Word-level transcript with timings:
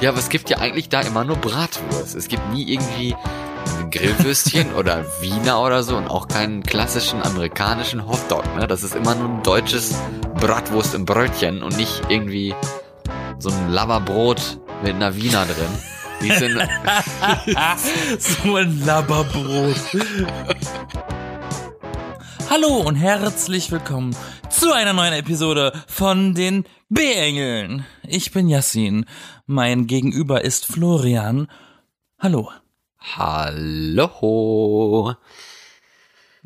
Ja, 0.00 0.10
aber 0.10 0.18
es 0.18 0.28
gibt 0.28 0.50
ja 0.50 0.58
eigentlich 0.58 0.88
da 0.88 1.00
immer 1.00 1.24
nur 1.24 1.36
Bratwurst. 1.36 2.14
Es 2.16 2.28
gibt 2.28 2.42
nie 2.52 2.72
irgendwie 2.72 3.14
ein 3.78 3.90
Grillwürstchen 3.90 4.74
oder 4.76 5.04
Wiener 5.20 5.60
oder 5.60 5.82
so 5.82 5.96
und 5.96 6.08
auch 6.08 6.26
keinen 6.26 6.62
klassischen 6.62 7.22
amerikanischen 7.22 8.06
Hotdog. 8.06 8.44
Ne? 8.56 8.66
Das 8.66 8.82
ist 8.82 8.94
immer 8.94 9.14
nur 9.14 9.28
ein 9.28 9.42
deutsches 9.42 9.94
Bratwurst 10.40 10.94
im 10.94 11.04
Brötchen 11.04 11.62
und 11.62 11.76
nicht 11.76 12.02
irgendwie 12.08 12.54
so 13.38 13.50
ein 13.50 13.70
Laberbrot 13.70 14.58
mit 14.82 14.94
einer 14.94 15.14
Wiener 15.16 15.46
drin. 15.46 15.70
Die 16.22 16.32
sind 16.32 16.58
so 18.18 18.56
ein 18.56 18.84
Labberbrot. 18.84 19.76
Hallo 22.50 22.76
und 22.76 22.96
herzlich 22.96 23.70
willkommen 23.70 24.14
zu 24.50 24.72
einer 24.72 24.92
neuen 24.92 25.12
Episode 25.12 25.72
von 25.86 26.34
den 26.34 26.64
B-Engeln. 26.94 27.84
Ich 28.06 28.30
bin 28.30 28.48
Yassin. 28.48 29.04
Mein 29.46 29.88
Gegenüber 29.88 30.44
ist 30.44 30.64
Florian. 30.64 31.48
Hallo. 32.20 32.52
Hallo. 33.16 35.16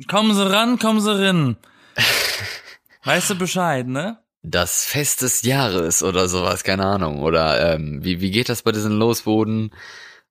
Kommen 0.06 0.34
Sie 0.34 0.50
ran, 0.50 0.78
kommen 0.78 1.02
Sie 1.02 1.14
rin. 1.14 1.56
Weißt 3.04 3.28
du 3.28 3.34
Bescheid, 3.34 3.86
ne? 3.86 4.20
Das 4.42 4.86
Fest 4.86 5.20
des 5.20 5.42
Jahres 5.42 6.02
oder 6.02 6.28
sowas, 6.28 6.64
keine 6.64 6.86
Ahnung. 6.86 7.22
Oder 7.22 7.74
ähm, 7.74 8.02
wie, 8.02 8.22
wie 8.22 8.30
geht 8.30 8.48
das 8.48 8.62
bei 8.62 8.72
diesen 8.72 8.92
Losboden? 8.92 9.70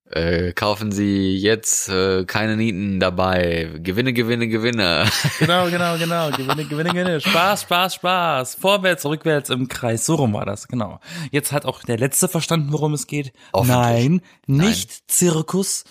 Äh, 0.10 0.54
kaufen 0.54 0.92
Sie 0.94 1.36
jetzt 1.38 1.90
äh, 1.90 2.24
keine 2.26 2.56
Nieten 2.56 3.00
dabei. 3.02 3.72
Gewinne, 3.84 4.14
Gewinne, 4.14 4.48
Gewinne. 4.48 5.06
Genau, 5.40 5.66
genau, 5.70 5.98
genau. 5.98 6.32
Gewinne, 6.32 6.64
Gewinne, 6.66 6.90
Gewinne. 6.92 7.20
Spaß, 7.22 7.64
Spaß, 7.64 7.96
Spaß. 7.96 8.56
Vorwärts, 8.56 9.06
rückwärts 9.06 9.50
im 9.50 9.68
Kreis. 9.68 10.06
So 10.06 10.16
rum 10.16 10.34
war 10.34 10.46
das, 10.46 10.70
genau. 10.70 11.02
Jetzt 11.32 11.52
hat 11.52 11.66
auch 11.66 11.84
der 11.84 11.98
Letzte 11.98 12.30
verstanden, 12.30 12.72
worum 12.72 12.94
es 12.94 13.08
geht. 13.08 13.34
Nein, 13.54 14.22
nicht 14.46 14.90
Nein. 14.90 14.98
Zirkus, 15.08 15.84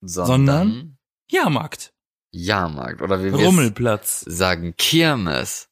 Sondern, 0.00 0.46
Sondern? 0.68 0.98
Jahrmarkt. 1.30 1.92
Jahrmarkt. 2.30 3.02
Oder 3.02 3.22
wie 3.22 3.32
wir 3.32 3.44
Rummelplatz. 3.44 4.20
sagen, 4.26 4.74
Kirmes. 4.78 5.68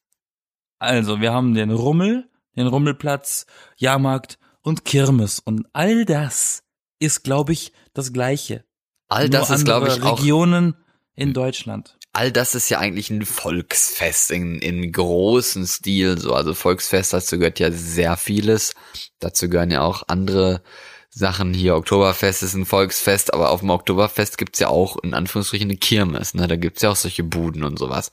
Also, 0.77 1.19
wir 1.19 1.33
haben 1.33 1.55
den 1.55 1.71
Rummel, 1.71 2.29
den 2.55 2.67
Rummelplatz, 2.67 3.47
Jahrmarkt 3.77 4.37
und 4.61 4.85
Kirmes. 4.85 5.39
Und 5.39 5.65
all 5.73 6.05
das 6.05 6.63
ist, 6.99 7.23
glaube 7.23 7.53
ich, 7.53 7.73
das 7.93 8.13
Gleiche. 8.13 8.63
All 9.07 9.29
das 9.29 9.49
Nur 9.49 9.57
ist, 9.57 9.65
glaube 9.65 9.87
ich, 9.89 10.01
auch 10.01 10.19
Regionen 10.19 10.75
in 11.15 11.33
Deutschland. 11.33 11.97
all 12.13 12.31
das 12.31 12.55
ist 12.55 12.69
ja 12.69 12.79
eigentlich 12.79 13.09
ein 13.09 13.25
Volksfest 13.25 14.31
in, 14.31 14.59
in 14.59 14.91
großen 14.91 15.65
Stil, 15.67 16.17
so. 16.17 16.33
Also 16.33 16.53
Volksfest, 16.53 17.13
dazu 17.13 17.37
gehört 17.37 17.59
ja 17.59 17.71
sehr 17.71 18.17
vieles. 18.17 18.73
Dazu 19.19 19.49
gehören 19.49 19.71
ja 19.71 19.81
auch 19.81 20.03
andere 20.07 20.61
Sachen 21.09 21.53
hier. 21.53 21.75
Oktoberfest 21.75 22.43
ist 22.43 22.53
ein 22.53 22.65
Volksfest, 22.65 23.33
aber 23.33 23.49
auf 23.49 23.59
dem 23.59 23.69
Oktoberfest 23.69 24.37
gibt's 24.37 24.59
ja 24.59 24.69
auch 24.69 24.97
in 25.03 25.13
Anführungsstrichen 25.13 25.69
eine 25.69 25.77
Kirmes, 25.77 26.33
ne? 26.33 26.47
Da 26.47 26.55
gibt's 26.55 26.81
ja 26.81 26.89
auch 26.89 26.95
solche 26.95 27.23
Buden 27.23 27.63
und 27.63 27.77
sowas. 27.77 28.11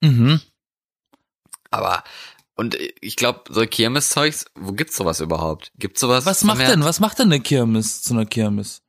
Mhm. 0.00 0.40
Aber, 1.72 2.04
und 2.56 2.76
ich 3.00 3.16
glaube, 3.16 3.42
so 3.48 3.66
Kirmeszeugs, 3.66 4.44
wo 4.54 4.72
gibt's 4.72 4.96
sowas 4.96 5.20
überhaupt? 5.20 5.72
Gibt's 5.76 6.00
sowas? 6.00 6.26
Was 6.26 6.44
macht 6.44 6.60
denn, 6.60 6.84
was 6.84 7.00
macht 7.00 7.18
denn 7.18 7.26
eine 7.32 7.40
Kirmes 7.40 8.02
zu 8.02 8.14
einer 8.14 8.26
Kirmes? 8.26 8.82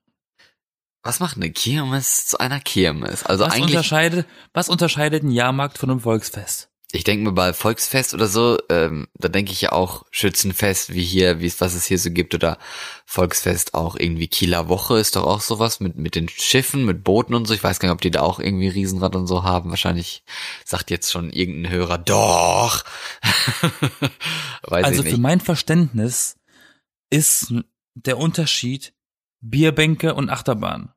Was 1.04 1.20
macht 1.20 1.38
eine 1.38 1.52
Kirmes 1.52 2.28
zu 2.28 2.40
einer 2.40 2.60
Kirmes? 2.60 3.24
Also 3.24 3.46
Was 3.46 3.54
eigentlich, 3.54 3.76
unterscheidet, 3.76 4.28
was 4.54 4.70
unterscheidet 4.70 5.24
ein 5.24 5.32
Jahrmarkt 5.32 5.78
von 5.78 5.90
einem 5.90 6.00
Volksfest? 6.00 6.72
ich 6.94 7.04
denke 7.04 7.24
mir 7.24 7.32
bei 7.32 7.54
Volksfest 7.54 8.14
oder 8.14 8.28
so, 8.28 8.58
ähm, 8.70 9.08
da 9.14 9.30
denke 9.30 9.52
ich 9.52 9.62
ja 9.62 9.72
auch 9.72 10.06
Schützenfest, 10.12 10.94
wie 10.94 11.04
hier, 11.04 11.40
wie 11.40 11.46
es, 11.46 11.62
was 11.62 11.74
es 11.74 11.86
hier 11.86 11.98
so 11.98 12.12
gibt, 12.12 12.36
oder 12.36 12.58
Volksfest 13.06 13.74
auch 13.74 13.96
irgendwie 13.96 14.28
Kieler 14.28 14.68
Woche 14.68 14.98
ist 14.98 15.16
doch 15.16 15.26
auch 15.26 15.42
sowas 15.42 15.80
mit, 15.80 15.96
mit 15.96 16.16
den 16.16 16.28
Schiffen, 16.30 16.86
mit 16.86 17.04
Booten 17.04 17.34
und 17.34 17.48
so. 17.48 17.54
Ich 17.54 17.64
weiß 17.64 17.80
gar 17.80 17.88
nicht, 17.88 17.94
ob 17.94 18.02
die 18.02 18.12
da 18.12 18.22
auch 18.22 18.40
irgendwie 18.40 18.68
Riesenrad 18.68 19.16
und 19.16 19.28
so 19.28 19.44
haben. 19.44 19.70
Wahrscheinlich 19.70 20.24
sagt 20.66 20.92
jetzt 20.92 21.12
schon 21.12 21.32
irgendein 21.32 21.72
Hörer, 21.72 21.98
doch. 21.98 22.84
Also 24.64 25.04
ich 25.04 25.16
für 25.16 25.20
mein 25.20 25.40
Verständnis 25.40 26.36
ist 27.10 27.54
der 27.96 28.18
Unterschied 28.20 28.94
Bierbänke 29.42 30.14
und 30.14 30.30
Achterbahn. 30.30 30.94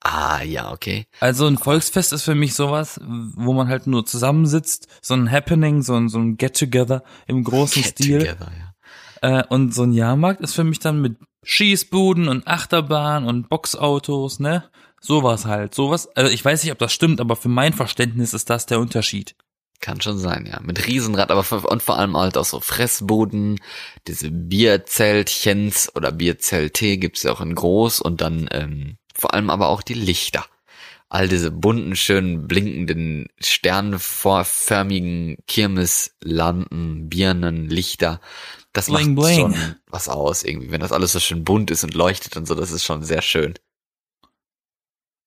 Ah, 0.00 0.42
ja, 0.42 0.72
okay. 0.72 1.06
Also 1.20 1.46
ein 1.46 1.58
Volksfest 1.58 2.12
ist 2.12 2.22
für 2.22 2.34
mich 2.34 2.54
sowas, 2.54 3.00
wo 3.02 3.52
man 3.52 3.68
halt 3.68 3.86
nur 3.86 4.06
zusammensitzt, 4.06 4.86
so 5.02 5.14
ein 5.14 5.30
Happening, 5.30 5.82
so 5.82 5.94
ein, 5.96 6.08
so 6.08 6.18
ein 6.18 6.36
Get-Together 6.36 7.02
im 7.26 7.42
großen 7.42 7.82
Get 7.82 7.90
Stil. 7.92 8.18
together, 8.20 8.52
ja. 8.56 9.40
Äh, 9.40 9.44
und 9.48 9.74
so 9.74 9.82
ein 9.82 9.92
Jahrmarkt 9.92 10.40
ist 10.40 10.54
für 10.54 10.64
mich 10.64 10.78
dann 10.78 11.00
mit 11.00 11.16
Schießbuden 11.42 12.28
und 12.28 12.46
Achterbahn 12.46 13.26
und 13.26 13.48
Boxautos, 13.48 14.38
ne? 14.38 14.64
Sowas 15.00 15.46
halt. 15.46 15.74
Sowas. 15.74 16.08
Also 16.16 16.32
ich 16.32 16.44
weiß 16.44 16.62
nicht, 16.62 16.72
ob 16.72 16.78
das 16.78 16.92
stimmt, 16.92 17.20
aber 17.20 17.36
für 17.36 17.48
mein 17.48 17.72
Verständnis 17.72 18.34
ist 18.34 18.50
das 18.50 18.66
der 18.66 18.80
Unterschied. 18.80 19.34
Kann 19.80 20.00
schon 20.00 20.18
sein, 20.18 20.46
ja. 20.50 20.60
Mit 20.60 20.86
Riesenrad, 20.86 21.30
aber 21.30 21.70
und 21.70 21.82
vor 21.82 21.98
allem 21.98 22.16
halt 22.16 22.36
auch 22.36 22.44
so 22.44 22.58
Fressbuden, 22.58 23.60
diese 24.08 24.30
Bierzeltchens 24.30 25.94
oder 25.94 26.10
Bierzelte 26.10 26.96
gibt's 26.96 27.22
ja 27.22 27.32
auch 27.32 27.40
in 27.40 27.54
groß 27.54 28.00
und 28.00 28.20
dann 28.20 28.48
ähm, 28.50 28.98
vor 29.14 29.34
allem 29.34 29.50
aber 29.50 29.68
auch 29.68 29.82
die 29.82 29.94
Lichter. 29.94 30.44
All 31.08 31.28
diese 31.28 31.50
bunten, 31.50 31.96
schönen, 31.96 32.46
blinkenden, 32.48 33.28
sternförmigen 33.40 35.38
Kirmeslampen, 35.46 37.08
Birnen, 37.08 37.68
Lichter. 37.68 38.20
Das 38.72 38.86
Bling, 38.86 39.14
macht 39.14 39.26
bling. 39.26 39.38
schon 39.38 39.76
was 39.86 40.08
aus 40.08 40.42
irgendwie. 40.42 40.70
Wenn 40.70 40.80
das 40.80 40.92
alles 40.92 41.12
so 41.12 41.20
schön 41.20 41.44
bunt 41.44 41.70
ist 41.70 41.84
und 41.84 41.94
leuchtet 41.94 42.36
und 42.36 42.46
so, 42.46 42.54
das 42.54 42.72
ist 42.72 42.84
schon 42.84 43.02
sehr 43.04 43.22
schön. 43.22 43.54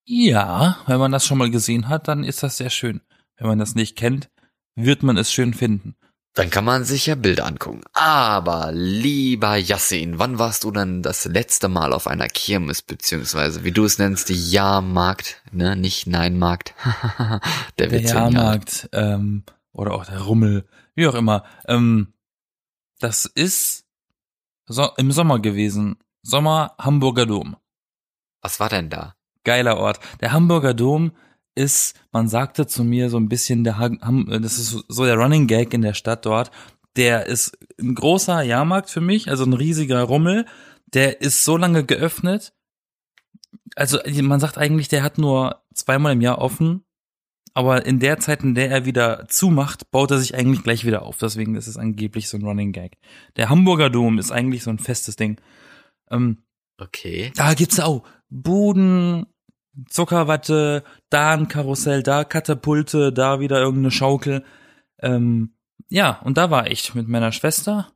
Ja, 0.06 0.78
wenn 0.88 1.00
man 1.00 1.12
das 1.12 1.26
schon 1.26 1.38
mal 1.38 1.50
gesehen 1.50 1.88
hat, 1.88 2.08
dann 2.08 2.24
ist 2.24 2.44
das 2.44 2.58
sehr 2.58 2.70
schön. 2.70 3.02
Wenn 3.38 3.48
man 3.48 3.60
das 3.60 3.76
nicht 3.76 3.96
kennt, 3.96 4.30
wird 4.76 5.04
man 5.04 5.18
es 5.18 5.32
schön 5.32 5.54
finden. 5.54 5.96
Dann 6.34 6.50
kann 6.50 6.64
man 6.64 6.86
sich 6.86 7.08
ja 7.08 7.16
Bilder 7.16 7.46
angucken. 7.46 7.82
Aber 7.94 8.72
lieber 8.72 9.58
Yassin, 9.58 10.18
wann 10.18 10.40
warst 10.40 10.64
du 10.64 10.72
denn 10.72 11.04
das 11.04 11.26
letzte 11.26 11.68
Mal 11.68 11.92
auf 11.92 12.08
einer 12.08 12.30
Kirmes, 12.30 12.82
beziehungsweise 12.82 13.66
wie 13.66 13.74
du 13.74 13.84
es 13.84 14.00
nennst, 14.00 14.30
die 14.30 14.50
Jahrmarkt, 14.50 15.42
ne, 15.52 15.76
nicht 15.76 16.08
Neinmarkt. 16.08 16.74
der 17.80 17.88
Der 17.88 18.02
Jahrmarkt 18.02 18.90
ähm, 18.94 19.44
oder 19.74 19.94
auch 19.94 20.06
der 20.06 20.22
Rummel, 20.22 20.66
wie 20.96 21.08
auch 21.08 21.16
immer. 21.16 21.44
Ähm, 21.68 22.14
das 23.00 23.26
ist 23.26 23.86
so, 24.68 24.90
im 24.96 25.12
Sommer 25.12 25.40
gewesen. 25.40 25.98
Sommer 26.22 26.76
Hamburger 26.78 27.26
Dom. 27.26 27.58
Was 28.42 28.62
war 28.62 28.70
denn 28.70 28.90
da? 28.90 29.16
Geiler 29.44 29.78
Ort. 29.78 30.00
Der 30.22 30.32
Hamburger 30.32 30.74
Dom 30.74 31.12
ist, 31.56 32.00
man 32.12 32.28
sagte 32.28 32.68
zu 32.68 32.84
mir 32.84 33.10
so 33.10 33.18
ein 33.18 33.30
bisschen 33.30 33.64
der, 33.64 33.78
das 34.40 34.58
ist 34.58 34.70
so- 34.72 34.84
so 34.88 35.06
der 35.06 35.16
Running 35.16 35.48
Gag 35.48 35.74
in 35.74 35.82
der 35.82 35.94
Stadt 35.94 36.26
dort. 36.26 36.52
Der 36.96 37.26
ist 37.26 37.58
ein 37.80 37.96
großer 37.96 38.42
Jahrmarkt 38.42 38.90
für 38.90 39.02
mich, 39.02 39.30
also 39.30 39.44
ein 39.46 39.54
riesiger 39.54 40.02
Rummel. 40.04 40.46
Der 40.94 41.22
ist 41.22 41.44
so 41.46 41.56
lange 41.58 41.86
geöffnet. 41.86 42.54
Also 43.76 44.00
man 44.22 44.40
sagt 44.40 44.58
eigentlich, 44.58 44.88
der 44.90 45.04
hat 45.04 45.18
nur 45.18 45.62
zweimal 45.74 46.14
im 46.14 46.22
Jahr 46.22 46.40
offen. 46.40 46.84
Aber 47.54 47.86
in 47.86 48.00
der 48.00 48.18
Zeit, 48.20 48.44
in 48.44 48.56
der 48.56 48.70
er 48.72 48.86
wieder 48.86 49.26
zumacht, 49.28 49.92
baut 49.92 50.12
er 50.12 50.18
sich 50.20 50.36
eigentlich 50.36 50.64
gleich 50.64 50.86
wieder 50.86 51.02
auf. 51.04 51.18
Deswegen 51.18 51.56
ist 51.56 51.68
es 51.68 51.76
angeblich 51.78 52.30
so 52.30 52.38
ein 52.38 52.44
Running 52.46 52.72
Gag. 52.72 52.98
Der 53.36 53.50
Hamburger 53.50 53.90
Dom 53.90 54.20
ist 54.20 54.32
eigentlich 54.32 54.64
so 54.64 54.70
ein 54.70 54.80
festes 54.80 55.16
Ding. 55.18 55.40
Ähm, 56.10 56.44
Okay. 56.80 57.32
da 57.36 57.54
gibt's 57.54 57.80
auch 57.80 58.04
Buden, 58.30 59.26
Zuckerwatte, 59.90 60.84
da 61.10 61.32
ein 61.32 61.48
Karussell, 61.48 62.04
da 62.04 62.24
Katapulte, 62.24 63.14
da 63.14 63.40
wieder 63.40 63.60
irgendeine 63.60 63.92
Schaukel. 63.92 64.44
Ähm, 65.00 65.56
ja, 65.90 66.20
und 66.24 66.38
da 66.38 66.52
war 66.52 66.70
ich 66.70 66.94
mit 66.94 67.08
meiner 67.08 67.32
Schwester 67.32 67.92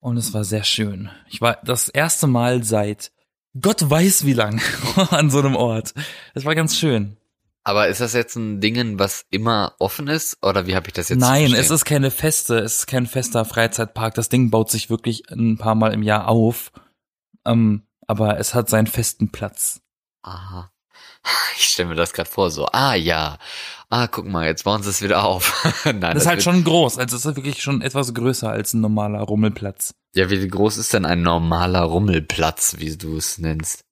und 0.00 0.16
es 0.16 0.34
war 0.34 0.44
sehr 0.44 0.64
schön. 0.64 1.10
Ich 1.28 1.40
war 1.40 1.58
das 1.64 1.88
erste 1.88 2.26
Mal 2.26 2.62
seit 2.64 3.12
Gott 3.60 3.88
weiß 3.88 4.26
wie 4.26 4.34
lang 4.34 4.60
an 5.10 5.30
so 5.30 5.38
einem 5.38 5.56
Ort. 5.56 5.94
Es 6.34 6.44
war 6.44 6.54
ganz 6.54 6.76
schön. 6.76 7.16
Aber 7.64 7.88
ist 7.88 8.00
das 8.00 8.12
jetzt 8.12 8.36
ein 8.36 8.60
Dingen, 8.60 9.00
was 9.00 9.26
immer 9.30 9.74
offen 9.80 10.06
ist? 10.06 10.38
Oder 10.40 10.68
wie 10.68 10.76
habe 10.76 10.86
ich 10.86 10.92
das 10.92 11.08
jetzt 11.08 11.18
Nein, 11.18 11.52
es 11.52 11.70
ist 11.70 11.84
keine 11.84 12.12
feste, 12.12 12.58
es 12.60 12.80
ist 12.80 12.86
kein 12.86 13.06
fester 13.06 13.44
Freizeitpark. 13.44 14.14
Das 14.14 14.28
Ding 14.28 14.50
baut 14.50 14.70
sich 14.70 14.88
wirklich 14.88 15.28
ein 15.32 15.58
paar 15.58 15.74
Mal 15.74 15.92
im 15.92 16.04
Jahr 16.04 16.28
auf. 16.28 16.70
Ähm, 17.44 17.82
aber 18.06 18.38
es 18.38 18.54
hat 18.54 18.68
seinen 18.68 18.86
festen 18.86 19.32
Platz. 19.32 19.80
Aha. 20.22 20.70
Ich 21.58 21.68
stelle 21.68 21.88
mir 21.88 21.94
das 21.94 22.12
gerade 22.12 22.28
vor, 22.28 22.50
so, 22.50 22.66
ah 22.66 22.94
ja, 22.94 23.38
ah, 23.88 24.06
guck 24.06 24.26
mal, 24.26 24.46
jetzt 24.46 24.64
bauen 24.64 24.82
sie 24.82 24.90
es 24.90 25.02
wieder 25.02 25.24
auf. 25.24 25.64
Nein, 25.84 26.00
Das 26.00 26.22
ist 26.22 26.26
halt 26.26 26.42
schon 26.42 26.64
groß, 26.64 26.98
also 26.98 27.16
es 27.16 27.24
ist 27.24 27.36
wirklich 27.36 27.62
schon 27.62 27.82
etwas 27.82 28.14
größer 28.14 28.50
als 28.50 28.74
ein 28.74 28.80
normaler 28.80 29.20
Rummelplatz. 29.20 29.94
Ja, 30.14 30.30
wie 30.30 30.46
groß 30.46 30.76
ist 30.76 30.92
denn 30.92 31.04
ein 31.04 31.22
normaler 31.22 31.82
Rummelplatz, 31.82 32.76
wie 32.78 32.96
du 32.96 33.16
es 33.16 33.38
nennst? 33.38 33.84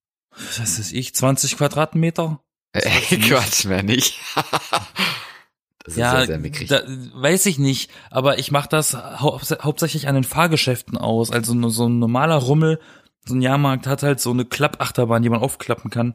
Was 0.58 0.78
ist 0.78 0.92
ich, 0.92 1.14
20 1.14 1.56
Quadratmeter? 1.56 2.40
Ey, 2.72 3.18
Quatsch, 3.20 3.66
mehr 3.66 3.84
nicht. 3.84 4.18
das 5.84 5.94
ist 5.94 5.96
ja, 5.96 6.26
sehr 6.26 6.38
mickrig. 6.38 6.68
da, 6.68 6.82
weiß 7.14 7.46
ich 7.46 7.58
nicht, 7.58 7.90
aber 8.10 8.38
ich 8.38 8.50
mache 8.50 8.68
das 8.68 8.94
hau 8.94 9.40
hauptsächlich 9.40 10.08
an 10.08 10.16
den 10.16 10.24
Fahrgeschäften 10.24 10.98
aus. 10.98 11.30
Also 11.30 11.68
so 11.68 11.86
ein 11.86 11.98
normaler 12.00 12.36
Rummel 12.36 12.80
so 13.26 13.34
ein 13.34 13.42
Jahrmarkt 13.42 13.86
hat 13.86 14.02
halt 14.02 14.20
so 14.20 14.30
eine 14.30 14.44
Klappachterbahn, 14.44 15.22
die 15.22 15.30
man 15.30 15.40
aufklappen 15.40 15.90
kann. 15.90 16.14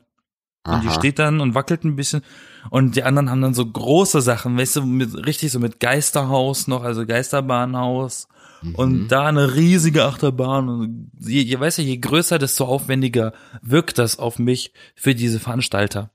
Und 0.66 0.84
die 0.84 0.88
Aha. 0.88 0.96
steht 0.96 1.20
dann 1.20 1.40
und 1.40 1.56
wackelt 1.56 1.84
ein 1.84 1.96
bisschen. 1.96 2.22
Und 2.70 2.96
die 2.96 3.04
anderen 3.04 3.30
haben 3.30 3.42
dann 3.42 3.54
so 3.54 3.66
große 3.66 4.22
Sachen, 4.22 4.58
weißt 4.58 4.78
du, 4.78 4.82
mit, 4.84 5.26
richtig 5.26 5.52
so 5.52 5.60
mit 5.60 5.80
Geisterhaus 5.80 6.68
noch, 6.68 6.84
also 6.84 7.06
Geisterbahnhaus. 7.06 8.28
Mhm. 8.62 8.76
Und 8.76 9.08
da 9.08 9.28
eine 9.28 9.56
riesige 9.56 10.06
Achterbahn. 10.06 10.70
Und 10.70 11.12
je, 11.20 11.42
je, 11.42 11.60
weißt 11.60 11.78
du, 11.78 11.82
je 11.82 11.98
größer, 11.98 12.40
desto 12.40 12.66
aufwendiger 12.66 13.34
wirkt 13.62 13.98
das 13.98 14.20
auf 14.20 14.38
mich 14.38 14.74
für 14.96 15.16
diese 15.16 15.40
Veranstalter. 15.40 16.12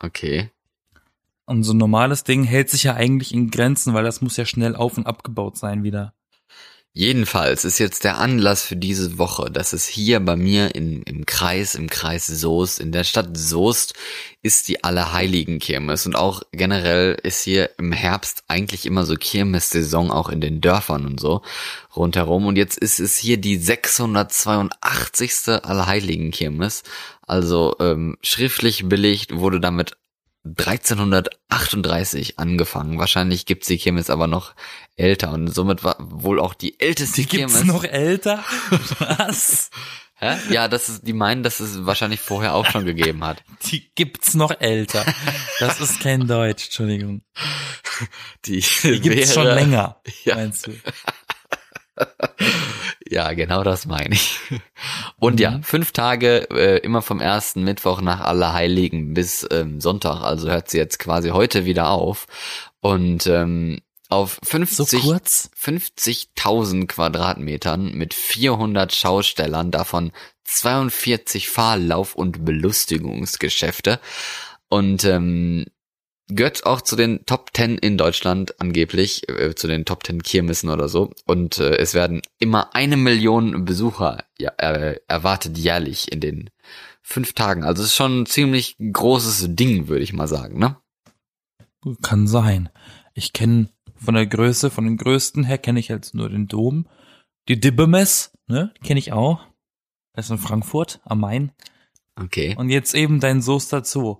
Okay. 0.00 0.50
Und 1.46 1.62
so 1.62 1.72
ein 1.72 1.78
normales 1.78 2.24
Ding 2.24 2.44
hält 2.44 2.70
sich 2.70 2.84
ja 2.84 2.94
eigentlich 2.94 3.32
in 3.32 3.50
Grenzen, 3.50 3.94
weil 3.94 4.04
das 4.04 4.22
muss 4.22 4.36
ja 4.36 4.46
schnell 4.46 4.74
auf 4.74 4.96
und 4.96 5.06
abgebaut 5.06 5.56
sein 5.56 5.84
wieder. 5.84 6.14
Jedenfalls 6.96 7.64
ist 7.64 7.80
jetzt 7.80 8.04
der 8.04 8.18
Anlass 8.18 8.64
für 8.64 8.76
diese 8.76 9.18
Woche, 9.18 9.50
dass 9.50 9.72
es 9.72 9.84
hier 9.84 10.20
bei 10.20 10.36
mir 10.36 10.76
in, 10.76 11.02
im 11.02 11.26
Kreis, 11.26 11.74
im 11.74 11.90
Kreis 11.90 12.28
Soest, 12.28 12.78
in 12.78 12.92
der 12.92 13.02
Stadt 13.02 13.36
Soest, 13.36 13.94
ist 14.42 14.68
die 14.68 14.84
Allerheiligen 14.84 15.58
Kirmes. 15.58 16.06
Und 16.06 16.14
auch 16.14 16.42
generell 16.52 17.18
ist 17.20 17.42
hier 17.42 17.70
im 17.78 17.90
Herbst 17.90 18.44
eigentlich 18.46 18.86
immer 18.86 19.04
so 19.06 19.16
Kirmessaison, 19.16 20.12
auch 20.12 20.28
in 20.28 20.40
den 20.40 20.60
Dörfern 20.60 21.04
und 21.04 21.18
so 21.18 21.42
rundherum. 21.96 22.46
Und 22.46 22.56
jetzt 22.56 22.78
ist 22.78 23.00
es 23.00 23.16
hier 23.16 23.38
die 23.38 23.56
682. 23.56 25.64
Allerheiligen 25.64 26.30
Kirmes. 26.30 26.84
Also 27.26 27.74
ähm, 27.80 28.18
schriftlich 28.22 28.88
belegt 28.88 29.34
wurde 29.34 29.58
damit 29.58 29.96
1338 30.44 32.38
angefangen. 32.38 32.98
Wahrscheinlich 32.98 33.46
gibt's 33.46 33.66
die 33.68 33.78
Kirmes 33.78 34.10
aber 34.10 34.26
noch 34.26 34.54
älter 34.96 35.32
und 35.32 35.48
somit 35.48 35.84
war 35.84 35.96
wohl 35.98 36.38
auch 36.40 36.54
die 36.54 36.78
älteste 36.80 37.22
Die 37.22 37.26
gibt's 37.26 37.54
Kirmes. 37.54 37.66
noch 37.72 37.84
älter? 37.84 38.44
Was? 38.98 39.70
Hä? 40.16 40.36
Ja, 40.50 40.68
das 40.68 40.88
ist, 40.88 41.06
die 41.06 41.12
meinen, 41.12 41.42
dass 41.42 41.58
es 41.60 41.86
wahrscheinlich 41.86 42.20
vorher 42.20 42.54
auch 42.54 42.66
schon 42.66 42.84
gegeben 42.86 43.24
hat. 43.24 43.42
Die 43.66 43.90
gibt's 43.96 44.34
noch 44.34 44.52
älter. 44.60 45.04
Das 45.58 45.80
ist 45.80 45.98
kein 46.00 46.26
Deutsch, 46.28 46.66
Entschuldigung. 46.66 47.22
Die, 48.44 48.60
Die 48.82 49.00
gibt's 49.00 49.34
schon 49.34 49.44
wäre- 49.46 49.56
länger, 49.56 50.00
Ja. 50.24 50.36
meinst 50.36 50.66
du? 50.68 50.72
Ja, 53.06 53.32
genau 53.32 53.62
das 53.62 53.86
meine 53.86 54.14
ich. 54.14 54.40
Und 55.18 55.38
ja, 55.38 55.60
fünf 55.62 55.92
Tage, 55.92 56.48
äh, 56.50 56.78
immer 56.78 57.02
vom 57.02 57.20
ersten 57.20 57.62
Mittwoch 57.62 58.00
nach 58.00 58.20
Allerheiligen 58.20 59.14
bis 59.14 59.46
ähm, 59.50 59.80
Sonntag, 59.80 60.22
also 60.22 60.48
hört 60.48 60.70
sie 60.70 60.78
jetzt 60.78 60.98
quasi 60.98 61.28
heute 61.28 61.64
wieder 61.64 61.90
auf. 61.90 62.26
Und 62.80 63.26
ähm, 63.26 63.80
auf 64.08 64.38
So 64.42 64.58
50, 64.58 65.02
kurz? 65.02 65.50
50.000 65.60 66.86
Quadratmetern 66.86 67.92
mit 67.94 68.14
400 68.14 68.94
Schaustellern, 68.94 69.70
davon 69.70 70.12
42 70.44 71.48
Fahrlauf- 71.48 72.14
und 72.14 72.44
Belustigungsgeschäfte. 72.44 74.00
Und 74.68 75.04
ähm, 75.04 75.66
gehört 76.28 76.64
auch 76.66 76.80
zu 76.80 76.96
den 76.96 77.24
Top 77.26 77.50
10 77.54 77.78
in 77.78 77.98
Deutschland 77.98 78.60
angeblich, 78.60 79.28
äh, 79.28 79.54
zu 79.54 79.66
den 79.66 79.84
Top 79.84 80.06
10 80.06 80.22
Kirmessen 80.22 80.70
oder 80.70 80.88
so. 80.88 81.12
Und 81.26 81.58
äh, 81.58 81.76
es 81.76 81.94
werden 81.94 82.22
immer 82.38 82.74
eine 82.74 82.96
Million 82.96 83.64
Besucher 83.64 84.24
ja, 84.38 84.50
äh, 84.58 85.00
erwartet 85.08 85.58
jährlich 85.58 86.10
in 86.12 86.20
den 86.20 86.50
fünf 87.02 87.34
Tagen. 87.34 87.64
Also 87.64 87.82
es 87.82 87.88
ist 87.88 87.96
schon 87.96 88.22
ein 88.22 88.26
ziemlich 88.26 88.76
großes 88.78 89.54
Ding, 89.54 89.88
würde 89.88 90.04
ich 90.04 90.12
mal 90.12 90.28
sagen, 90.28 90.58
ne? 90.58 90.76
Kann 92.02 92.26
sein. 92.26 92.70
Ich 93.12 93.34
kenne 93.34 93.68
von 93.94 94.14
der 94.14 94.26
Größe, 94.26 94.70
von 94.70 94.84
den 94.84 94.96
größten 94.96 95.44
her 95.44 95.58
kenne 95.58 95.80
ich 95.80 95.88
jetzt 95.88 96.14
nur 96.14 96.30
den 96.30 96.48
Dom. 96.48 96.86
Die 97.48 97.60
Dibbemes, 97.60 98.32
ne, 98.46 98.72
kenne 98.82 98.98
ich 98.98 99.12
auch. 99.12 99.46
Das 100.14 100.26
ist 100.26 100.30
in 100.30 100.38
Frankfurt 100.38 101.00
am 101.04 101.20
Main. 101.20 101.52
Okay. 102.16 102.54
Und 102.56 102.70
jetzt 102.70 102.94
eben 102.94 103.20
dein 103.20 103.42
Soester 103.42 103.84
Zoo. 103.84 104.18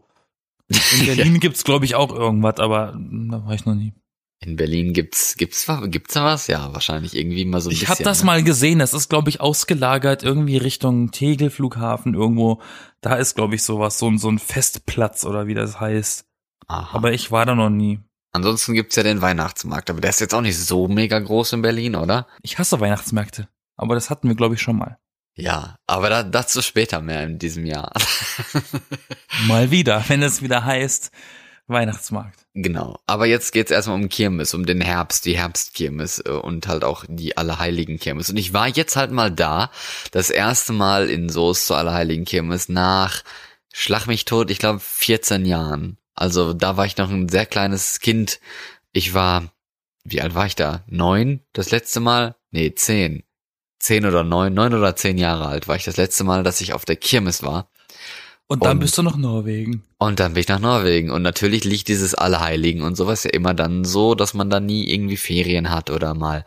In 0.68 1.06
Berlin 1.06 1.40
gibt's 1.40 1.64
glaube 1.64 1.84
ich 1.84 1.94
auch 1.94 2.12
irgendwas, 2.12 2.58
aber 2.58 2.92
hm, 2.92 3.30
da 3.30 3.44
war 3.44 3.54
ich 3.54 3.64
noch 3.66 3.74
nie. 3.74 3.92
In 4.40 4.56
Berlin 4.56 4.92
gibt's 4.92 5.36
gibt's 5.36 5.66
gibt's 5.86 6.14
da 6.14 6.24
was? 6.24 6.48
Ja, 6.48 6.72
wahrscheinlich 6.74 7.16
irgendwie 7.16 7.44
mal 7.46 7.60
so 7.60 7.70
ein 7.70 7.72
Ich 7.72 7.80
bisschen. 7.80 7.94
habe 7.94 8.04
das 8.04 8.20
ne? 8.20 8.26
mal 8.26 8.42
gesehen. 8.42 8.78
Das 8.78 8.92
ist, 8.92 9.08
glaube 9.08 9.30
ich, 9.30 9.40
ausgelagert 9.40 10.22
irgendwie 10.22 10.58
Richtung 10.58 11.12
Tegel 11.12 11.48
Flughafen 11.50 12.14
irgendwo. 12.14 12.60
Da 13.00 13.14
ist, 13.14 13.36
glaube 13.36 13.54
ich, 13.54 13.62
sowas, 13.62 13.98
so 13.98 14.08
ein 14.10 14.18
so 14.18 14.28
ein 14.28 14.38
Festplatz 14.38 15.24
oder 15.24 15.46
wie 15.46 15.54
das 15.54 15.80
heißt. 15.80 16.26
Aha. 16.66 16.96
Aber 16.96 17.12
ich 17.12 17.30
war 17.30 17.46
da 17.46 17.54
noch 17.54 17.70
nie. 17.70 18.00
Ansonsten 18.32 18.74
gibt's 18.74 18.96
ja 18.96 19.02
den 19.02 19.22
Weihnachtsmarkt, 19.22 19.88
aber 19.90 20.00
der 20.00 20.10
ist 20.10 20.20
jetzt 20.20 20.34
auch 20.34 20.40
nicht 20.40 20.58
so 20.58 20.88
mega 20.88 21.18
groß 21.20 21.52
in 21.54 21.62
Berlin, 21.62 21.94
oder? 21.94 22.26
Ich 22.42 22.58
hasse 22.58 22.80
Weihnachtsmärkte. 22.80 23.48
Aber 23.76 23.94
das 23.94 24.10
hatten 24.10 24.28
wir, 24.28 24.34
glaube 24.34 24.56
ich, 24.56 24.60
schon 24.60 24.76
mal. 24.76 24.98
Ja, 25.36 25.78
aber 25.86 26.10
da, 26.10 26.22
dazu 26.22 26.62
später 26.62 27.00
mehr 27.00 27.24
in 27.24 27.38
diesem 27.38 27.66
Jahr. 27.66 27.92
Mal 29.46 29.70
wieder, 29.70 30.04
wenn 30.08 30.22
es 30.22 30.42
wieder 30.42 30.64
heißt 30.64 31.10
Weihnachtsmarkt. 31.66 32.46
genau. 32.52 32.98
Aber 33.06 33.26
jetzt 33.26 33.52
geht's 33.52 33.70
erstmal 33.70 33.96
um 33.96 34.08
Kirmes, 34.08 34.52
um 34.54 34.66
den 34.66 34.80
Herbst, 34.80 35.24
die 35.24 35.36
Herbstkirmes 35.36 36.20
äh, 36.24 36.30
und 36.30 36.68
halt 36.68 36.84
auch 36.84 37.04
die 37.08 37.36
Allerheiligen 37.36 37.98
Kirmes. 37.98 38.30
Und 38.30 38.36
ich 38.36 38.52
war 38.52 38.68
jetzt 38.68 38.96
halt 38.96 39.10
mal 39.10 39.30
da, 39.30 39.70
das 40.12 40.30
erste 40.30 40.72
Mal 40.72 41.08
in 41.08 41.28
Soest 41.30 41.66
zur 41.66 41.78
Allerheiligen 41.78 42.24
Kirmes 42.26 42.68
nach 42.68 43.24
Schlag 43.76 44.06
mich 44.06 44.24
tot, 44.24 44.52
ich 44.52 44.60
glaube 44.60 44.78
14 44.78 45.46
Jahren. 45.46 45.98
Also 46.14 46.52
da 46.54 46.76
war 46.76 46.86
ich 46.86 46.96
noch 46.96 47.10
ein 47.10 47.28
sehr 47.28 47.44
kleines 47.44 47.98
Kind. 47.98 48.38
Ich 48.92 49.14
war, 49.14 49.52
wie 50.04 50.20
alt 50.20 50.36
war 50.36 50.46
ich 50.46 50.54
da? 50.54 50.84
Neun 50.86 51.40
das 51.52 51.72
letzte 51.72 51.98
Mal? 51.98 52.36
Nee, 52.52 52.72
zehn. 52.76 53.24
Zehn 53.84 54.06
oder 54.06 54.24
neun, 54.24 54.54
neun 54.54 54.72
oder 54.72 54.96
zehn 54.96 55.18
Jahre 55.18 55.46
alt 55.46 55.68
war 55.68 55.76
ich 55.76 55.84
das 55.84 55.98
letzte 55.98 56.24
Mal, 56.24 56.42
dass 56.42 56.62
ich 56.62 56.72
auf 56.72 56.86
der 56.86 56.96
Kirmes 56.96 57.42
war. 57.42 57.68
Und 58.46 58.64
dann 58.64 58.72
Und- 58.72 58.78
bist 58.80 58.96
du 58.96 59.02
noch 59.02 59.16
Norwegen. 59.18 59.82
Und 59.98 60.20
dann 60.20 60.32
bin 60.32 60.40
ich 60.40 60.48
nach 60.48 60.58
Norwegen. 60.58 61.10
Und 61.10 61.20
natürlich 61.20 61.64
liegt 61.64 61.88
dieses 61.88 62.14
Allerheiligen 62.14 62.82
und 62.82 62.94
sowas 62.96 63.24
ja 63.24 63.30
immer 63.30 63.52
dann 63.52 63.84
so, 63.84 64.14
dass 64.14 64.32
man 64.32 64.48
da 64.48 64.58
nie 64.58 64.90
irgendwie 64.90 65.18
Ferien 65.18 65.70
hat 65.70 65.90
oder 65.90 66.14
mal 66.14 66.46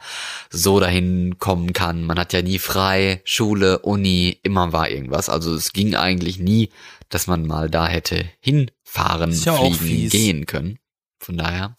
so 0.50 0.80
dahin 0.80 1.38
kommen 1.38 1.74
kann. 1.74 2.04
Man 2.06 2.18
hat 2.18 2.34
ja 2.34 2.42
nie 2.42 2.58
frei, 2.60 3.22
Schule, 3.24 3.80
Uni, 3.80 4.40
immer 4.42 4.74
war 4.74 4.90
irgendwas. 4.90 5.30
Also 5.30 5.54
es 5.54 5.74
ging 5.74 5.96
eigentlich 5.96 6.40
nie, 6.40 6.70
dass 7.10 7.28
man 7.28 7.46
mal 7.46 7.70
da 7.70 7.88
hätte 7.88 8.26
hinfahren, 8.40 9.32
ja 9.32 9.56
fliegen, 9.72 10.10
gehen 10.10 10.46
können. 10.48 10.80
Von 11.20 11.38
daher 11.38 11.76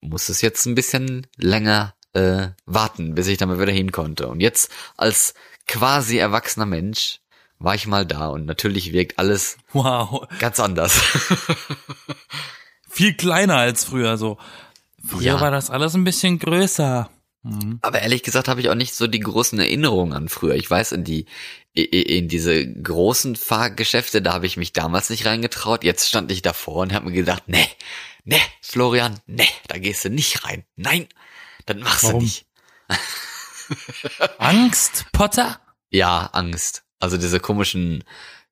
muss 0.00 0.28
es 0.28 0.40
jetzt 0.40 0.66
ein 0.66 0.74
bisschen 0.76 1.26
länger 1.36 1.94
äh, 2.18 2.50
warten, 2.66 3.14
bis 3.14 3.26
ich 3.28 3.38
da 3.38 3.46
mal 3.46 3.60
wieder 3.60 3.72
hin 3.72 3.92
konnte. 3.92 4.28
Und 4.28 4.40
jetzt 4.40 4.70
als 4.96 5.34
quasi 5.66 6.18
erwachsener 6.18 6.66
Mensch 6.66 7.20
war 7.58 7.74
ich 7.74 7.86
mal 7.86 8.06
da 8.06 8.28
und 8.28 8.46
natürlich 8.46 8.92
wirkt 8.92 9.18
alles 9.18 9.56
Wow. 9.72 10.26
Ganz 10.38 10.60
anders. 10.60 11.00
Viel 12.88 13.14
kleiner 13.14 13.56
als 13.56 13.84
früher 13.84 14.16
so. 14.16 14.38
Früher 15.04 15.22
Ja. 15.22 15.40
war 15.40 15.50
das 15.50 15.70
alles 15.70 15.94
ein 15.94 16.04
bisschen 16.04 16.38
größer. 16.38 17.10
Mhm. 17.42 17.78
Aber 17.82 18.00
ehrlich 18.00 18.22
gesagt 18.22 18.48
habe 18.48 18.60
ich 18.60 18.68
auch 18.70 18.74
nicht 18.74 18.94
so 18.94 19.06
die 19.06 19.20
großen 19.20 19.58
Erinnerungen 19.58 20.12
an 20.12 20.28
früher. 20.28 20.54
Ich 20.54 20.68
weiß, 20.70 20.92
in 20.92 21.04
die 21.04 21.26
in 21.74 22.26
diese 22.26 22.66
großen 22.66 23.36
Fahrgeschäfte, 23.36 24.20
da 24.20 24.32
habe 24.32 24.46
ich 24.46 24.56
mich 24.56 24.72
damals 24.72 25.10
nicht 25.10 25.26
reingetraut. 25.26 25.84
Jetzt 25.84 26.08
stand 26.08 26.32
ich 26.32 26.42
davor 26.42 26.82
und 26.82 26.92
habe 26.92 27.06
mir 27.06 27.12
gedacht, 27.12 27.44
nee, 27.46 27.68
nee, 28.24 28.40
Florian, 28.60 29.20
nee, 29.26 29.46
da 29.68 29.78
gehst 29.78 30.04
du 30.04 30.10
nicht 30.10 30.44
rein. 30.44 30.64
Nein, 30.74 31.06
dann 31.68 31.80
machst 31.80 32.04
Warum? 32.04 32.20
du 32.20 32.24
nicht. 32.24 32.46
Angst, 34.38 35.06
Potter? 35.12 35.60
Ja, 35.90 36.30
Angst. 36.32 36.84
Also 37.00 37.16
diese 37.16 37.40
komischen, 37.40 38.04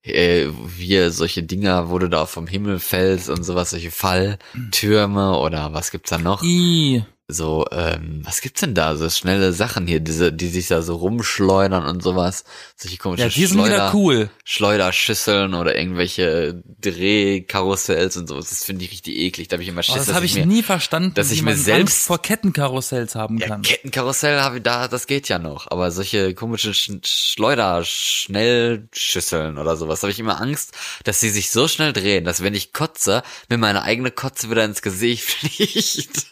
äh, 0.02 0.46
wie 0.48 1.08
solche 1.10 1.42
Dinger, 1.42 1.90
wo 1.90 1.98
du 1.98 2.08
da 2.08 2.26
vom 2.26 2.46
Himmel 2.46 2.78
fällst 2.78 3.28
und 3.28 3.42
sowas, 3.42 3.70
solche 3.70 3.90
Falltürme 3.90 5.38
oder 5.38 5.72
was 5.72 5.90
gibt's 5.90 6.10
da 6.10 6.18
noch? 6.18 6.42
I. 6.42 7.04
so, 7.28 7.66
ähm, 7.72 8.20
was 8.24 8.40
gibt's 8.40 8.60
denn 8.60 8.74
da? 8.74 8.94
So 8.94 9.10
schnelle 9.10 9.52
Sachen 9.52 9.88
hier, 9.88 9.98
diese, 9.98 10.32
die 10.32 10.46
sich 10.46 10.68
da 10.68 10.80
so 10.80 10.94
rumschleudern 10.94 11.84
und 11.84 12.00
sowas. 12.00 12.44
Solche 12.76 12.98
komischen 12.98 13.24
Ja, 13.24 13.28
die 13.34 13.46
sind 13.46 13.58
Schleuder, 13.58 13.74
wieder 13.74 13.94
cool. 13.94 14.30
Schleuderschüsseln 14.44 15.54
oder 15.54 15.76
irgendwelche 15.76 16.62
Drehkarussells 16.80 18.16
und 18.16 18.28
sowas. 18.28 18.50
Das 18.50 18.62
finde 18.64 18.84
ich 18.84 18.92
richtig 18.92 19.16
eklig. 19.16 19.48
Da 19.48 19.54
habe 19.54 19.64
ich 19.64 19.68
immer 19.68 19.82
Schiss, 19.82 19.96
Aber 19.96 20.04
das 20.04 20.14
habe 20.14 20.24
ich 20.24 20.36
ich 20.36 20.44
mir, 20.44 20.46
nie 20.46 20.62
verstanden, 20.62 21.14
dass 21.14 21.32
ich 21.32 21.42
mir 21.42 21.56
selbst- 21.56 21.80
Angst 21.80 22.06
vor 22.06 22.22
Kettenkarussells 22.22 23.16
haben 23.16 23.38
ja, 23.38 23.48
kann. 23.48 23.62
Kettenkarussell 23.62 24.40
habe 24.40 24.58
ich 24.58 24.62
da, 24.62 24.86
das 24.86 25.08
geht 25.08 25.28
ja 25.28 25.40
noch. 25.40 25.68
Aber 25.70 25.90
solche 25.90 26.32
komischen 26.34 26.74
Sch 26.74 26.90
Schleuder-Schnellschüsseln 27.36 29.58
oder 29.58 29.76
sowas, 29.76 30.02
habe 30.02 30.10
ich 30.12 30.18
immer 30.20 30.40
Angst, 30.40 30.72
dass 31.04 31.20
sie 31.20 31.28
sich 31.30 31.50
so 31.50 31.68
schnell 31.68 31.92
drehen, 31.92 32.24
dass 32.24 32.42
wenn 32.42 32.54
ich 32.54 32.72
kotze, 32.72 33.22
mir 33.48 33.58
meine 33.58 33.82
eigene 33.82 34.10
Kotze 34.10 34.50
wieder 34.50 34.64
ins 34.64 34.82
Gesicht 34.82 35.24
fliegt. 35.24 36.26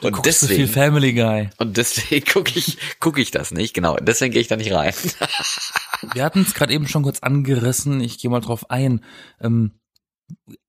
Du 0.00 0.08
Und 0.08 0.16
so 0.16 0.22
viel 0.22 0.32
deswegen, 0.32 0.68
Family 0.68 1.12
Guy. 1.14 1.50
und 1.58 1.76
deswegen 1.76 2.24
gucke 2.32 2.58
ich, 2.58 2.78
gucke 3.00 3.20
ich 3.20 3.30
das 3.30 3.50
nicht, 3.50 3.74
genau. 3.74 3.96
Deswegen 3.96 4.32
gehe 4.32 4.40
ich 4.42 4.48
da 4.48 4.56
nicht 4.56 4.72
rein. 4.72 4.94
Wir 6.12 6.24
hatten 6.24 6.42
es 6.42 6.54
gerade 6.54 6.72
eben 6.72 6.86
schon 6.86 7.02
kurz 7.02 7.20
angerissen. 7.20 8.00
Ich 8.00 8.18
gehe 8.18 8.30
mal 8.30 8.40
drauf 8.40 8.70
ein. 8.70 9.04
Ähm, 9.40 9.72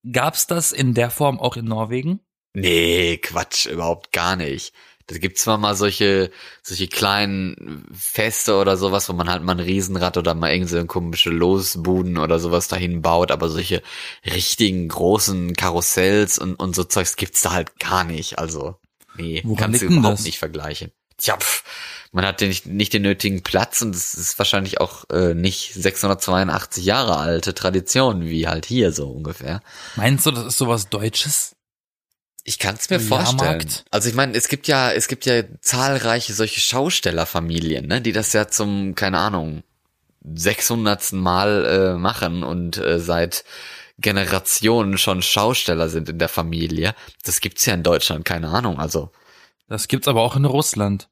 Gab's 0.10 0.48
das 0.48 0.72
in 0.72 0.94
der 0.94 1.10
Form 1.10 1.40
auch 1.40 1.58
in 1.58 1.66
Norwegen? 1.66 2.20
Nee, 2.54 3.18
Quatsch, 3.18 3.66
überhaupt 3.66 4.12
gar 4.12 4.36
nicht. 4.36 4.74
Da 5.08 5.18
gibt's 5.20 5.44
zwar 5.44 5.58
mal 5.60 5.76
solche, 5.76 6.32
solche 6.64 6.88
kleinen 6.88 7.86
Feste 7.94 8.56
oder 8.56 8.76
sowas, 8.76 9.08
wo 9.08 9.14
man 9.14 9.30
halt 9.30 9.44
mal 9.44 9.52
ein 9.54 9.60
Riesenrad 9.60 10.18
oder 10.18 10.34
mal 10.34 10.52
irgend 10.52 10.70
so 10.70 10.84
komische 10.86 11.30
Losbuden 11.30 12.18
oder 12.18 12.40
sowas 12.40 12.68
dahin 12.68 13.02
baut, 13.04 13.30
aber 13.30 13.50
solche 13.50 13.84
richtigen 14.26 14.88
großen 14.88 15.54
Karussells 15.54 16.40
und, 16.40 16.56
und 16.56 16.76
so 16.76 16.84
Zeugs 16.86 17.18
gibt's 17.18 17.42
da 17.42 17.52
halt 17.52 17.78
gar 17.80 18.04
nicht. 18.04 18.40
Also, 18.40 18.80
nee, 19.18 19.42
Woran 19.44 19.58
kannst 19.72 19.82
du 19.82 19.86
überhaupt 19.88 20.20
das? 20.20 20.26
nicht 20.26 20.40
vergleichen. 20.40 20.92
Tja, 21.18 21.38
pf, 21.38 21.64
man 22.12 22.26
hat 22.26 22.42
ja 22.42 22.48
nicht, 22.48 22.66
nicht 22.66 22.94
den 22.94 23.04
nötigen 23.04 23.42
Platz 23.42 23.82
und 23.82 23.96
es 23.96 24.14
ist 24.14 24.38
wahrscheinlich 24.38 24.80
auch 24.82 25.06
äh, 25.10 25.34
nicht 25.34 25.74
682 25.74 26.84
Jahre 26.84 27.18
alte 27.18 27.54
Tradition, 27.54 28.26
wie 28.26 28.48
halt 28.48 28.66
hier 28.66 28.92
so 28.92 29.10
ungefähr. 29.10 29.62
Meinst 29.96 30.26
du, 30.26 30.32
das 30.32 30.46
ist 30.46 30.58
sowas 30.58 30.90
Deutsches? 30.90 31.56
Ich 32.44 32.60
kann 32.60 32.76
es 32.76 32.90
mir 32.90 33.00
Jahrmarkt? 33.00 33.40
vorstellen. 33.40 33.70
Also 33.92 34.10
ich 34.10 34.16
meine, 34.16 34.34
es 34.38 34.48
gibt 34.50 34.68
ja, 34.68 34.92
es 34.92 35.08
gibt 35.08 35.26
ja 35.26 35.44
zahlreiche 35.62 36.34
solche 36.34 36.60
Schaustellerfamilien, 36.60 37.88
ne, 37.88 38.02
die 38.02 38.12
das 38.12 38.34
ja 38.34 38.48
zum, 38.48 38.94
keine 38.94 39.18
Ahnung, 39.18 39.64
600. 40.22 41.14
Mal 41.14 41.66
äh, 41.66 41.98
machen 42.00 42.44
und 42.44 42.78
äh, 42.78 43.00
seit 43.00 43.44
Generationen 43.98 44.98
schon 44.98 45.22
Schausteller 45.22 45.90
sind 45.90 46.10
in 46.10 46.20
der 46.20 46.30
Familie. 46.30 46.96
Das 47.24 47.40
gibt's 47.40 47.66
ja 47.66 47.74
in 47.74 47.84
Deutschland, 47.84 48.26
keine 48.26 48.50
Ahnung. 48.50 48.80
Also 48.80 49.12
Das 49.68 49.88
gibt's 49.88 50.08
aber 50.08 50.22
auch 50.22 50.36
in 50.36 50.46
Russland. 50.46 51.10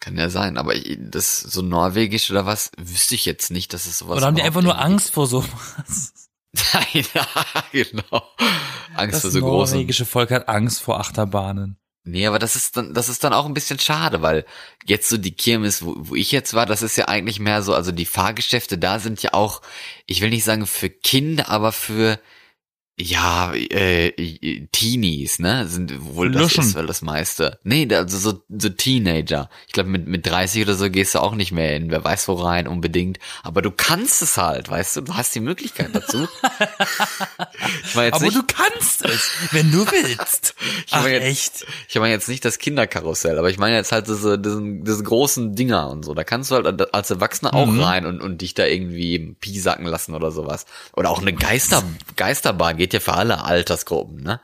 kann 0.00 0.16
ja 0.16 0.30
sein, 0.30 0.58
aber 0.58 0.74
das 0.98 1.38
so 1.38 1.62
norwegisch 1.62 2.30
oder 2.30 2.46
was 2.46 2.70
wüsste 2.76 3.14
ich 3.14 3.24
jetzt 3.24 3.50
nicht, 3.50 3.72
dass 3.72 3.86
es 3.86 3.98
sowas. 3.98 4.18
Oder 4.18 4.26
haben 4.26 4.36
die 4.36 4.42
einfach 4.42 4.62
nur 4.62 4.78
Angst 4.78 5.12
vor 5.12 5.26
sowas? 5.26 6.12
Nein, 6.72 7.04
ja, 7.14 7.26
genau. 7.72 8.22
Angst 8.94 9.16
Das 9.16 9.22
vor 9.22 9.30
so 9.30 9.40
großen 9.40 9.76
norwegische 9.76 10.06
Volk 10.06 10.30
hat 10.30 10.48
Angst 10.48 10.80
vor 10.80 10.98
Achterbahnen. 11.00 11.78
Nee, 12.04 12.26
aber 12.26 12.38
das 12.38 12.56
ist 12.56 12.76
dann, 12.76 12.94
das 12.94 13.08
ist 13.08 13.22
dann 13.22 13.34
auch 13.34 13.44
ein 13.46 13.54
bisschen 13.54 13.78
schade, 13.78 14.22
weil 14.22 14.46
jetzt 14.86 15.08
so 15.08 15.18
die 15.18 15.34
Kirmes, 15.34 15.84
wo, 15.84 15.94
wo 15.98 16.14
ich 16.14 16.32
jetzt 16.32 16.54
war, 16.54 16.64
das 16.64 16.82
ist 16.82 16.96
ja 16.96 17.06
eigentlich 17.08 17.38
mehr 17.38 17.62
so, 17.62 17.74
also 17.74 17.92
die 17.92 18.06
Fahrgeschäfte 18.06 18.78
da 18.78 18.98
sind 18.98 19.22
ja 19.22 19.34
auch, 19.34 19.60
ich 20.06 20.22
will 20.22 20.30
nicht 20.30 20.44
sagen 20.44 20.66
für 20.66 20.88
Kinder, 20.88 21.50
aber 21.50 21.70
für 21.72 22.18
ja, 23.00 23.52
äh, 23.54 24.66
Teenies, 24.72 25.38
ne? 25.38 25.66
Sind 25.68 25.92
wohl 26.14 26.30
das 26.32 26.42
Luschen. 26.42 26.64
ist 26.64 26.74
wohl 26.76 26.86
das 26.86 27.00
meiste. 27.02 27.58
Nee, 27.62 27.86
also 27.94 28.18
so, 28.18 28.42
so 28.48 28.68
Teenager. 28.70 29.48
Ich 29.66 29.72
glaube, 29.72 29.88
mit, 29.88 30.06
mit 30.08 30.26
30 30.26 30.62
oder 30.62 30.74
so 30.74 30.90
gehst 30.90 31.14
du 31.14 31.20
auch 31.20 31.34
nicht 31.34 31.52
mehr 31.52 31.76
in, 31.76 31.90
wer 31.90 32.02
weiß 32.02 32.26
wo 32.28 32.34
rein, 32.34 32.66
unbedingt. 32.66 33.18
Aber 33.42 33.62
du 33.62 33.70
kannst 33.70 34.20
es 34.22 34.36
halt, 34.36 34.68
weißt 34.68 34.96
du, 34.96 35.00
du 35.02 35.14
hast 35.14 35.34
die 35.34 35.40
Möglichkeit 35.40 35.90
dazu. 35.94 36.26
ich 37.84 37.94
meine 37.94 38.06
jetzt 38.06 38.14
Aber 38.16 38.24
nicht, 38.24 38.36
du 38.36 38.42
kannst 38.42 39.04
es, 39.04 39.30
wenn 39.52 39.70
du 39.70 39.86
willst. 39.86 40.54
Ich 40.86 40.92
Ach, 40.92 41.02
meine 41.02 41.14
jetzt, 41.14 41.24
echt? 41.26 41.66
Ich 41.88 41.94
meine 41.96 42.10
jetzt 42.12 42.28
nicht 42.28 42.44
das 42.44 42.58
Kinderkarussell, 42.58 43.38
aber 43.38 43.50
ich 43.50 43.58
meine 43.58 43.76
jetzt 43.76 43.92
halt 43.92 44.08
diese, 44.08 44.38
diesen, 44.38 44.84
diese 44.84 45.02
großen 45.02 45.54
Dinger 45.54 45.88
und 45.90 46.04
so. 46.04 46.14
Da 46.14 46.24
kannst 46.24 46.50
du 46.50 46.56
halt 46.56 46.94
als 46.94 47.10
Erwachsener 47.10 47.54
auch 47.54 47.66
Mhm. 47.68 47.80
rein 47.80 48.06
und, 48.06 48.20
und 48.20 48.40
dich 48.42 48.54
da 48.54 48.64
irgendwie 48.66 49.36
piesacken 49.40 49.86
lassen 49.86 50.14
oder 50.14 50.30
sowas. 50.30 50.66
Oder 50.96 51.10
auch 51.10 51.20
eine 51.20 51.32
Geister, 51.32 51.82
Geisterbahn 52.16 52.76
geht 52.76 52.87
ja 52.92 53.00
für 53.00 53.14
alle 53.14 53.44
Altersgruppen, 53.44 54.22
ne? 54.22 54.40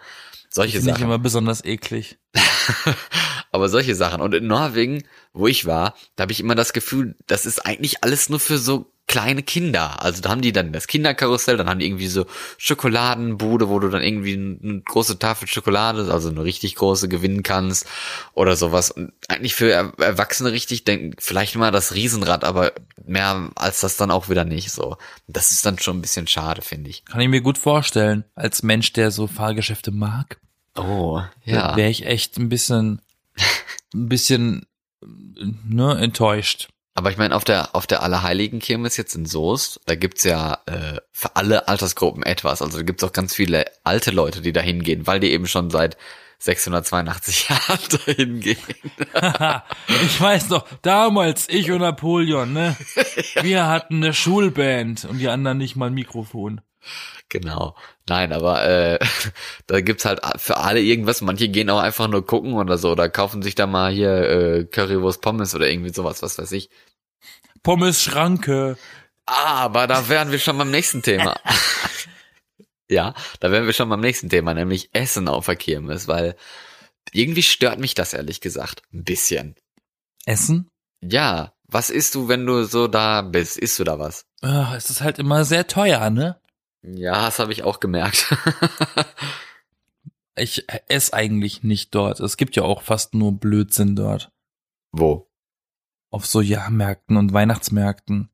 Solche 0.50 0.80
Sachen. 0.80 1.02
immer 1.02 1.18
besonders 1.18 1.64
eklig. 1.64 2.16
Aber 3.50 3.68
solche 3.68 3.96
Sachen. 3.96 4.20
Und 4.20 4.34
in 4.34 4.46
Norwegen, 4.46 5.02
wo 5.32 5.48
ich 5.48 5.66
war, 5.66 5.96
da 6.14 6.22
habe 6.22 6.32
ich 6.32 6.38
immer 6.38 6.54
das 6.54 6.72
Gefühl, 6.72 7.16
das 7.26 7.44
ist 7.44 7.66
eigentlich 7.66 8.04
alles 8.04 8.28
nur 8.28 8.38
für 8.38 8.58
so 8.58 8.93
kleine 9.14 9.42
Kinder. 9.44 10.02
Also 10.02 10.21
da 10.23 10.30
haben 10.30 10.40
die 10.40 10.52
dann 10.52 10.73
das 10.73 10.88
Kinderkarussell, 10.88 11.56
dann 11.56 11.68
haben 11.68 11.78
die 11.78 11.87
irgendwie 11.87 12.09
so 12.09 12.26
Schokoladenbude, 12.59 13.68
wo 13.68 13.78
du 13.78 13.88
dann 13.88 14.02
irgendwie 14.02 14.35
eine 14.35 14.80
große 14.80 15.18
Tafel 15.18 15.47
Schokolade, 15.49 16.12
also 16.12 16.28
eine 16.30 16.42
richtig 16.42 16.75
große 16.75 17.09
gewinnen 17.09 17.42
kannst 17.44 17.87
oder 18.35 18.56
sowas. 18.56 18.90
Und 18.90 19.12
eigentlich 19.28 19.54
für 19.54 19.71
Er- 19.71 19.92
Erwachsene 19.99 20.50
richtig, 20.52 20.85
denk, 20.85 21.23
vielleicht 21.23 21.54
mal 21.54 21.71
das 21.71 21.94
Riesenrad, 21.94 22.42
aber 22.44 22.73
mehr 23.06 23.50
als 23.54 23.80
das 23.80 23.97
dann 23.97 24.11
auch 24.11 24.28
wieder 24.28 24.44
nicht 24.44 24.73
so. 24.73 24.97
Das 25.28 25.50
ist 25.52 25.64
dann 25.64 25.78
schon 25.78 25.99
ein 25.99 26.02
bisschen 26.02 26.26
schade, 26.26 26.62
finde 26.62 26.90
ich. 26.90 27.04
Kann 27.04 27.21
ich 27.21 27.28
mir 27.28 27.40
gut 27.40 27.59
vorstellen. 27.59 28.25
Als 28.35 28.62
Mensch, 28.62 28.92
der 28.94 29.11
so 29.11 29.26
Fahrgeschäfte 29.26 29.90
mag, 29.92 30.40
Oh, 30.76 31.21
ja. 31.44 31.76
wäre 31.76 31.88
ich 31.90 32.04
echt 32.04 32.37
ein 32.37 32.49
bisschen, 32.49 33.00
ein 33.94 34.09
bisschen, 34.09 34.66
ne, 35.00 35.97
enttäuscht. 36.00 36.68
Aber 36.94 37.10
ich 37.10 37.16
meine, 37.16 37.34
auf 37.34 37.42
der, 37.42 37.74
auf 37.74 37.88
der 37.88 38.02
Allerheiligen 38.02 38.60
Kirmes 38.60 38.96
jetzt 38.96 39.16
in 39.16 39.26
Soest, 39.26 39.80
da 39.86 39.96
gibt's 39.96 40.22
ja 40.22 40.58
äh, 40.66 41.00
für 41.10 41.34
alle 41.34 41.66
Altersgruppen 41.66 42.22
etwas. 42.22 42.62
Also 42.62 42.78
da 42.78 42.84
gibt's 42.84 43.02
auch 43.02 43.12
ganz 43.12 43.34
viele 43.34 43.64
alte 43.82 44.12
Leute, 44.12 44.42
die 44.42 44.52
da 44.52 44.60
hingehen, 44.60 45.06
weil 45.06 45.18
die 45.18 45.32
eben 45.32 45.46
schon 45.48 45.70
seit 45.70 45.96
682 46.38 47.48
Jahren 47.48 47.78
dahin 47.90 48.40
gehen. 48.40 48.56
ich 50.04 50.20
weiß 50.20 50.50
noch, 50.50 50.66
damals, 50.82 51.48
ich 51.48 51.70
und 51.72 51.80
Napoleon, 51.80 52.52
ne? 52.52 52.76
Wir 53.42 53.66
hatten 53.66 53.96
eine 53.96 54.14
Schulband 54.14 55.04
und 55.04 55.18
die 55.18 55.28
anderen 55.28 55.58
nicht 55.58 55.74
mal 55.74 55.86
ein 55.86 55.94
Mikrofon. 55.94 56.60
Genau. 57.28 57.76
Nein, 58.08 58.32
aber 58.32 58.64
äh, 58.64 58.98
da 59.66 59.80
gibt's 59.80 60.04
halt 60.04 60.20
für 60.36 60.58
alle 60.58 60.80
irgendwas. 60.80 61.20
Manche 61.20 61.48
gehen 61.48 61.70
auch 61.70 61.80
einfach 61.80 62.08
nur 62.08 62.24
gucken 62.26 62.54
oder 62.54 62.78
so 62.78 62.92
oder 62.92 63.08
kaufen 63.08 63.42
sich 63.42 63.54
da 63.54 63.66
mal 63.66 63.92
hier 63.92 64.10
äh, 64.10 64.64
Currywurst 64.64 65.20
Pommes 65.20 65.54
oder 65.54 65.68
irgendwie 65.68 65.92
sowas, 65.92 66.22
was 66.22 66.38
weiß 66.38 66.52
ich. 66.52 66.70
Pommes 67.62 68.02
Schranke. 68.02 68.76
Ah, 69.26 69.64
aber 69.64 69.86
da 69.86 70.08
wären 70.08 70.30
wir 70.30 70.38
schon 70.38 70.58
beim 70.58 70.70
nächsten 70.70 71.02
Thema. 71.02 71.34
ja, 72.90 73.14
da 73.40 73.50
wären 73.50 73.66
wir 73.66 73.72
schon 73.72 73.88
beim 73.88 74.00
nächsten 74.00 74.28
Thema, 74.28 74.52
nämlich 74.52 74.90
Essen 74.92 75.28
auf 75.28 75.46
der 75.46 75.56
Kirmes, 75.56 76.06
weil 76.06 76.36
irgendwie 77.12 77.42
stört 77.42 77.78
mich 77.78 77.94
das 77.94 78.12
ehrlich 78.12 78.40
gesagt 78.40 78.82
ein 78.92 79.04
bisschen. 79.04 79.56
Essen? 80.26 80.68
Ja, 81.02 81.52
was 81.66 81.90
isst 81.90 82.14
du, 82.14 82.28
wenn 82.28 82.46
du 82.46 82.64
so 82.64 82.86
da 82.86 83.22
bist? 83.22 83.58
Isst 83.58 83.78
du 83.78 83.84
da 83.84 83.98
was? 83.98 84.26
Ah, 84.42 84.74
es 84.76 84.90
ist 84.90 85.00
halt 85.00 85.18
immer 85.18 85.44
sehr 85.44 85.66
teuer, 85.66 86.10
ne? 86.10 86.38
Ja, 86.84 87.24
das 87.24 87.38
habe 87.38 87.52
ich 87.52 87.62
auch 87.62 87.80
gemerkt. 87.80 88.34
Ich 90.36 90.66
esse 90.88 91.12
eigentlich 91.12 91.62
nicht 91.62 91.94
dort. 91.94 92.20
Es 92.20 92.36
gibt 92.36 92.56
ja 92.56 92.64
auch 92.64 92.82
fast 92.82 93.14
nur 93.14 93.32
Blödsinn 93.32 93.94
dort. 93.94 94.32
Wo? 94.90 95.28
Auf 96.10 96.26
so 96.26 96.40
Jahrmärkten 96.40 97.16
und 97.16 97.32
Weihnachtsmärkten. 97.32 98.30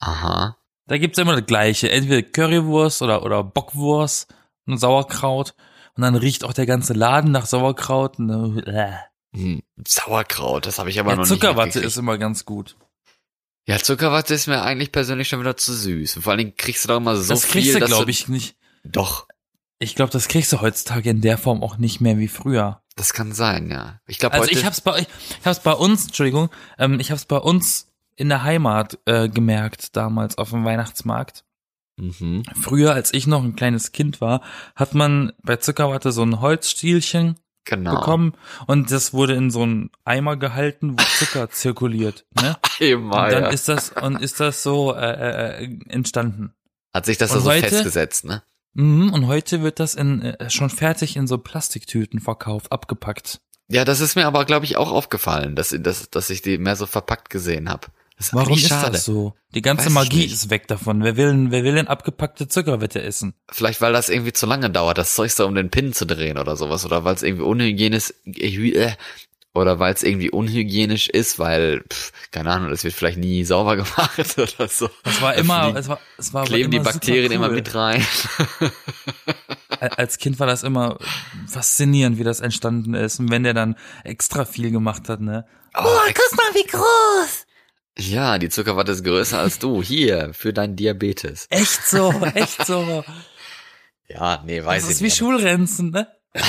Aha. 0.00 0.56
Da 0.86 0.98
gibt's 0.98 1.18
immer 1.18 1.36
das 1.36 1.46
Gleiche. 1.46 1.90
Entweder 1.90 2.22
Currywurst 2.22 3.02
oder, 3.02 3.22
oder 3.22 3.44
Bockwurst 3.44 4.34
und 4.66 4.78
Sauerkraut. 4.78 5.54
Und 5.96 6.02
dann 6.02 6.16
riecht 6.16 6.44
auch 6.44 6.52
der 6.52 6.66
ganze 6.66 6.92
Laden 6.92 7.30
nach 7.30 7.46
Sauerkraut. 7.46 8.18
Und, 8.18 8.66
äh. 8.66 8.92
Hm, 9.32 9.62
Sauerkraut, 9.86 10.66
das 10.66 10.78
habe 10.78 10.90
ich 10.90 10.98
aber 10.98 11.10
ja, 11.10 11.16
noch 11.16 11.24
Zuckerwatte 11.24 11.56
nicht 11.56 11.66
mitgekriegt. 11.66 11.86
ist 11.86 11.96
immer 11.96 12.18
ganz 12.18 12.44
gut. 12.44 12.76
Ja, 13.66 13.78
Zuckerwatte 13.78 14.34
ist 14.34 14.46
mir 14.46 14.62
eigentlich 14.62 14.92
persönlich 14.92 15.28
schon 15.28 15.40
wieder 15.40 15.56
zu 15.56 15.72
süß. 15.72 16.16
Und 16.16 16.22
vor 16.22 16.32
allen 16.32 16.38
Dingen 16.38 16.56
kriegst 16.56 16.84
du 16.84 16.88
da 16.88 16.96
immer 16.98 17.16
so 17.16 17.32
das 17.32 17.44
viel, 17.44 17.62
kriegst 17.62 17.80
du, 17.80 17.86
glaube 17.86 18.10
ich, 18.10 18.28
nicht. 18.28 18.56
Doch, 18.84 19.26
Ich 19.78 19.94
glaube, 19.94 20.12
das 20.12 20.28
kriegst 20.28 20.52
du 20.52 20.60
heutzutage 20.60 21.10
in 21.10 21.20
der 21.22 21.38
Form 21.38 21.62
auch 21.62 21.78
nicht 21.78 22.00
mehr 22.00 22.18
wie 22.18 22.28
früher. 22.28 22.82
das 22.96 23.12
kann 23.12 23.32
sein, 23.32 23.70
ja. 23.70 24.00
Ich 24.06 24.18
glaube 24.18 24.34
Also 24.34 24.50
ich 24.50 24.64
hab's 24.64 24.80
bei 24.80 25.00
ich, 25.00 25.08
ich 25.40 25.46
hab's 25.46 25.60
bei 25.60 25.72
uns, 25.72 26.04
Entschuldigung, 26.06 26.50
ähm, 26.78 27.00
ich 27.00 27.10
hab's 27.10 27.24
bei 27.24 27.38
uns 27.38 27.90
in 28.16 28.28
der 28.28 28.42
Heimat 28.44 28.98
äh, 29.06 29.28
gemerkt 29.28 29.96
damals 29.96 30.38
auf 30.38 30.50
dem 30.50 30.64
Weihnachtsmarkt. 30.64 31.44
mhm. 31.96 32.42
Früher, 32.60 32.92
als 32.92 33.12
ich 33.14 33.26
noch 33.26 33.42
ein 33.42 33.56
kleines 33.56 33.90
Kind 33.92 34.20
war, 34.20 34.42
hat 34.76 34.94
man 34.94 35.32
bei 35.42 35.56
Zuckerwatte 35.56 36.12
so 36.12 36.22
ein 36.22 36.40
Holzstielchen 36.40 37.40
genau. 37.64 37.96
bekommen 37.96 38.34
und 38.66 38.90
das 38.90 39.12
wurde 39.12 39.34
in 39.34 39.50
so 39.50 39.62
einen 39.62 39.90
Eimer 40.04 40.36
gehalten, 40.36 40.98
wo 40.98 41.02
Zucker 41.18 41.50
zirkuliert. 41.50 42.24
Ne? 42.40 42.56
Einmal, 42.80 43.26
Und 43.26 43.32
dann 43.32 43.44
ja. 43.44 43.50
ist 43.50 43.68
das 43.68 43.90
und 43.90 44.20
ist 44.20 44.40
das 44.40 44.62
so 44.62 44.94
äh, 44.94 45.64
äh, 45.64 45.78
entstanden. 45.88 46.54
Hat 46.92 47.06
sich 47.06 47.18
das 47.18 47.32
Und 47.32 47.38
da 47.38 47.42
so 47.42 47.50
heute? 47.50 47.68
festgesetzt, 47.68 48.24
ne? 48.24 48.42
Mhm, 48.74 49.12
und 49.12 49.26
heute 49.28 49.62
wird 49.62 49.78
das 49.80 49.94
in 49.94 50.22
äh, 50.22 50.50
schon 50.50 50.70
fertig 50.70 51.16
in 51.16 51.26
so 51.26 51.38
Plastiktüten 51.38 52.20
verkauft, 52.20 52.72
abgepackt. 52.72 53.40
Ja, 53.68 53.84
das 53.84 54.00
ist 54.00 54.14
mir 54.14 54.26
aber, 54.26 54.44
glaube 54.44 54.66
ich, 54.66 54.76
auch 54.76 54.90
aufgefallen, 54.90 55.56
dass, 55.56 55.74
dass, 55.78 56.10
dass 56.10 56.30
ich 56.30 56.42
die 56.42 56.58
mehr 56.58 56.76
so 56.76 56.86
verpackt 56.86 57.30
gesehen 57.30 57.70
habe. 57.70 57.88
Das 58.16 58.28
ist 58.28 58.34
Warum 58.34 58.54
ist 58.56 58.68
schade. 58.68 58.92
das 58.92 59.04
so? 59.04 59.34
Die 59.54 59.62
ganze 59.62 59.86
Weiß 59.86 59.92
Magie 59.92 60.24
ist 60.24 60.48
weg 60.50 60.68
davon. 60.68 61.02
Wer 61.02 61.16
will, 61.16 61.46
wer 61.50 61.64
will 61.64 61.74
denn 61.74 61.88
abgepackte 61.88 62.46
Zuckerwette 62.48 63.02
essen? 63.02 63.34
Vielleicht, 63.50 63.80
weil 63.80 63.92
das 63.92 64.08
irgendwie 64.08 64.32
zu 64.32 64.46
lange 64.46 64.70
dauert, 64.70 64.98
das 64.98 65.14
Zeug 65.16 65.34
da 65.34 65.44
um 65.44 65.54
den 65.54 65.70
Pin 65.70 65.92
zu 65.92 66.06
drehen 66.06 66.38
oder 66.38 66.56
sowas. 66.56 66.84
Oder 66.84 67.04
weil 67.04 67.14
es 67.16 67.22
irgendwie 67.24 67.42
unhygienisch 67.44 68.12
äh, 68.26 68.92
oder 69.52 69.78
weil 69.78 69.94
es 69.94 70.02
irgendwie 70.02 70.30
unhygienisch 70.30 71.08
ist, 71.08 71.38
weil, 71.38 71.84
pff, 71.88 72.12
keine 72.32 72.50
Ahnung, 72.52 72.70
das 72.70 72.82
wird 72.84 72.94
vielleicht 72.94 73.18
nie 73.18 73.44
sauber 73.44 73.76
gemacht 73.76 74.36
oder 74.38 74.68
so. 74.68 74.88
Es 75.04 75.20
war 75.20 75.34
immer, 75.34 75.62
fliegen- 75.64 75.76
es 75.78 75.88
war, 75.88 76.00
es 76.18 76.32
war 76.32 76.44
kleben 76.44 76.70
die 76.70 76.76
immer 76.78 76.84
Bakterien 76.84 77.24
super 77.24 77.34
immer 77.36 77.48
cool. 77.48 77.54
mit 77.54 77.74
rein. 77.74 78.06
Als 79.96 80.18
Kind 80.18 80.38
war 80.38 80.46
das 80.46 80.62
immer 80.62 80.98
faszinierend, 81.48 82.18
wie 82.18 82.24
das 82.24 82.40
entstanden 82.40 82.94
ist. 82.94 83.18
Und 83.20 83.30
wenn 83.30 83.42
der 83.42 83.54
dann 83.54 83.76
extra 84.02 84.44
viel 84.44 84.70
gemacht 84.70 85.08
hat, 85.08 85.20
ne? 85.20 85.44
Oh, 85.76 85.82
guck 85.82 86.38
mal, 86.38 86.54
wie 86.54 86.66
groß! 86.66 87.46
Ja, 87.98 88.38
die 88.38 88.48
Zuckerwatte 88.48 88.92
ist 88.92 89.04
größer 89.04 89.38
als 89.38 89.58
du. 89.58 89.82
Hier, 89.82 90.32
für 90.34 90.52
deinen 90.52 90.76
Diabetes. 90.76 91.46
Echt 91.50 91.86
so, 91.86 92.10
echt 92.34 92.66
so. 92.66 93.04
Ja, 94.06 94.42
nee, 94.44 94.62
weiß 94.62 94.82
Das 94.82 94.90
ich 94.90 94.96
ist 94.96 95.00
wie 95.00 95.04
nicht. 95.06 95.16
Schulrenzen, 95.16 95.90
ne? 95.90 96.06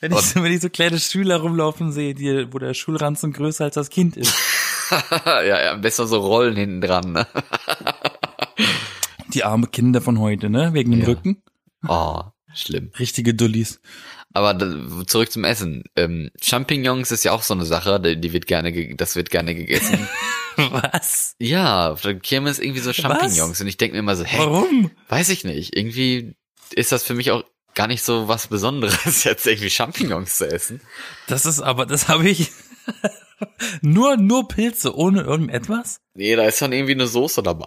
Wenn 0.00 0.12
ich, 0.12 0.20
so, 0.20 0.42
wenn 0.42 0.52
ich 0.52 0.60
so 0.60 0.68
kleine 0.68 1.00
Schüler 1.00 1.38
rumlaufen 1.38 1.90
sehe, 1.92 2.14
die, 2.14 2.52
wo 2.52 2.58
der 2.58 2.74
Schulranzen 2.74 3.32
größer 3.32 3.64
als 3.64 3.74
das 3.76 3.88
Kind 3.88 4.18
ist. 4.18 4.34
ja, 5.24 5.42
ja, 5.42 5.72
am 5.72 5.80
besten 5.80 6.06
so 6.06 6.20
Rollen 6.20 6.54
hinten 6.54 6.82
dran, 6.82 7.12
ne? 7.12 7.26
Die 9.32 9.42
arme 9.44 9.66
Kinder 9.66 10.02
von 10.02 10.20
heute, 10.20 10.50
ne? 10.50 10.74
Wegen 10.74 10.90
dem 10.90 11.00
Ja. 11.00 11.06
Rücken. 11.06 11.42
Oh, 11.88 12.22
schlimm. 12.52 12.92
Richtige 12.98 13.32
Dullis. 13.34 13.80
Aber 14.36 14.52
da, 14.54 15.06
zurück 15.06 15.32
zum 15.32 15.44
Essen. 15.44 15.84
Ähm, 15.96 16.30
Champignons 16.42 17.10
ist 17.10 17.24
ja 17.24 17.32
auch 17.32 17.42
so 17.42 17.54
eine 17.54 17.64
Sache, 17.64 17.98
die, 18.00 18.20
die 18.20 18.32
wird 18.32 18.46
gerne, 18.46 18.70
ge- 18.70 18.94
das 18.94 19.16
wird 19.16 19.30
gerne 19.30 19.54
gegessen. 19.54 20.06
Was? 20.56 21.34
ja, 21.38 21.90
auf 21.92 22.02
der 22.02 22.18
Kirmes 22.18 22.58
irgendwie 22.58 22.80
so 22.80 22.92
Champignons. 22.92 23.60
Und 23.60 23.66
ich 23.66 23.76
denke 23.78 23.94
mir 23.94 24.00
immer 24.00 24.16
so, 24.16 24.24
hä, 24.24 24.38
Warum? 24.38 24.90
weiß 25.08 25.28
ich 25.30 25.44
nicht. 25.44 25.76
Irgendwie 25.76 26.34
ist 26.74 26.92
das 26.92 27.02
für 27.02 27.14
mich 27.14 27.30
auch 27.30 27.44
gar 27.74 27.86
nicht 27.86 28.02
so 28.02 28.28
was 28.28 28.46
Besonderes, 28.48 29.24
jetzt 29.24 29.46
irgendwie 29.46 29.70
Champignons 29.70 30.36
zu 30.38 30.48
essen. 30.50 30.80
Das 31.26 31.46
ist 31.46 31.60
aber, 31.60 31.86
das 31.86 32.08
habe 32.08 32.28
ich 32.28 32.50
nur, 33.82 34.16
nur 34.16 34.48
Pilze, 34.48 34.94
ohne 34.96 35.22
irgendetwas? 35.22 36.00
Nee, 36.14 36.36
da 36.36 36.44
ist 36.44 36.60
dann 36.62 36.72
irgendwie 36.72 36.92
eine 36.94 37.06
Soße 37.06 37.42
dabei. 37.42 37.66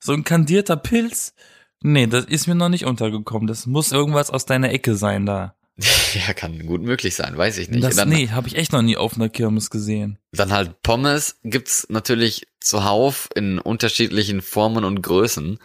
So 0.00 0.12
ein 0.12 0.24
kandierter 0.24 0.76
Pilz? 0.76 1.34
Nee, 1.82 2.06
das 2.06 2.24
ist 2.24 2.46
mir 2.46 2.54
noch 2.54 2.68
nicht 2.68 2.84
untergekommen. 2.84 3.46
Das 3.46 3.66
muss 3.66 3.92
irgendwas 3.92 4.30
aus 4.30 4.46
deiner 4.46 4.70
Ecke 4.72 4.96
sein 4.96 5.26
da. 5.26 5.54
ja, 6.14 6.32
kann 6.34 6.66
gut 6.66 6.82
möglich 6.82 7.14
sein, 7.14 7.36
weiß 7.36 7.58
ich 7.58 7.68
nicht. 7.68 7.82
Das, 7.82 7.96
dann, 7.96 8.08
nee, 8.08 8.28
habe 8.28 8.46
ich 8.48 8.56
echt 8.56 8.72
noch 8.72 8.82
nie 8.82 8.96
auf 8.96 9.14
einer 9.16 9.28
Kirmes 9.28 9.70
gesehen. 9.70 10.18
dann 10.32 10.52
halt 10.52 10.82
Pommes 10.82 11.36
gibt's 11.42 11.86
natürlich 11.88 12.46
zuhauf 12.60 13.28
in 13.34 13.58
unterschiedlichen 13.58 14.40
Formen 14.42 14.84
und 14.84 15.02
Größen. 15.02 15.58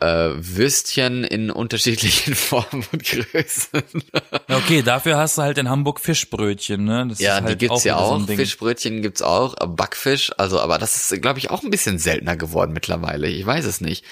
Äh, 0.00 0.06
Würstchen 0.36 1.22
in 1.22 1.52
unterschiedlichen 1.52 2.34
Formen 2.34 2.84
und 2.92 3.04
Größen. 3.04 3.82
Ja, 4.12 4.56
Okay, 4.56 4.82
dafür 4.82 5.16
hast 5.18 5.38
du 5.38 5.42
halt 5.42 5.56
in 5.56 5.68
Hamburg 5.68 6.00
Fischbrötchen, 6.00 6.84
ne? 6.84 7.06
Das 7.08 7.20
Ja, 7.20 7.38
ist 7.38 7.44
halt 7.44 7.60
die 7.62 7.68
gibt's 7.68 7.84
ja 7.84 7.94
wieder 7.96 8.06
so 8.08 8.14
auch. 8.14 8.26
Ding. 8.26 8.36
Fischbrötchen 8.36 9.02
gibt's 9.02 9.22
auch, 9.22 9.54
äh, 9.60 9.68
Backfisch, 9.68 10.32
also, 10.36 10.58
aber 10.60 10.78
das 10.78 11.10
ist, 11.12 11.22
glaube 11.22 11.38
ich, 11.38 11.50
auch 11.50 11.62
ein 11.62 11.70
bisschen 11.70 12.00
seltener 12.00 12.36
geworden 12.36 12.72
mittlerweile. 12.72 13.28
Ich 13.28 13.46
weiß 13.46 13.64
es 13.66 13.80
nicht. 13.80 14.04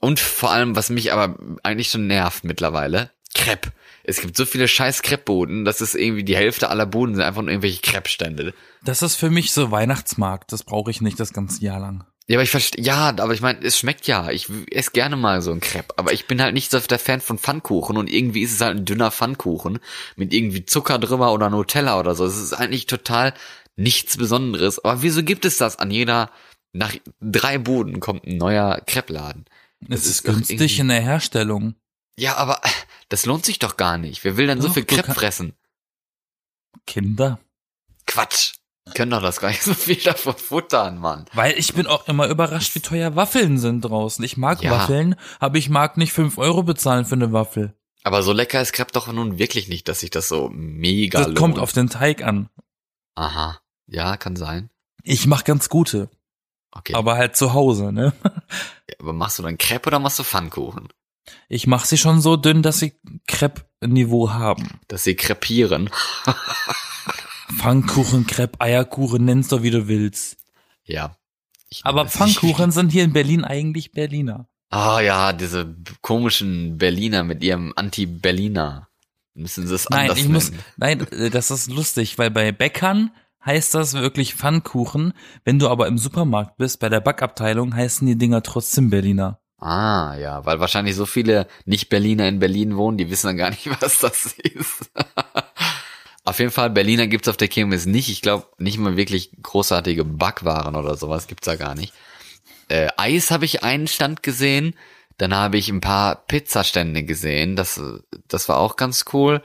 Und 0.00 0.18
vor 0.18 0.50
allem, 0.50 0.74
was 0.74 0.90
mich 0.90 1.12
aber 1.12 1.36
eigentlich 1.62 1.90
schon 1.90 2.08
nervt 2.08 2.42
mittlerweile, 2.42 3.10
Crepe. 3.32 3.70
Es 4.04 4.20
gibt 4.20 4.36
so 4.36 4.46
viele 4.46 4.68
scheiß 4.68 5.02
Crepe-Buden, 5.02 5.64
das 5.64 5.80
ist 5.80 5.94
irgendwie 5.94 6.24
die 6.24 6.36
Hälfte 6.36 6.70
aller 6.70 6.86
Buden 6.86 7.14
sind 7.14 7.24
einfach 7.24 7.42
nur 7.42 7.50
irgendwelche 7.50 7.82
Crepe-Stände. 7.82 8.54
Das 8.84 9.02
ist 9.02 9.16
für 9.16 9.30
mich 9.30 9.52
so 9.52 9.70
Weihnachtsmarkt. 9.70 10.52
Das 10.52 10.64
brauche 10.64 10.90
ich 10.90 11.00
nicht 11.00 11.20
das 11.20 11.32
ganze 11.32 11.62
Jahr 11.62 11.80
lang. 11.80 12.04
Ja, 12.30 12.36
aber 12.36 12.44
ich 12.44 12.50
verstehe, 12.50 12.84
ja, 12.84 13.08
aber 13.08 13.34
ich 13.34 13.40
meine, 13.40 13.60
es 13.64 13.76
schmeckt 13.76 14.06
ja. 14.06 14.30
Ich 14.30 14.46
esse 14.70 14.92
gerne 14.92 15.16
mal 15.16 15.42
so 15.42 15.50
ein 15.50 15.58
Crepe, 15.58 15.94
aber 15.96 16.12
ich 16.12 16.26
bin 16.28 16.40
halt 16.40 16.54
nicht 16.54 16.70
so 16.70 16.78
der 16.78 17.00
Fan 17.00 17.20
von 17.20 17.38
Pfannkuchen 17.38 17.96
und 17.96 18.08
irgendwie 18.08 18.42
ist 18.42 18.52
es 18.52 18.60
halt 18.60 18.76
ein 18.76 18.84
dünner 18.84 19.10
Pfannkuchen 19.10 19.80
mit 20.14 20.32
irgendwie 20.32 20.64
Zucker 20.64 21.00
drüber 21.00 21.32
oder 21.32 21.50
Nutella 21.50 21.98
oder 21.98 22.14
so. 22.14 22.24
Es 22.24 22.36
ist 22.36 22.52
eigentlich 22.52 22.86
total 22.86 23.34
nichts 23.74 24.16
Besonderes. 24.16 24.78
Aber 24.84 25.02
wieso 25.02 25.24
gibt 25.24 25.44
es 25.44 25.56
das 25.56 25.80
an 25.80 25.90
jeder, 25.90 26.30
nach 26.72 26.94
drei 27.20 27.58
Buden 27.58 27.98
kommt 27.98 28.24
ein 28.26 28.36
neuer 28.36 28.80
Crepe-Laden? 28.86 29.46
Es 29.88 30.02
ist 30.02 30.06
ist 30.06 30.24
günstig 30.24 30.78
in 30.78 30.86
der 30.86 31.00
Herstellung. 31.00 31.74
Ja, 32.18 32.36
aber 32.36 32.60
das 33.08 33.26
lohnt 33.26 33.44
sich 33.44 33.58
doch 33.58 33.76
gar 33.76 33.98
nicht. 33.98 34.24
Wer 34.24 34.36
will 34.36 34.46
denn 34.46 34.60
so 34.60 34.68
Doch, 34.68 34.74
viel 34.74 34.84
du 34.84 34.94
Crepe 34.96 35.14
fressen? 35.14 35.54
Kinder. 36.86 37.38
Quatsch. 38.06 38.54
Können 38.94 39.12
doch 39.12 39.22
das 39.22 39.40
gar 39.40 39.48
nicht 39.50 39.62
so 39.62 39.74
viel 39.74 39.96
davon 40.02 40.36
futtern, 40.36 40.98
Mann. 40.98 41.24
Weil 41.32 41.56
ich 41.58 41.74
bin 41.74 41.86
auch 41.86 42.08
immer 42.08 42.26
überrascht, 42.28 42.74
wie 42.74 42.80
teuer 42.80 43.14
Waffeln 43.14 43.58
sind 43.58 43.82
draußen. 43.82 44.24
Ich 44.24 44.36
mag 44.36 44.62
Ja. 44.62 44.72
Waffeln, 44.72 45.14
aber 45.38 45.58
ich 45.58 45.68
mag 45.68 45.96
nicht 45.96 46.12
fünf 46.12 46.38
Euro 46.38 46.62
bezahlen 46.64 47.04
für 47.04 47.14
eine 47.14 47.32
Waffel. 47.32 47.74
Aber 48.02 48.22
so 48.22 48.32
lecker 48.32 48.60
ist 48.60 48.72
Crepe 48.72 48.92
doch 48.92 49.06
nun 49.12 49.38
wirklich 49.38 49.68
nicht, 49.68 49.86
dass 49.86 50.00
sich 50.00 50.10
das 50.10 50.28
so 50.28 50.48
mega 50.52 51.18
Das 51.18 51.26
lohnt. 51.28 51.38
kommt 51.38 51.58
auf 51.58 51.72
den 51.72 51.88
Teig 51.88 52.22
an. 52.24 52.48
Aha. 53.14 53.60
Ja, 53.86 54.16
kann 54.16 54.34
sein. 54.36 54.70
Ich 55.04 55.26
mach 55.26 55.44
ganz 55.44 55.68
gute, 55.68 56.08
Okay. 56.72 56.94
aber 56.94 57.16
halt 57.16 57.36
zu 57.36 57.52
Hause, 57.52 57.92
ne? 57.92 58.12
Aber 58.98 59.12
machst 59.12 59.38
du 59.38 59.42
dann 59.42 59.56
Crepe 59.56 59.88
oder 59.88 59.98
machst 59.98 60.18
du 60.18 60.24
Pfannkuchen? 60.24 60.88
Ich 61.48 61.66
mach 61.66 61.84
sie 61.84 61.98
schon 61.98 62.20
so 62.20 62.36
dünn, 62.36 62.62
dass 62.62 62.78
sie 62.78 62.94
Crepe-Niveau 63.26 64.30
haben. 64.30 64.80
Dass 64.88 65.04
sie 65.04 65.14
krepieren. 65.14 65.90
Pfannkuchen, 67.58 68.26
Crepe, 68.26 68.60
Eierkuchen, 68.60 69.24
nenn's 69.24 69.48
doch 69.48 69.62
wie 69.62 69.70
du 69.70 69.88
willst. 69.88 70.36
Ja. 70.84 71.16
Aber 71.82 72.06
Pfannkuchen 72.06 72.70
sind 72.70 72.90
hier 72.90 73.04
in 73.04 73.12
Berlin 73.12 73.44
eigentlich 73.44 73.92
Berliner. 73.92 74.48
Ah 74.70 75.00
ja, 75.00 75.32
diese 75.32 75.76
komischen 76.00 76.78
Berliner 76.78 77.24
mit 77.24 77.42
ihrem 77.42 77.72
Anti-Berliner. 77.74 78.88
Müssen 79.34 79.66
sie 79.66 79.74
es 79.74 79.88
Nein, 79.90 80.02
anders 80.02 80.18
ich 80.18 80.28
muss, 80.28 80.50
nennen. 80.50 80.64
nein, 80.76 81.06
äh, 81.12 81.30
das 81.30 81.50
ist 81.50 81.70
lustig, 81.70 82.18
weil 82.18 82.30
bei 82.30 82.52
Bäckern 82.52 83.10
heißt 83.44 83.74
das 83.74 83.94
wirklich 83.94 84.34
Pfannkuchen. 84.34 85.12
Wenn 85.44 85.58
du 85.58 85.68
aber 85.68 85.86
im 85.86 85.98
Supermarkt 85.98 86.56
bist, 86.56 86.80
bei 86.80 86.88
der 86.88 87.00
Backabteilung, 87.00 87.74
heißen 87.74 88.06
die 88.06 88.18
Dinger 88.18 88.42
trotzdem 88.42 88.90
Berliner. 88.90 89.40
Ah, 89.60 90.16
ja, 90.18 90.44
weil 90.46 90.58
wahrscheinlich 90.60 90.96
so 90.96 91.04
viele 91.06 91.46
Nicht-Berliner 91.66 92.26
in 92.28 92.38
Berlin 92.38 92.76
wohnen, 92.76 92.96
die 92.98 93.10
wissen 93.10 93.26
dann 93.28 93.36
gar 93.36 93.50
nicht, 93.50 93.68
was 93.82 93.98
das 93.98 94.26
ist. 94.42 94.90
auf 96.24 96.38
jeden 96.38 96.50
Fall, 96.50 96.70
Berliner 96.70 97.06
gibt's 97.06 97.28
auf 97.28 97.36
der 97.36 97.48
Kirmes 97.48 97.86
nicht. 97.86 98.08
Ich 98.08 98.22
glaube, 98.22 98.46
nicht 98.58 98.78
mal 98.78 98.96
wirklich 98.96 99.30
großartige 99.42 100.04
Backwaren 100.04 100.76
oder 100.76 100.96
sowas 100.96 101.26
gibt's 101.26 101.46
da 101.46 101.56
gar 101.56 101.74
nicht. 101.74 101.92
Äh, 102.68 102.88
Eis 102.96 103.30
habe 103.30 103.44
ich 103.44 103.62
einen 103.62 103.86
Stand 103.88 104.22
gesehen. 104.22 104.74
Dann 105.18 105.34
habe 105.34 105.58
ich 105.58 105.68
ein 105.68 105.82
paar 105.82 106.16
Pizzastände 106.26 107.02
gesehen. 107.02 107.54
Das, 107.54 107.78
das 108.28 108.48
war 108.48 108.56
auch 108.58 108.76
ganz 108.76 109.04
cool. 109.12 109.42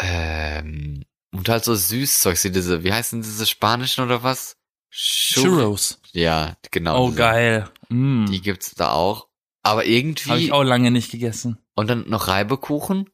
Ähm, 0.00 1.04
und 1.32 1.48
halt 1.48 1.64
so 1.64 1.74
Süßzeug, 1.74 2.42
wie 2.42 2.50
diese, 2.50 2.82
wie 2.82 2.92
heißen 2.92 3.22
diese 3.22 3.46
spanischen 3.46 4.04
oder 4.04 4.22
was? 4.24 4.56
Chur- 4.92 5.44
Churros. 5.44 6.00
Ja, 6.12 6.56
genau. 6.72 7.04
Oh, 7.04 7.06
diese. 7.08 7.18
geil. 7.18 7.68
Mm. 7.90 8.26
Die 8.26 8.40
gibt's 8.40 8.74
da 8.74 8.92
auch. 8.92 9.28
Aber 9.62 9.84
irgendwie. 9.84 10.30
Habe 10.30 10.40
ich 10.40 10.52
auch 10.52 10.62
lange 10.62 10.90
nicht 10.90 11.10
gegessen. 11.10 11.58
Und 11.74 11.88
dann 11.88 12.08
noch 12.08 12.28
Reibekuchen. 12.28 13.10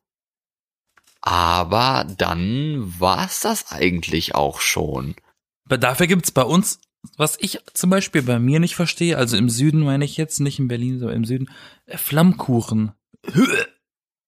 Aber 1.21 2.07
dann 2.17 2.95
war's 3.01 3.41
das 3.41 3.73
eigentlich 3.73 4.35
auch 4.37 4.61
schon. 4.61 5.17
Aber 5.65 5.79
dafür 5.79 6.07
gibt's 6.07 6.31
bei 6.31 6.45
uns, 6.45 6.79
was 7.17 7.37
ich 7.41 7.59
zum 7.75 7.91
Beispiel 7.91 8.23
bei 8.23 8.39
mir 8.39 8.61
nicht 8.61 8.77
verstehe, 8.77 9.17
also 9.17 9.37
im 9.37 9.49
Süden 9.51 9.81
meine 9.81 10.05
ich 10.05 10.17
jetzt, 10.17 10.41
nicht 10.41 10.59
in 10.59 10.69
Berlin, 10.69 10.99
sondern 10.99 11.17
im 11.17 11.25
Süden, 11.25 11.51
äh, 11.87 11.99
Flammkuchen. 11.99 12.93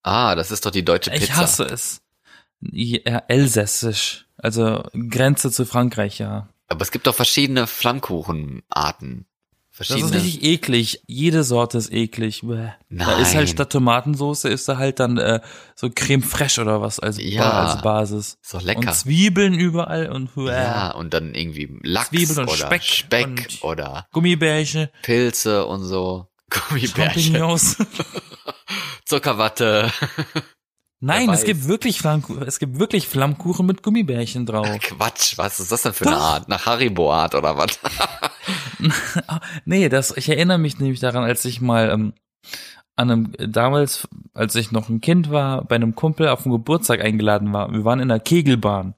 Ah, 0.02 0.34
das 0.34 0.50
ist 0.50 0.66
doch 0.66 0.70
die 0.70 0.84
deutsche 0.84 1.10
Pizza. 1.10 1.24
Ich 1.24 1.36
hasse 1.36 1.64
es. 1.64 2.02
Ja, 2.60 3.18
elsässisch. 3.28 4.26
Also 4.36 4.84
Grenze 5.10 5.50
zu 5.50 5.66
Frankreich, 5.66 6.18
ja. 6.18 6.48
Aber 6.66 6.82
es 6.82 6.90
gibt 6.90 7.06
doch 7.06 7.14
verschiedene 7.14 7.66
Flammkuchenarten. 7.66 9.26
Das 9.78 9.86
Verschiedene. 9.86 10.16
ist 10.16 10.24
richtig 10.24 10.42
eklig. 10.42 11.02
Jede 11.06 11.44
Sorte 11.44 11.78
ist 11.78 11.92
eklig. 11.92 12.40
Bäh. 12.42 12.70
Da 12.90 13.12
ist 13.18 13.28
halt 13.28 13.34
Nein. 13.34 13.46
statt 13.46 13.70
Tomatensoße 13.70 14.48
ist 14.48 14.68
da 14.68 14.76
halt 14.76 14.98
dann 14.98 15.18
äh, 15.18 15.40
so 15.76 15.88
Creme 15.94 16.22
fraiche 16.22 16.60
oder 16.62 16.80
was 16.82 16.98
als, 16.98 17.18
Ja. 17.22 17.48
Als 17.48 17.82
Basis. 17.82 18.38
ist 18.42 18.54
doch 18.54 18.60
lecker. 18.62 18.80
Und 18.80 18.94
Zwiebeln 18.94 19.54
überall 19.54 20.10
und 20.10 20.34
bäh. 20.34 20.46
ja, 20.46 20.90
und 20.90 21.14
dann 21.14 21.32
irgendwie 21.34 21.78
Lachs 21.84 22.08
Zwiebeln 22.10 22.38
und 22.40 22.48
oder 22.48 22.66
Speck 22.66 22.82
Speck, 22.82 23.26
und- 23.26 23.58
oder 23.62 24.06
Gummibärchen, 24.12 24.88
Pilze 25.02 25.64
und 25.64 25.84
so. 25.84 26.26
Gummibärchen. 26.50 27.36
Zuckerwatte. 29.04 29.92
Nein, 31.00 31.28
es 31.30 31.44
gibt 31.44 31.68
wirklich 31.68 32.00
Flammkuchen, 32.00 32.42
es 32.42 32.58
gibt 32.58 32.80
wirklich 32.80 33.06
Flammkuchen 33.06 33.64
mit 33.64 33.82
Gummibärchen 33.84 34.44
drauf. 34.46 34.66
Quatsch, 34.80 35.34
was 35.38 35.60
ist 35.60 35.70
das 35.70 35.82
denn 35.82 35.92
für 35.92 36.06
eine. 36.06 36.16
Art? 36.16 36.48
Nach 36.48 36.66
Haribo-Art 36.66 37.36
oder 37.36 37.56
was? 37.56 37.78
Nee, 39.64 39.88
das, 39.88 40.16
ich 40.16 40.28
erinnere 40.28 40.58
mich 40.58 40.78
nämlich 40.78 41.00
daran, 41.00 41.24
als 41.24 41.44
ich 41.44 41.60
mal 41.60 41.90
ähm, 41.90 42.12
an 42.96 43.10
einem, 43.10 43.32
damals, 43.38 44.08
als 44.34 44.54
ich 44.56 44.72
noch 44.72 44.88
ein 44.88 45.00
Kind 45.00 45.30
war, 45.30 45.64
bei 45.64 45.76
einem 45.76 45.94
Kumpel 45.94 46.28
auf 46.28 46.42
dem 46.42 46.52
Geburtstag 46.52 47.00
eingeladen 47.00 47.52
war. 47.52 47.72
Wir 47.72 47.84
waren 47.84 48.00
in 48.00 48.10
einer 48.10 48.20
Kegelbahn. 48.20 48.94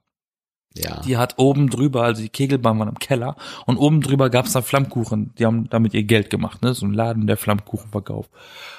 Ja. 0.75 1.01
Die 1.01 1.17
hat 1.17 1.35
oben 1.39 1.69
drüber, 1.69 2.05
also 2.05 2.23
die 2.23 2.29
Kegelbahn 2.29 2.79
war 2.79 2.89
im 2.89 2.99
Keller 2.99 3.37
und 3.67 3.77
oben 3.77 4.01
drüber 4.01 4.31
gab's 4.31 4.53
da 4.53 4.63
Flammkuchen. 4.63 5.35
Die 5.37 5.45
haben 5.45 5.69
damit 5.69 5.95
ihr 5.95 6.05
Geld 6.05 6.31
gemacht, 6.31 6.63
ne? 6.63 6.75
So 6.75 6.87
ein 6.87 6.95
Laden, 6.95 7.27
der 7.27 7.37
Flammkuchen 7.37 7.91
verkauft. 7.91 8.31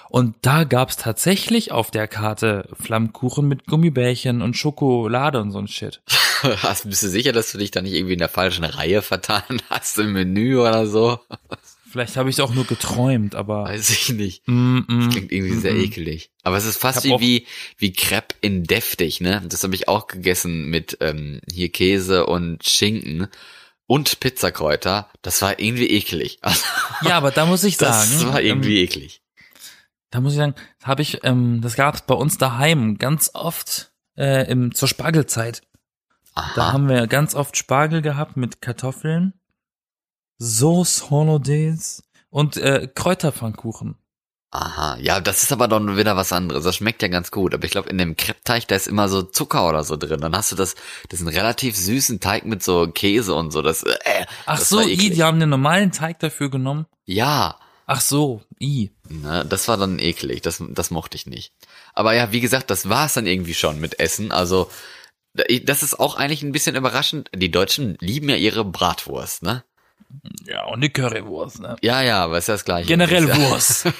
Und 0.10 0.36
da 0.42 0.64
gab's 0.64 0.98
tatsächlich 0.98 1.72
auf 1.72 1.92
der 1.92 2.08
Karte 2.08 2.70
Flammkuchen 2.74 3.48
mit 3.48 3.66
Gummibärchen 3.68 4.42
und 4.42 4.56
Schokolade 4.56 5.42
und 5.42 5.52
so 5.52 5.60
ein 5.60 5.68
Shit. 5.68 6.02
Hast, 6.64 6.90
bist 6.90 7.04
du 7.04 7.10
sicher, 7.10 7.32
dass 7.32 7.52
du 7.52 7.58
dich 7.58 7.72
da 7.72 7.82
nicht 7.82 7.94
irgendwie 7.94 8.14
in 8.14 8.20
der 8.20 8.30
falschen 8.30 8.64
Reihe 8.64 9.02
vertan 9.02 9.62
hast 9.70 9.98
im 10.00 10.14
Menü 10.14 10.58
oder 10.60 10.88
so? 10.88 11.20
Vielleicht 11.90 12.16
habe 12.16 12.30
ich 12.30 12.42
auch 12.42 12.54
nur 12.54 12.66
geträumt, 12.66 13.36
aber 13.36 13.66
Weiß 13.66 13.90
ich 13.90 14.10
nicht. 14.10 14.48
mm, 14.48 14.80
mm, 14.88 15.10
Klingt 15.10 15.32
irgendwie 15.32 15.58
sehr 15.60 15.74
mm, 15.74 15.78
mm. 15.80 15.84
ekelig. 15.84 16.32
Aber 16.44 16.56
es 16.58 16.66
ist 16.66 16.78
fast 16.78 17.04
wie, 17.04 17.20
wie, 17.20 17.48
wie 17.78 17.92
Crepe 17.92 18.36
in 18.42 18.64
deftig, 18.64 19.20
ne? 19.20 19.42
Das 19.46 19.64
habe 19.64 19.76
ich 19.76 19.88
auch 19.90 20.08
gegessen 20.08 20.70
mit 20.70 20.98
ähm, 21.02 21.42
hier 21.52 21.70
Käse 21.70 22.26
und 22.28 22.66
Schinken 22.66 23.28
und 23.88 24.22
Pizzakräuter. 24.22 25.10
Das 25.22 25.42
war 25.42 25.60
irgendwie 25.60 25.90
eklig. 25.90 26.40
Also, 26.44 26.64
Ja, 27.02 27.18
aber 27.18 27.32
da 27.32 27.46
muss 27.46 27.64
ich 27.66 27.76
das 27.78 28.10
sagen, 28.20 28.32
war 28.34 28.40
ähm, 28.42 28.48
irgendwie 28.48 28.82
eklig. 28.82 29.22
Da 30.12 30.22
muss 30.22 30.32
ich 30.32 30.38
sagen, 30.38 30.56
habe 30.84 31.02
ich, 31.02 31.20
ähm, 31.24 31.60
das 31.62 31.76
gab 31.76 31.96
es 31.96 32.02
bei 32.04 32.16
uns 32.16 32.38
daheim 32.38 32.98
ganz 32.98 33.32
oft 33.34 33.92
äh, 34.18 34.50
im, 34.50 34.74
zur 34.74 34.88
Spargelzeit. 34.88 35.62
Aha. 36.34 36.52
Da 36.56 36.74
haben 36.74 36.88
wir 36.88 37.08
ganz 37.08 37.36
oft 37.36 37.58
Spargel 37.58 38.02
gehabt 38.02 38.38
mit 38.38 38.62
Kartoffeln, 38.62 39.34
Sauce 40.40 41.10
Hollandaise 41.10 42.04
und 42.30 42.58
äh, 42.58 42.88
Kräuterpfannkuchen. 42.94 43.96
Aha, 44.54 44.98
ja, 44.98 45.22
das 45.22 45.44
ist 45.44 45.54
aber 45.54 45.70
dann 45.70 45.96
wieder 45.96 46.18
was 46.18 46.34
anderes. 46.34 46.66
Das 46.66 46.76
schmeckt 46.76 47.02
ja 47.02 47.08
ganz 47.08 47.32
gut. 47.32 47.54
Aber 47.54 47.64
ich 47.64 47.72
glaube, 47.72 47.90
in 47.90 47.98
dem 47.98 48.18
Kreppteig, 48.18 48.68
da 48.68 48.76
ist 48.76 48.88
immer 48.88 49.08
so 49.08 49.22
Zucker 49.22 49.70
oder 49.70 49.86
so 49.86 49.96
drin. 49.96 50.20
Dann 50.20 50.36
hast 50.36 50.52
du 50.52 50.58
das, 50.58 50.76
das 51.08 51.22
ist 51.22 51.26
ein 51.26 51.34
relativ 51.34 51.78
süßen 51.78 52.20
Teig 52.20 52.46
mit 52.46 52.62
so 52.62 52.88
Käse 52.88 53.34
und 53.34 53.52
so. 53.52 53.62
Das, 53.62 53.84
äh, 53.84 54.26
Ach 54.46 54.60
das 54.60 54.68
so, 54.68 54.82
i, 54.82 55.10
die 55.10 55.24
haben 55.24 55.40
den 55.40 55.50
normalen 55.50 55.94
Teig 55.94 56.20
dafür 56.20 56.50
genommen. 56.50 56.86
Ja, 57.06 57.60
Ach 57.86 58.02
so, 58.02 58.42
i. 58.60 58.92
ne, 59.10 59.46
das 59.48 59.70
war 59.70 59.78
dann 59.78 60.00
eklig. 60.00 60.42
Das, 60.42 60.62
das 60.70 60.92
mochte 60.92 61.16
ich 61.16 61.28
nicht. 61.28 61.54
Aber 61.94 62.14
ja, 62.14 62.34
wie 62.34 62.42
gesagt, 62.42 62.70
das 62.70 62.90
war 62.90 63.06
es 63.06 63.14
dann 63.14 63.28
irgendwie 63.28 63.54
schon 63.54 63.80
mit 63.80 64.00
Essen. 64.00 64.34
Also, 64.34 64.70
das 65.34 65.84
ist 65.84 66.00
auch 66.00 66.16
eigentlich 66.16 66.44
ein 66.44 66.52
bisschen 66.52 66.76
überraschend. 66.76 67.30
Die 67.34 67.52
Deutschen 67.52 67.98
lieben 68.02 68.30
ja 68.30 68.36
ihre 68.36 68.66
Bratwurst, 68.66 69.44
ne? 69.44 69.64
Ja, 70.46 70.66
und 70.66 70.76
eine 70.76 70.90
Currywurst, 70.90 71.62
ne? 71.62 71.78
Ja, 71.82 72.02
ja, 72.02 72.24
aber 72.24 72.38
ist 72.38 72.48
ja 72.48 72.56
das 72.56 72.66
gleiche. 72.66 72.88
Generell 72.88 73.34
Wurst. 73.36 73.88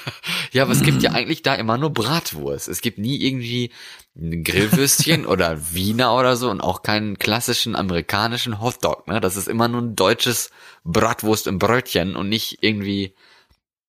Ja, 0.52 0.64
aber 0.64 0.72
es 0.72 0.82
gibt 0.82 1.02
ja 1.02 1.12
eigentlich 1.12 1.40
da 1.40 1.54
immer 1.54 1.78
nur 1.78 1.90
Bratwurst. 1.94 2.68
Es 2.68 2.82
gibt 2.82 2.98
nie 2.98 3.16
irgendwie 3.16 3.72
ein 4.14 4.44
Grillwürstchen 4.44 5.24
oder 5.26 5.72
Wiener 5.72 6.14
oder 6.14 6.36
so 6.36 6.50
und 6.50 6.60
auch 6.60 6.82
keinen 6.82 7.18
klassischen 7.18 7.74
amerikanischen 7.74 8.60
Hotdog, 8.60 9.08
ne? 9.08 9.18
Das 9.20 9.36
ist 9.36 9.48
immer 9.48 9.68
nur 9.68 9.80
ein 9.80 9.96
deutsches 9.96 10.50
Bratwurst 10.84 11.46
im 11.46 11.58
Brötchen 11.58 12.16
und 12.16 12.28
nicht 12.28 12.58
irgendwie 12.60 13.14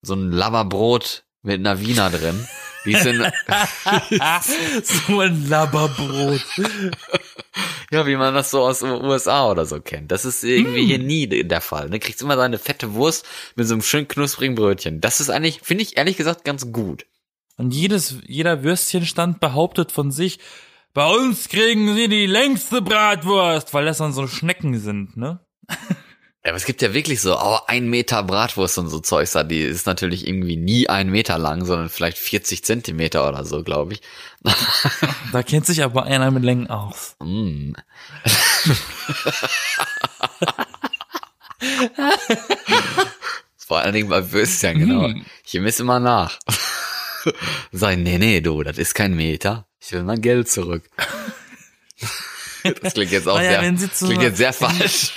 so 0.02 0.14
ein 0.14 0.32
Laberbrot 0.32 1.26
mit 1.42 1.60
einer 1.60 1.82
Wiener 1.82 2.10
drin. 2.10 2.48
Wie 2.84 2.94
es 2.94 3.06
in, 3.06 3.24
so 5.08 5.20
ein 5.20 5.48
Labberbrot. 5.48 6.42
ja, 7.92 8.06
wie 8.06 8.16
man 8.16 8.34
das 8.34 8.52
so 8.52 8.62
aus 8.62 8.80
den 8.80 8.92
USA 8.92 9.50
oder 9.50 9.66
so 9.66 9.80
kennt. 9.80 10.12
Das 10.12 10.26
ist 10.26 10.44
irgendwie 10.44 10.86
hier 10.86 11.00
nie 11.00 11.28
der 11.28 11.62
Fall. 11.62 11.90
Ne? 11.90 12.00
Kriegst 12.00 12.22
immer 12.22 12.36
so 12.36 12.42
eine 12.42 12.58
fette 12.58 12.94
Wurst 12.94 13.26
mit 13.56 13.68
so 13.68 13.74
einem 13.74 13.82
schön 13.82 14.08
knusprigen 14.08 14.56
Brötchen. 14.56 15.02
Das 15.02 15.22
ist 15.22 15.30
eigentlich, 15.30 15.62
finde 15.62 15.84
ich 15.84 15.98
ehrlich 15.98 16.18
gesagt 16.18 16.44
ganz 16.44 16.72
gut. 16.72 17.06
Und 17.58 17.74
jedes, 17.74 18.18
jeder 18.26 18.64
Würstchenstand 18.64 19.40
behauptet 19.40 19.92
von 19.92 20.12
sich, 20.12 20.40
bei 20.94 21.08
uns 21.08 21.50
kriegen 21.50 21.96
sie 21.96 22.08
die 22.08 22.26
längste 22.26 22.82
Bratwurst, 22.82 23.74
weil 23.74 23.86
das 23.86 23.98
dann 23.98 24.14
so 24.14 24.28
Schnecken 24.28 24.78
sind, 24.80 25.18
ne? 25.18 25.40
Ja, 26.44 26.52
aber 26.52 26.58
es 26.58 26.66
gibt 26.66 26.82
ja 26.82 26.94
wirklich 26.94 27.22
so, 27.22 27.38
oh, 27.40 27.60
ein 27.68 27.90
Meter 27.90 28.22
Bratwurst 28.22 28.78
und 28.78 28.90
so 28.90 29.00
Zeugs 29.00 29.32
da, 29.32 29.46
die 29.46 29.62
ist 29.62 29.88
natürlich 29.88 30.28
irgendwie 30.28 30.58
nie 30.58 30.90
ein 30.90 31.10
Meter 31.10 31.38
lang, 31.38 31.64
sondern 31.64 31.88
vielleicht 31.88 32.18
40 32.18 32.66
Zentimeter 32.66 33.30
oder 33.30 33.46
so, 33.46 33.64
glaube 33.64 33.94
ich. 33.94 34.02
Da 35.32 35.42
kennt 35.42 35.66
sich 35.66 35.84
aber 35.84 36.04
einer 36.04 36.30
mit 36.32 36.44
Längen 36.44 36.70
aus. 36.70 37.16
Mm. 37.20 37.72
Vor 43.58 43.80
allen 43.80 43.94
Dingen 43.94 44.10
bei 44.10 44.32
Würstchen, 44.32 44.80
genau. 44.80 45.08
Mm. 45.08 45.26
Ich 45.46 45.54
messe 45.54 45.82
immer 45.82 46.00
nach. 46.00 46.38
Sag, 47.72 47.98
nee, 47.98 48.18
nee, 48.18 48.42
du, 48.42 48.64
das 48.64 48.78
ist 48.78 48.94
kein 48.94 49.16
Meter. 49.16 49.66
Ich 49.80 49.94
will 49.94 50.04
mein 50.04 50.22
Geld 50.22 50.50
zurück. 50.50 50.84
Das 52.82 52.94
klingt 52.94 53.12
jetzt 53.12 53.28
auch 53.28 53.36
Naja, 53.36 53.62
sehr, 53.76 53.90
klingt 53.90 54.24
jetzt 54.24 54.38
sehr 54.38 54.54
falsch. 54.54 55.12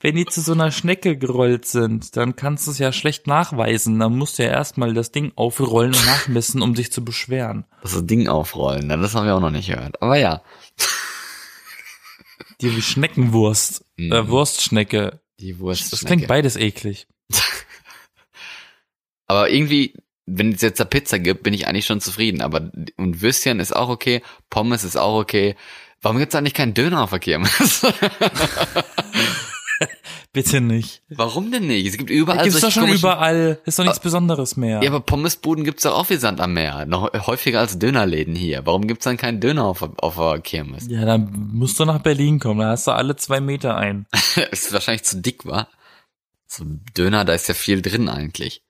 Wenn 0.00 0.14
die 0.14 0.26
zu 0.26 0.40
so 0.40 0.52
einer 0.52 0.70
Schnecke 0.70 1.16
gerollt 1.16 1.64
sind, 1.66 2.16
dann 2.16 2.36
kannst 2.36 2.66
du 2.66 2.70
es 2.70 2.78
ja 2.78 2.92
schlecht 2.92 3.26
nachweisen. 3.26 3.98
Dann 3.98 4.16
musst 4.16 4.38
du 4.38 4.44
ja 4.44 4.50
erstmal 4.50 4.94
das 4.94 5.10
Ding 5.10 5.32
aufrollen 5.34 5.92
und 5.92 6.06
nachmessen, 6.06 6.62
um 6.62 6.74
dich 6.74 6.92
zu 6.92 7.04
beschweren. 7.04 7.64
Das 7.82 8.06
Ding 8.06 8.28
aufrollen, 8.28 8.86
ne? 8.86 8.96
das 8.98 9.14
haben 9.14 9.26
wir 9.26 9.34
auch 9.34 9.40
noch 9.40 9.50
nicht 9.50 9.68
gehört. 9.68 10.00
Aber 10.00 10.16
ja, 10.16 10.42
Die 12.60 12.82
Schneckenwurst. 12.82 13.84
Mhm. 13.96 14.12
Äh, 14.12 14.28
Wurstschnecke. 14.28 15.20
die 15.40 15.58
Wurst. 15.58 15.92
Das 15.92 16.04
klingt 16.04 16.26
beides 16.26 16.56
eklig. 16.56 17.06
Aber 19.26 19.50
irgendwie, 19.50 19.94
wenn 20.26 20.52
es 20.52 20.62
jetzt 20.62 20.80
da 20.80 20.84
Pizza 20.84 21.18
gibt, 21.18 21.42
bin 21.42 21.54
ich 21.54 21.66
eigentlich 21.66 21.86
schon 21.86 22.00
zufrieden. 22.00 22.40
Aber 22.40 22.70
und 22.96 23.20
Würstchen 23.20 23.60
ist 23.60 23.74
auch 23.74 23.88
okay, 23.88 24.22
Pommes 24.50 24.84
ist 24.84 24.96
auch 24.96 25.18
okay. 25.20 25.54
Warum 26.00 26.18
gibt's 26.18 26.34
eigentlich 26.34 26.54
keinen 26.54 26.74
Döner 26.74 27.02
auf 27.02 27.10
der 27.10 27.18
Kirmes? 27.18 27.84
Bitte 30.32 30.60
nicht. 30.60 31.02
Warum 31.08 31.50
denn 31.50 31.66
nicht? 31.66 31.86
Es 31.86 31.96
gibt 31.96 32.10
überall 32.10 32.44
Gibt's 32.44 32.60
doch 32.60 32.70
solche 32.70 32.80
schon 32.80 32.90
überall. 32.90 33.60
Ist 33.64 33.78
doch 33.78 33.84
nichts 33.84 34.00
Besonderes 34.00 34.56
mehr. 34.56 34.82
Ja, 34.82 34.90
aber 34.90 35.00
Pommesbuden 35.00 35.64
gibt's 35.64 35.84
doch 35.84 35.94
auch 35.94 36.10
wie 36.10 36.16
Sand 36.16 36.40
am 36.40 36.52
Meer. 36.52 36.84
Noch 36.84 37.10
häufiger 37.26 37.60
als 37.60 37.78
Dönerläden 37.78 38.34
hier. 38.34 38.66
Warum 38.66 38.86
gibt's 38.86 39.04
dann 39.04 39.16
keinen 39.16 39.40
Döner 39.40 39.64
auf, 39.64 39.82
auf 39.82 40.16
der 40.16 40.40
Kirmes? 40.40 40.86
Ja, 40.88 41.06
dann 41.06 41.50
musst 41.54 41.80
du 41.80 41.86
nach 41.86 42.02
Berlin 42.02 42.40
kommen. 42.40 42.60
Da 42.60 42.68
hast 42.68 42.86
du 42.86 42.90
alle 42.90 43.16
zwei 43.16 43.40
Meter 43.40 43.76
ein. 43.76 44.06
ist 44.50 44.72
wahrscheinlich 44.72 45.04
zu 45.04 45.20
dick, 45.20 45.46
wa? 45.46 45.66
So 46.46 46.64
ein 46.64 46.84
Döner, 46.96 47.24
da 47.24 47.32
ist 47.32 47.48
ja 47.48 47.54
viel 47.54 47.80
drin 47.80 48.10
eigentlich. 48.10 48.62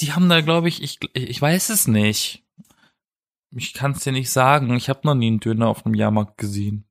Die 0.00 0.12
haben 0.12 0.28
da, 0.28 0.40
glaube 0.40 0.68
ich, 0.68 0.82
ich, 0.82 0.98
ich 1.12 1.40
weiß 1.40 1.68
es 1.68 1.86
nicht. 1.86 2.42
Ich 3.52 3.74
kann 3.74 3.92
es 3.92 4.00
dir 4.00 4.12
nicht 4.12 4.30
sagen. 4.30 4.74
Ich 4.74 4.88
habe 4.88 5.00
noch 5.04 5.14
nie 5.14 5.28
einen 5.28 5.40
Döner 5.40 5.68
auf 5.68 5.86
einem 5.86 5.94
Jahrmarkt 5.94 6.36
gesehen. 6.36 6.84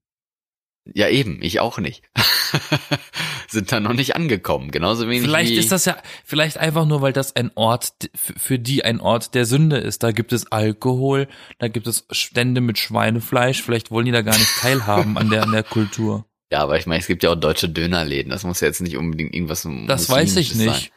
Ja, 0.86 1.08
eben, 1.08 1.42
ich 1.42 1.60
auch 1.60 1.78
nicht. 1.78 2.04
Sind 3.48 3.72
da 3.72 3.80
noch 3.80 3.94
nicht 3.94 4.16
angekommen. 4.16 4.70
Genauso 4.72 5.08
wenig 5.08 5.22
Vielleicht 5.22 5.54
ist 5.54 5.72
das 5.72 5.86
ja, 5.86 5.98
vielleicht 6.26 6.58
einfach 6.58 6.86
nur, 6.86 7.02
weil 7.02 7.14
das 7.14 7.36
ein 7.36 7.52
Ort, 7.56 7.94
für 8.16 8.60
die 8.60 8.84
ein 8.84 9.00
Ort 9.00 9.34
der 9.34 9.46
Sünde 9.46 9.78
ist. 9.78 10.04
Da 10.04 10.12
gibt 10.12 10.34
es 10.34 10.52
Alkohol, 10.52 11.28
da 11.60 11.70
gibt 11.70 11.88
es 11.88 12.06
Stände 12.12 12.60
mit 12.60 12.78
Schweinefleisch. 12.78 13.62
Vielleicht 13.62 13.92
wollen 13.92 14.06
die 14.06 14.12
da 14.12 14.22
gar 14.24 14.38
nicht 14.38 14.58
teilhaben 14.60 15.18
an 15.18 15.30
der, 15.30 15.44
an 15.44 15.52
der 15.52 15.64
Kultur. 15.64 16.26
Ja, 16.52 16.60
aber 16.60 16.78
ich 16.78 16.86
meine, 16.86 17.00
es 17.00 17.08
gibt 17.08 17.24
ja 17.24 17.32
auch 17.32 17.36
deutsche 17.36 17.68
Dönerläden. 17.68 18.30
Das 18.30 18.44
muss 18.44 18.60
ja 18.60 18.68
jetzt 18.68 18.80
nicht 18.80 18.96
unbedingt 18.96 19.34
irgendwas 19.34 19.68
Das 19.88 20.08
weiß 20.08 20.36
ich 20.36 20.54
nicht. 20.54 20.70
Sein. 20.72 20.90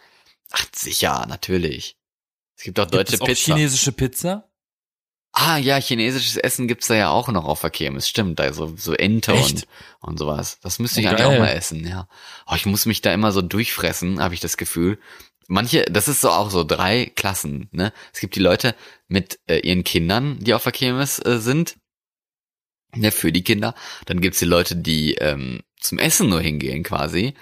Ach, 0.51 0.66
sicher, 0.75 1.25
natürlich. 1.31 1.96
Es 2.59 2.64
gibt 2.64 2.79
auch 2.79 2.85
Gibt 2.85 2.94
deutsche 2.94 3.14
es 3.14 3.20
auch 3.22 3.27
Pizza. 3.27 3.55
chinesische 3.55 3.92
Pizza? 3.92 4.46
Ah, 5.33 5.59
ja, 5.59 5.77
chinesisches 5.77 6.37
Essen 6.37 6.69
gibt's 6.69 6.87
da 6.89 6.95
ja 6.95 7.11
auch 7.11 7.29
noch 7.29 7.45
auf 7.45 7.61
der 7.61 7.71
Kirmes. 7.71 8.09
Stimmt, 8.09 8.39
da 8.39 8.53
so, 8.53 8.75
Ente 8.95 9.33
und, 9.33 9.41
Echt? 9.41 9.69
und 10.01 10.19
sowas. 10.19 10.59
Das 10.61 10.79
müsste 10.79 11.01
ich 11.01 11.07
Oh, 11.07 11.11
eigentlich 11.11 11.27
auch 11.27 11.39
mal 11.39 11.49
essen, 11.53 11.87
ja. 11.87 12.09
Oh, 12.47 12.55
ich 12.55 12.67
muss 12.67 12.87
mich 12.87 13.03
da 13.03 13.12
immer 13.12 13.33
so 13.33 13.43
durchfressen, 13.43 14.21
habe 14.21 14.35
ich 14.35 14.41
das 14.41 14.57
Gefühl. 14.57 14.99
Manche, 15.49 15.85
das 15.85 16.09
ist 16.09 16.21
so 16.23 16.31
auch 16.31 16.51
so 16.51 16.65
drei 16.65 17.12
Klassen, 17.15 17.69
ne? 17.71 17.93
Es 18.12 18.21
gibt 18.21 18.35
die 18.35 18.41
Leute 18.41 18.75
mit 19.07 19.39
äh, 19.47 19.59
ihren 19.59 19.85
Kindern, 19.85 20.39
die 20.41 20.55
auf 20.55 20.65
der 20.65 20.73
Kirmes 20.73 21.25
äh, 21.25 21.39
sind. 21.39 21.77
Ne, 22.95 23.12
für 23.12 23.31
die 23.31 23.45
Kinder. 23.45 23.75
Dann 24.07 24.21
gibt's 24.21 24.39
die 24.39 24.47
Leute, 24.47 24.75
die 24.75 25.15
ähm, 25.17 25.61
zum 25.79 25.99
Essen 25.99 26.29
nur 26.31 26.41
hingehen 26.41 26.83
quasi. 26.83 27.35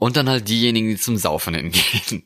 Und 0.00 0.16
dann 0.16 0.30
halt 0.30 0.48
diejenigen, 0.48 0.88
die 0.88 0.96
zum 0.96 1.18
Saufen 1.18 1.54
hingehen. 1.54 2.24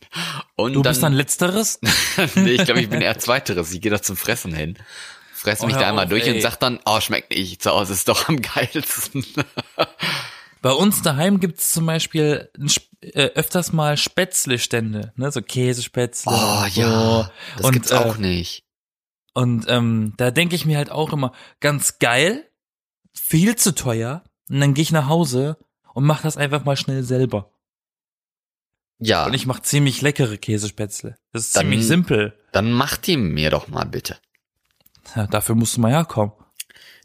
Und 0.54 0.74
Du 0.74 0.82
dann, 0.82 0.92
bist 0.92 1.02
dann 1.02 1.12
letzteres? 1.12 1.80
nee, 2.36 2.52
ich 2.52 2.64
glaube, 2.64 2.80
ich 2.80 2.88
bin 2.88 3.00
eher 3.00 3.18
zweiteres. 3.18 3.72
Ich 3.72 3.80
gehe 3.80 3.90
da 3.90 4.00
zum 4.00 4.16
Fressen 4.16 4.54
hin. 4.54 4.78
Fress 5.34 5.60
Oh, 5.60 5.66
mich 5.66 5.74
da 5.74 5.80
hör 5.80 5.88
einmal 5.88 6.04
auf, 6.04 6.10
durch 6.10 6.24
ey. 6.24 6.34
und 6.36 6.40
sag 6.40 6.54
dann, 6.56 6.78
oh, 6.86 7.00
schmeckt 7.00 7.30
nicht. 7.30 7.60
Zu 7.60 7.72
Hause 7.72 7.92
ist 7.92 8.08
doch 8.08 8.28
am 8.28 8.40
geilsten. 8.40 9.26
Bei 10.62 10.70
uns 10.70 11.02
daheim 11.02 11.40
gibt's 11.40 11.72
zum 11.72 11.84
Beispiel 11.84 12.48
äh, 13.00 13.26
öfters 13.34 13.72
mal 13.72 13.96
Spätzle-Stände, 13.96 15.12
ne, 15.16 15.32
so 15.32 15.42
Käsespätzle. 15.42 16.32
Oh 16.32 16.68
so. 16.68 16.80
ja, 16.80 17.30
das 17.56 17.66
und, 17.66 17.72
gibt's 17.72 17.90
äh, 17.90 17.96
auch 17.96 18.18
nicht. 18.18 18.62
Und 19.34 19.66
ähm, 19.68 20.14
da 20.16 20.30
denke 20.30 20.54
ich 20.54 20.64
mir 20.64 20.76
halt 20.76 20.92
auch 20.92 21.12
immer, 21.12 21.32
ganz 21.58 21.98
geil, 21.98 22.48
viel 23.12 23.56
zu 23.56 23.74
teuer. 23.74 24.22
Und 24.48 24.60
dann 24.60 24.74
gehe 24.74 24.82
ich 24.82 24.92
nach 24.92 25.08
Hause 25.08 25.58
und 25.92 26.04
mache 26.04 26.22
das 26.22 26.36
einfach 26.36 26.64
mal 26.64 26.76
schnell 26.76 27.02
selber. 27.02 27.50
Ja, 28.98 29.26
Und 29.26 29.34
ich 29.34 29.46
mache 29.46 29.62
ziemlich 29.62 30.00
leckere 30.02 30.36
Käsespätzle. 30.38 31.16
Das 31.32 31.46
ist 31.46 31.56
Dann- 31.56 31.62
ziemlich 31.62 31.86
simpel. 31.86 32.38
dann 32.52 32.72
mach 32.72 32.96
die 32.96 33.16
mir 33.16 33.50
doch 33.50 33.68
mal 33.68 33.84
bitte. 33.84 34.16
Ja, 35.16 35.26
dafür 35.26 35.54
musst 35.54 35.76
du 35.76 35.80
mal 35.80 35.90
herkommen. 35.92 36.32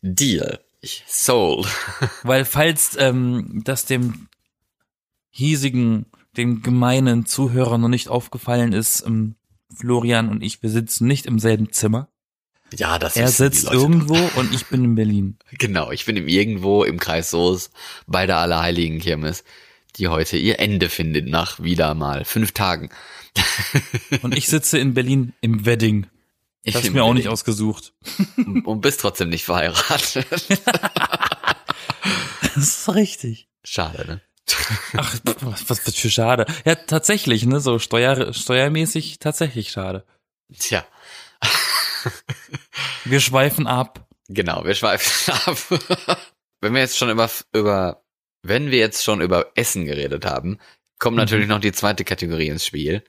Deal. 0.02 0.60
Ich, 0.82 1.04
sold. 1.08 1.67
Weil 2.23 2.45
falls 2.45 2.95
ähm, 2.97 3.62
das 3.65 3.86
dem 3.86 4.28
hiesigen, 5.30 6.06
dem 6.38 6.62
gemeinen 6.62 7.25
Zuhörer 7.25 7.78
noch 7.78 7.88
nicht 7.89 8.08
aufgefallen 8.08 8.73
ist, 8.73 9.06
ähm, 9.06 9.36
Florian 9.75 10.30
und 10.30 10.41
ich, 10.41 10.63
wir 10.63 10.69
sitzen 10.69 11.08
nicht 11.08 11.25
im 11.25 11.39
selben 11.39 11.71
Zimmer. 11.71 12.10
Ja, 12.75 12.99
das 12.99 13.15
Er 13.17 13.28
wissen 13.28 13.49
die 13.52 13.58
sitzt 13.58 13.71
irgendwo 13.73 14.15
und 14.39 14.54
ich 14.54 14.67
bin 14.67 14.84
in 14.84 14.95
Berlin. 14.95 15.38
Genau, 15.58 15.91
ich 15.91 16.06
bin 16.06 16.15
im 16.17 16.28
irgendwo 16.28 16.84
im 16.84 16.99
Kreis 16.99 17.32
Soos 17.32 17.71
bei 18.08 18.25
der 18.25 18.38
Allerheiligen 18.38 18.99
Kirmes, 18.99 19.43
die 19.99 20.07
heute 20.07 20.38
ihr 20.38 20.59
Ende 20.59 20.89
findet 20.89 21.27
nach 21.27 21.59
wieder 21.59 21.93
mal 21.93 22.25
fünf 22.25 22.53
Tagen. 22.53 22.89
Und 24.21 24.35
ich 24.35 24.47
sitze 24.47 24.79
in 24.79 24.93
Berlin 24.93 25.33
im 25.41 25.65
Wedding. 25.65 26.07
Ich 26.63 26.79
bin 26.81 26.93
mir 26.93 27.03
auch 27.03 27.13
nicht 27.13 27.27
ausgesucht. 27.27 27.93
Und 28.38 28.81
bist 28.81 29.01
trotzdem 29.01 29.29
nicht 29.29 29.45
verheiratet. 29.45 30.25
Das 32.55 32.67
ist 32.67 32.89
richtig. 32.93 33.47
Schade, 33.63 34.05
ne? 34.05 34.21
Ach, 34.97 35.15
was, 35.41 35.69
was 35.69 35.79
für 35.79 36.09
schade. 36.09 36.45
Ja, 36.65 36.75
tatsächlich, 36.75 37.45
ne, 37.45 37.62
so 37.62 37.79
steuer, 37.79 38.33
steuermäßig 38.33 39.19
tatsächlich 39.19 39.71
schade. 39.71 40.05
Tja. 40.57 40.85
Wir 43.05 43.19
schweifen 43.19 43.67
ab. 43.67 44.07
Genau, 44.27 44.65
wir 44.65 44.75
schweifen 44.75 45.33
ab. 45.45 45.57
wenn 46.62 46.73
wir 46.73 46.81
jetzt 46.81 46.97
schon 46.97 47.09
über, 47.09 47.29
über, 47.53 48.03
wenn 48.49 48.69
wir 48.71 48.79
jetzt 48.79 49.03
schon 49.05 49.21
über 49.21 49.51
Essen 49.55 49.85
geredet 49.85 50.25
haben, 50.25 50.59
kommt 50.99 51.15
Mhm. 51.15 51.21
natürlich 51.21 51.47
noch 51.47 51.62
die 51.62 51.71
zweite 51.71 52.03
Kategorie 52.03 52.47
ins 52.49 52.65
Spiel. 52.65 53.03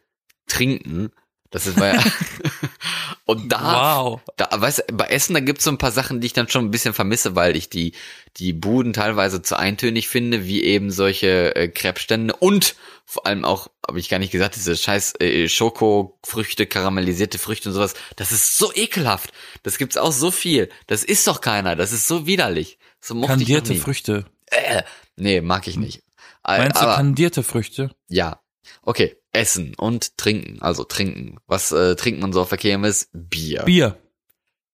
Trinken. 0.47 1.11
Das 1.51 1.67
ist 1.67 1.77
bei, 1.77 1.99
und 3.25 3.51
da, 3.51 3.97
Wow. 3.97 4.21
da, 4.37 4.49
weißt 4.53 4.85
du, 4.89 4.95
bei 4.95 5.07
Essen, 5.07 5.35
da 5.35 5.41
gibt's 5.41 5.65
so 5.65 5.71
ein 5.71 5.79
paar 5.79 5.91
Sachen, 5.91 6.21
die 6.21 6.27
ich 6.27 6.33
dann 6.33 6.49
schon 6.49 6.65
ein 6.65 6.71
bisschen 6.71 6.95
vermisse, 6.95 7.35
weil 7.35 7.57
ich 7.57 7.69
die, 7.69 7.93
die 8.37 8.53
Buden 8.53 8.93
teilweise 8.93 9.43
zu 9.43 9.59
eintönig 9.59 10.07
finde, 10.09 10.47
wie 10.47 10.63
eben 10.63 10.93
solche 10.93 11.55
äh, 11.57 11.69
Krebsstände 11.69 12.35
und 12.37 12.77
vor 13.05 13.27
allem 13.27 13.45
auch, 13.45 13.69
habe 13.87 13.99
ich 13.99 14.09
gar 14.09 14.21
nicht 14.21 14.31
gesagt, 14.31 14.55
diese 14.55 14.77
scheiß 14.77 15.15
äh, 15.21 15.49
Schokofrüchte, 15.49 16.67
karamellisierte 16.67 17.39
Früchte 17.39 17.71
und 17.71 17.75
sowas, 17.75 17.95
das 18.15 18.31
ist 18.31 18.57
so 18.57 18.73
ekelhaft. 18.73 19.33
Das 19.65 19.79
gibt's 19.79 19.97
auch 19.97 20.13
so 20.13 20.31
viel. 20.31 20.69
Das 20.87 21.03
ist 21.03 21.27
doch 21.27 21.41
keiner. 21.41 21.75
Das 21.75 21.91
ist 21.93 22.07
so 22.07 22.27
widerlich. 22.29 22.79
So 23.01 23.17
mochte 23.17 23.33
ich 23.33 23.39
Kandierte 23.39 23.73
nie. 23.73 23.79
Früchte. 23.81 24.27
Äh, 24.51 24.83
nee, 25.17 25.41
mag 25.41 25.67
ich 25.67 25.77
nicht. 25.77 26.03
Äh, 26.45 26.59
Meinst 26.59 26.77
du 26.77 26.83
aber, 26.83 26.97
kandierte 26.97 27.43
Früchte? 27.43 27.91
ja. 28.09 28.41
Okay, 28.83 29.17
Essen 29.33 29.75
und 29.75 30.17
Trinken. 30.17 30.61
Also 30.63 30.85
trinken. 30.85 31.39
Was 31.47 31.73
äh, 31.73 31.97
trinkt 31.97 32.21
man 32.21 32.33
so 32.33 32.41
auf 32.43 32.51
der 32.51 32.59
Kirmes? 32.59 33.09
Bier. 33.13 33.63
Bier. 33.65 33.99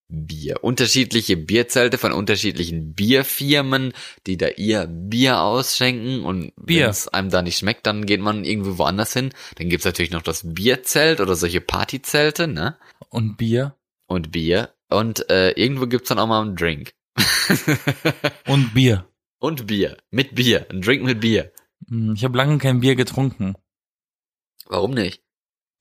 Bier. 0.09 0.63
Unterschiedliche 0.63 1.37
Bierzelte 1.37 1.97
von 1.99 2.13
unterschiedlichen 2.13 2.95
Bierfirmen, 2.95 3.93
die 4.27 4.37
da 4.37 4.49
ihr 4.49 4.87
Bier 4.87 5.41
ausschenken 5.41 6.25
und 6.25 6.53
Bier. 6.57 6.85
wenn 6.85 6.91
es 6.91 7.09
einem 7.09 7.31
da 7.31 7.43
nicht 7.43 7.59
schmeckt, 7.59 7.87
dann 7.87 8.07
geht 8.07 8.21
man 8.21 8.45
irgendwie 8.45 8.77
woanders 8.79 9.13
hin. 9.13 9.33
Dann 9.57 9.69
gibt's 9.69 9.87
natürlich 9.87 10.11
noch 10.13 10.23
das 10.23 10.43
Bierzelt 10.45 11.21
oder 11.21 11.35
solche 11.35 11.61
Partyzelte, 11.61 12.47
ne? 12.49 12.77
Und 13.09 13.37
Bier. 13.37 13.77
Und 14.07 14.31
Bier. 14.31 14.75
Und 14.89 15.29
äh, 15.31 15.51
irgendwo 15.53 15.87
gibt's 15.87 16.09
dann 16.09 16.19
auch 16.19 16.27
mal 16.29 16.43
einen 16.43 16.57
Drink. 16.57 16.93
Und 18.47 18.75
Bier. 18.75 19.09
Und 19.39 19.67
Bier. 19.67 19.97
Mit 20.11 20.35
Bier. 20.35 20.67
Ein 20.71 20.81
Drink 20.83 21.05
mit 21.05 21.21
Bier. 21.21 21.53
Hm, 21.89 22.15
Ich 22.15 22.25
habe 22.25 22.37
lange 22.37 22.59
kein 22.59 22.81
Bier 22.81 22.97
getrunken. 22.97 23.55
Warum 24.67 24.93
nicht? 24.93 25.23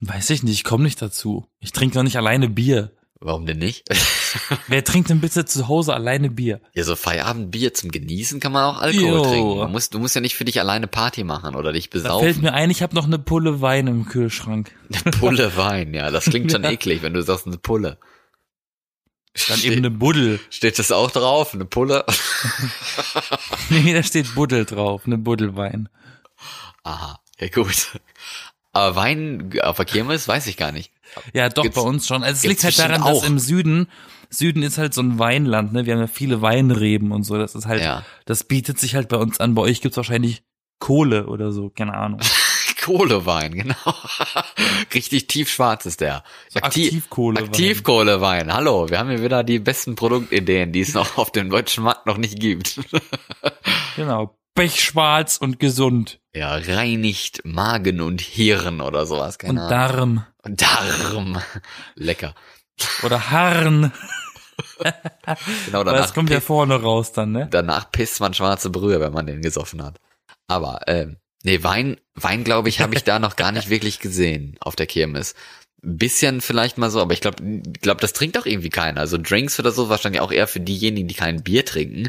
Weiß 0.00 0.30
ich 0.30 0.42
nicht, 0.42 0.52
ich 0.54 0.64
komme 0.64 0.84
nicht 0.84 1.00
dazu. 1.00 1.46
Ich 1.58 1.72
trinke 1.72 1.94
doch 1.94 2.02
nicht 2.02 2.16
alleine 2.16 2.48
Bier. 2.48 2.92
Warum 3.18 3.46
denn 3.46 3.58
nicht? 3.58 3.84
Wer 4.68 4.84
trinkt 4.84 5.08
denn 5.08 5.22
bitte 5.22 5.46
zu 5.46 5.68
Hause 5.68 5.94
alleine 5.94 6.28
Bier? 6.30 6.60
ja, 6.74 6.84
so 6.84 6.94
Feierabendbier 6.96 7.72
zum 7.72 7.90
Genießen 7.90 8.40
kann 8.40 8.52
man 8.52 8.64
auch 8.64 8.78
Alkohol 8.78 9.04
Jo. 9.08 9.22
trinken. 9.24 9.58
Man 9.58 9.72
muss, 9.72 9.88
du 9.88 9.98
musst 9.98 10.14
ja 10.14 10.20
nicht 10.20 10.34
für 10.36 10.44
dich 10.44 10.60
alleine 10.60 10.86
Party 10.86 11.24
machen 11.24 11.54
oder 11.56 11.72
dich 11.72 11.88
Da 11.88 11.98
fällt 12.00 12.04
besaufen. 12.04 12.42
mir 12.42 12.52
ein, 12.52 12.70
ich 12.70 12.82
habe 12.82 12.94
noch 12.94 13.06
eine 13.06 13.18
Pulle 13.18 13.62
Wein 13.62 13.86
im 13.86 14.04
Kühlschrank. 14.04 14.70
Eine 14.92 15.12
Pulle 15.12 15.56
Wein, 15.56 15.94
ja, 15.94 16.10
das 16.10 16.24
klingt 16.26 16.52
schon 16.52 16.62
Ja. 16.62 16.70
eklig, 16.70 17.00
wenn 17.02 17.14
du 17.14 17.22
sagst 17.22 17.46
eine 17.46 17.56
Pulle. 17.56 17.98
Dann 19.48 19.58
Ste 19.58 19.66
eben 19.68 19.76
eine 19.78 19.90
Buddel. 19.90 20.40
steht 20.50 20.78
das 20.78 20.90
auch 20.92 21.10
drauf? 21.10 21.54
Eine 21.54 21.64
Pulle? 21.64 22.04
Nee, 23.70 23.92
da 23.94 24.02
steht 24.02 24.34
Buddel 24.34 24.64
drauf, 24.64 25.02
eine 25.06 25.18
Buddelwein. 25.18 25.88
Aha, 26.84 27.18
ja 27.40 27.48
gut. 27.48 27.98
Aber 28.72 28.94
Wein 28.96 29.52
auf 29.62 29.76
der 29.76 29.84
Kirmes 29.84 30.28
weiß 30.28 30.46
ich 30.46 30.56
gar 30.56 30.70
nicht. 30.72 30.92
Ja, 31.32 31.48
doch, 31.48 31.62
Gibt's- 31.64 31.76
bei 31.76 31.82
uns 31.82 32.06
schon. 32.06 32.22
Also 32.22 32.36
es 32.38 32.44
liegt 32.44 32.62
halt 32.64 32.78
daran, 32.78 33.00
dass 33.02 33.18
auch. 33.18 33.24
im 33.24 33.38
Süden, 33.38 33.88
Süden 34.30 34.62
ist 34.62 34.78
halt 34.78 34.94
so 34.94 35.00
ein 35.02 35.18
Weinland, 35.18 35.72
ne? 35.72 35.86
Wir 35.86 35.94
haben 35.94 36.00
ja 36.00 36.06
viele 36.06 36.42
Weinreben 36.42 37.10
und 37.12 37.22
so. 37.24 37.38
Das 37.38 37.54
ist 37.54 37.66
halt, 37.66 37.82
Ja. 37.82 38.04
das 38.26 38.44
bietet 38.44 38.78
sich 38.78 38.94
halt 38.94 39.08
bei 39.08 39.16
uns 39.16 39.40
an. 39.40 39.54
Bei 39.54 39.62
euch 39.62 39.80
gibt's 39.80 39.96
wahrscheinlich 39.96 40.42
Kohle 40.78 41.26
oder 41.26 41.52
so, 41.52 41.70
keine 41.70 41.94
Ahnung. 41.94 42.20
Kohlewein, 42.86 43.52
genau. 43.56 43.74
Richtig 44.94 45.26
tiefschwarz 45.26 45.86
ist 45.86 46.00
der. 46.00 46.22
Aktiv- 46.54 46.86
Aktivkohlewein. 46.86 47.44
Aktivkohlewein. 47.46 48.52
Hallo, 48.52 48.88
wir 48.88 49.00
haben 49.00 49.10
hier 49.10 49.22
wieder 49.22 49.42
die 49.42 49.58
besten 49.58 49.96
Produktideen, 49.96 50.70
die 50.70 50.82
es 50.82 50.94
noch 50.94 51.18
auf 51.18 51.32
dem 51.32 51.50
deutschen 51.50 51.82
Markt 51.82 52.06
noch 52.06 52.16
nicht 52.16 52.38
gibt. 52.38 52.80
Genau. 53.96 54.36
Pechschwarz 54.54 55.38
und 55.38 55.58
gesund. 55.58 56.20
Ja, 56.34 56.54
reinigt 56.54 57.40
Magen 57.44 58.02
und 58.02 58.20
Hirn 58.20 58.82
oder 58.82 59.06
sowas, 59.06 59.38
keine 59.38 59.62
und. 59.64 59.70
Darm. 59.70 60.26
Und 60.42 60.60
Darm. 60.60 61.40
Lecker. 61.94 62.34
Oder 63.02 63.30
Harn. 63.30 63.90
Genau, 65.64 65.82
danach, 65.82 66.00
das 66.02 66.12
kommt 66.14 66.28
ja 66.28 66.40
vorne 66.40 66.80
raus 66.80 67.12
dann, 67.12 67.32
ne? 67.32 67.48
danach 67.50 67.90
pisst 67.90 68.20
man 68.20 68.34
schwarze 68.34 68.68
Brühe, 68.68 69.00
wenn 69.00 69.14
man 69.14 69.24
den 69.26 69.40
gesoffen 69.40 69.82
hat. 69.82 69.98
Aber, 70.46 70.80
ähm, 70.88 71.16
nee, 71.46 71.62
Wein, 71.62 71.96
Wein, 72.14 72.44
glaube 72.44 72.68
ich, 72.68 72.80
habe 72.80 72.94
ich 72.94 73.04
da 73.04 73.18
noch 73.18 73.36
gar 73.36 73.52
nicht 73.52 73.70
wirklich 73.70 74.00
gesehen 74.00 74.56
auf 74.60 74.76
der 74.76 74.86
Kirmes. 74.86 75.34
Ein 75.82 75.98
bisschen 75.98 76.40
vielleicht 76.40 76.78
mal 76.78 76.90
so, 76.90 77.00
aber 77.00 77.12
ich 77.12 77.20
glaube, 77.20 77.42
glaub, 77.80 78.00
das 78.00 78.12
trinkt 78.12 78.34
doch 78.34 78.46
irgendwie 78.46 78.70
keiner. 78.70 79.00
Also 79.00 79.18
Drinks 79.18 79.60
oder 79.60 79.70
so 79.70 79.88
wahrscheinlich 79.88 80.20
auch 80.20 80.32
eher 80.32 80.48
für 80.48 80.58
diejenigen, 80.58 81.06
die 81.06 81.14
kein 81.14 81.44
Bier 81.44 81.64
trinken. 81.64 82.08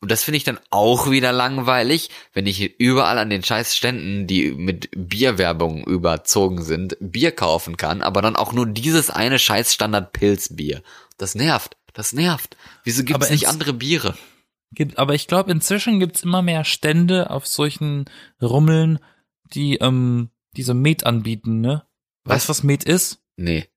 Und 0.00 0.10
das 0.10 0.24
finde 0.24 0.36
ich 0.36 0.44
dann 0.44 0.60
auch 0.68 1.10
wieder 1.10 1.32
langweilig, 1.32 2.10
wenn 2.34 2.46
ich 2.46 2.78
überall 2.78 3.18
an 3.18 3.30
den 3.30 3.42
scheiß 3.42 3.74
Ständen, 3.74 4.26
die 4.26 4.50
mit 4.50 4.90
Bierwerbung 4.94 5.84
überzogen 5.84 6.62
sind, 6.62 6.98
Bier 7.00 7.32
kaufen 7.32 7.78
kann, 7.78 8.02
aber 8.02 8.20
dann 8.20 8.36
auch 8.36 8.52
nur 8.52 8.66
dieses 8.66 9.08
eine 9.08 9.38
scheiß 9.38 9.72
Standard-Pilzbier. 9.72 10.82
Das 11.16 11.34
nervt. 11.34 11.78
Das 11.94 12.12
nervt. 12.12 12.56
Wieso 12.82 13.04
gibt 13.04 13.22
es 13.22 13.30
nicht 13.30 13.48
andere 13.48 13.72
Biere? 13.72 14.14
Gibt, 14.74 14.98
aber 14.98 15.14
ich 15.14 15.26
glaube, 15.26 15.50
inzwischen 15.50 16.00
gibt's 16.00 16.22
immer 16.22 16.42
mehr 16.42 16.64
Stände 16.64 17.30
auf 17.30 17.46
solchen 17.46 18.06
Rummeln, 18.42 18.98
die 19.54 19.76
ähm, 19.76 20.30
diese 20.56 20.74
Met 20.74 21.06
anbieten, 21.06 21.60
ne? 21.60 21.84
Weißt 22.24 22.48
du, 22.48 22.50
was 22.50 22.62
Met 22.62 22.84
ist? 22.84 23.22
Nee. 23.36 23.68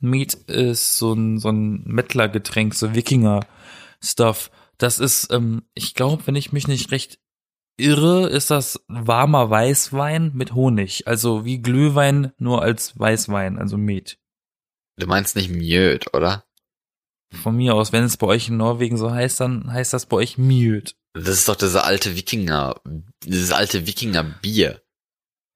Met 0.00 0.34
ist 0.34 0.98
so 0.98 1.12
ein, 1.12 1.38
so 1.38 1.50
ein 1.50 1.82
Mettlergetränk, 1.84 2.74
so 2.74 2.94
Wikinger-Stuff. 2.94 4.50
Das 4.78 4.98
ist, 4.98 5.32
ähm, 5.32 5.62
ich 5.74 5.94
glaube, 5.94 6.26
wenn 6.26 6.36
ich 6.36 6.52
mich 6.52 6.68
nicht 6.68 6.90
recht 6.90 7.20
irre, 7.76 8.28
ist 8.28 8.50
das 8.50 8.84
warmer 8.88 9.50
Weißwein 9.50 10.32
mit 10.34 10.54
Honig. 10.54 11.06
Also 11.06 11.44
wie 11.44 11.62
Glühwein, 11.62 12.32
nur 12.38 12.62
als 12.62 12.98
Weißwein, 12.98 13.58
also 13.58 13.76
Met. 13.76 14.18
Du 14.96 15.06
meinst 15.06 15.36
nicht 15.36 15.50
Mjöd, 15.50 16.14
oder? 16.14 16.44
Von 17.42 17.56
mir 17.56 17.74
aus, 17.74 17.92
wenn 17.92 18.04
es 18.04 18.16
bei 18.16 18.26
euch 18.26 18.48
in 18.48 18.56
Norwegen 18.56 18.96
so 18.96 19.10
heißt, 19.10 19.40
dann 19.40 19.72
heißt 19.72 19.92
das 19.92 20.06
bei 20.06 20.16
euch 20.18 20.38
Mjöd. 20.38 20.94
Das 21.14 21.28
ist 21.28 21.48
doch 21.48 21.56
diese 21.56 21.84
alte 21.84 22.16
Wikinger, 22.16 22.80
dieses 23.24 23.52
alte 23.52 23.86
Wikinger-Bier. 23.86 24.80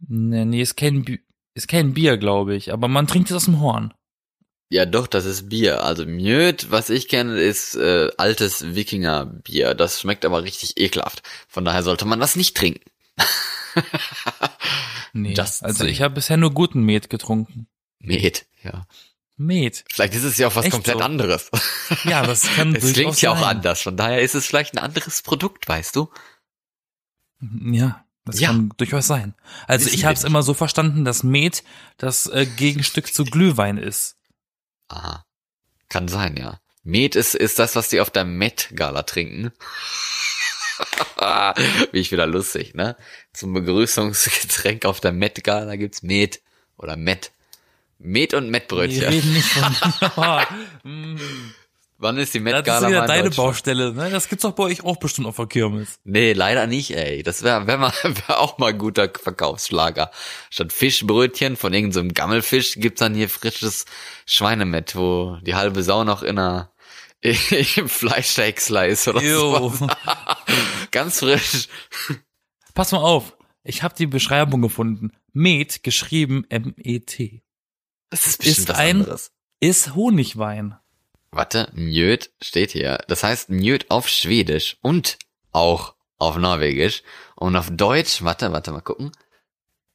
Nee, 0.07 0.45
nee, 0.45 0.61
ist 0.63 0.77
kein, 0.77 1.05
Bi- 1.05 1.21
ist 1.55 1.67
kein 1.69 1.95
Bier, 1.95 2.17
glaube 2.19 2.55
ich, 2.55 2.73
aber 2.73 2.87
man 2.89 3.07
trinkt 3.07 3.31
es 3.31 3.37
aus 3.37 3.47
dem 3.47 3.61
Horn. 3.61 3.93
Ja, 4.71 4.85
doch, 4.85 5.07
das 5.07 5.25
ist 5.25 5.49
Bier. 5.49 5.83
Also 5.83 6.05
Mjöd, 6.05 6.71
was 6.71 6.91
ich 6.91 7.09
kenne, 7.09 7.41
ist 7.41 7.75
äh, 7.75 8.11
altes 8.19 8.75
Wikinger-Bier. 8.75 9.75
Das 9.75 10.01
schmeckt 10.01 10.25
aber 10.27 10.43
richtig 10.45 10.77
ekelhaft. 10.79 11.23
Von 11.49 11.65
daher 11.65 11.83
sollte 11.83 12.05
man 12.05 12.21
das 12.21 12.37
nicht 12.37 12.57
trinken. 12.57 12.83
Nee, 15.15 15.35
Just 15.35 15.65
also 15.65 15.79
saying. 15.79 15.91
ich 15.93 16.03
habe 16.03 16.15
bisher 16.15 16.37
nur 16.37 16.53
guten 16.53 16.83
Met 16.83 17.09
getrunken. 17.11 17.67
Met, 17.99 18.47
ja. 18.63 18.87
Met. 19.39 19.85
Vielleicht 19.91 20.15
ist 20.15 20.25
es 20.25 20.37
ja 20.37 20.49
auch 20.49 20.57
was 20.57 20.65
Echt 20.67 20.73
komplett 20.73 20.99
so? 20.99 21.05
anderes. 21.05 21.51
Ja, 22.05 22.23
das 22.27 22.43
kann 22.55 22.75
es 22.77 22.93
klingt 22.93 23.21
ja 23.23 23.31
auch 23.31 23.47
anders. 23.47 23.81
Von 23.83 23.97
daher 23.97 24.21
ist 24.21 24.35
es 24.35 24.47
vielleicht 24.47 24.75
ein 24.75 24.79
anderes 24.79 25.23
Produkt, 25.23 25.67
weißt 25.69 25.97
du? 25.97 26.11
Ja, 27.41 28.05
das 28.25 28.41
Ja. 28.41 28.49
kann 28.49 28.73
durchaus 28.77 29.07
sein. 29.07 29.35
Also 29.67 29.87
Wissen 29.87 29.95
ich 29.95 30.05
habe 30.05 30.15
es 30.15 30.25
immer 30.25 30.43
so 30.43 30.55
verstanden, 30.55 31.05
dass 31.05 31.23
Met 31.23 31.63
das 31.99 32.27
äh, 32.27 32.47
Gegenstück 32.47 33.13
zu 33.15 33.25
Glühwein 33.25 33.79
ist. 33.79 34.17
Aha. 34.89 35.25
Kann 35.89 36.09
sein, 36.09 36.37
ja. 36.37 36.61
Met 36.83 37.15
ist, 37.17 37.35
ist 37.35 37.59
das, 37.59 37.77
was 37.77 37.89
die 37.89 38.01
auf 38.01 38.11
der 38.11 38.25
Met-Gala 38.25 39.03
trinken. 39.05 39.53
Wie 41.93 41.99
ich 41.99 42.13
wieder 42.13 42.27
lustig, 42.27 42.75
ne? 42.75 42.97
Zum 43.33 43.53
Begrüßungsgetränk 43.53 44.85
auf 44.85 45.01
der 45.01 45.13
Met-Gala 45.13 45.77
gibt's 45.77 46.03
Met 46.03 46.41
oder 46.77 46.97
Met. 46.97 47.33
Met 47.99 48.35
und 48.35 48.51
Mettbrötchen. 48.51 49.05
reden 49.09 49.33
nicht 49.33 49.47
von. 49.49 49.75
Mm, 50.85 51.17
Wann 52.01 52.17
ist 52.17 52.33
die 52.33 52.45
das 52.45 52.83
ist 52.83 52.89
wieder 52.89 53.07
deine? 53.07 53.31
Baustelle. 53.31 53.93
Ne? 53.93 54.09
Das 54.11 54.29
gibt's 54.29 54.43
doch 54.43 54.53
bei 54.53 54.63
euch 54.63 54.85
auch 54.85 54.99
bestimmt 54.99 55.27
auf 55.27 55.35
der 55.35 55.47
Kirmes. 55.47 55.99
Nee, 56.05 56.33
leider 56.33 56.69
nicht, 56.69 56.97
ey. 56.97 57.25
Das 57.25 57.43
wäre 57.43 57.67
wär 57.67 57.77
mal 57.77 57.93
wär 58.03 58.39
auch 58.39 58.59
mal 58.59 58.69
ein 58.71 58.79
guter 58.79 59.11
Verkaufsschlager. 59.13 60.13
Statt 60.49 60.73
Fischbrötchen 60.73 61.57
von 61.57 61.75
irgendeinem 61.75 62.11
so 62.11 62.15
Gammelfisch 62.15 62.75
gibt's 62.77 63.01
dann 63.01 63.15
hier 63.17 63.29
frisches 63.29 63.85
Schweinemett, 64.27 64.95
wo 64.95 65.39
die 65.43 65.57
halbe 65.57 65.83
Sau 65.83 66.05
noch 66.05 66.23
in 66.23 66.39
einer 66.39 66.71
im 67.21 67.89
Fleischhäcksler 67.89 68.87
ist 68.87 69.09
oder 69.09 69.21
Jo. 69.21 69.71
so. 69.71 69.89
Ganz 70.93 71.19
frisch. 71.19 71.67
Pass 72.75 72.93
mal 72.93 72.99
auf. 72.99 73.37
Ich 73.65 73.83
habe 73.83 73.97
die 73.99 74.07
Beschreibung 74.07 74.63
gefunden. 74.63 75.11
Met, 75.33 75.83
geschrieben 75.83 76.45
M-E-T, 76.49 77.43
Das 78.11 78.27
ist 78.27 78.45
Ist 78.45 78.69
was 78.69 78.77
ein- 78.77 79.01
anderes. 79.03 79.31
ist 79.61 79.95
Honigwein. 79.95 80.77
Warte, 81.31 81.69
Mjöd 81.75 82.31
steht 82.41 82.71
hier. 82.73 82.99
Das 83.09 83.23
heißt 83.23 83.51
Mjöd 83.51 83.91
auf 83.91 84.09
Schwedisch 84.09 84.79
und 84.81 85.19
auch 85.53 85.95
auf 86.19 86.37
Norwegisch. 86.37 87.03
Und 87.37 87.55
auf 87.57 87.69
Deutsch, 87.71 88.23
warte, 88.23 88.51
warte 88.53 88.73
mal 88.73 88.81
gucken. 88.81 89.13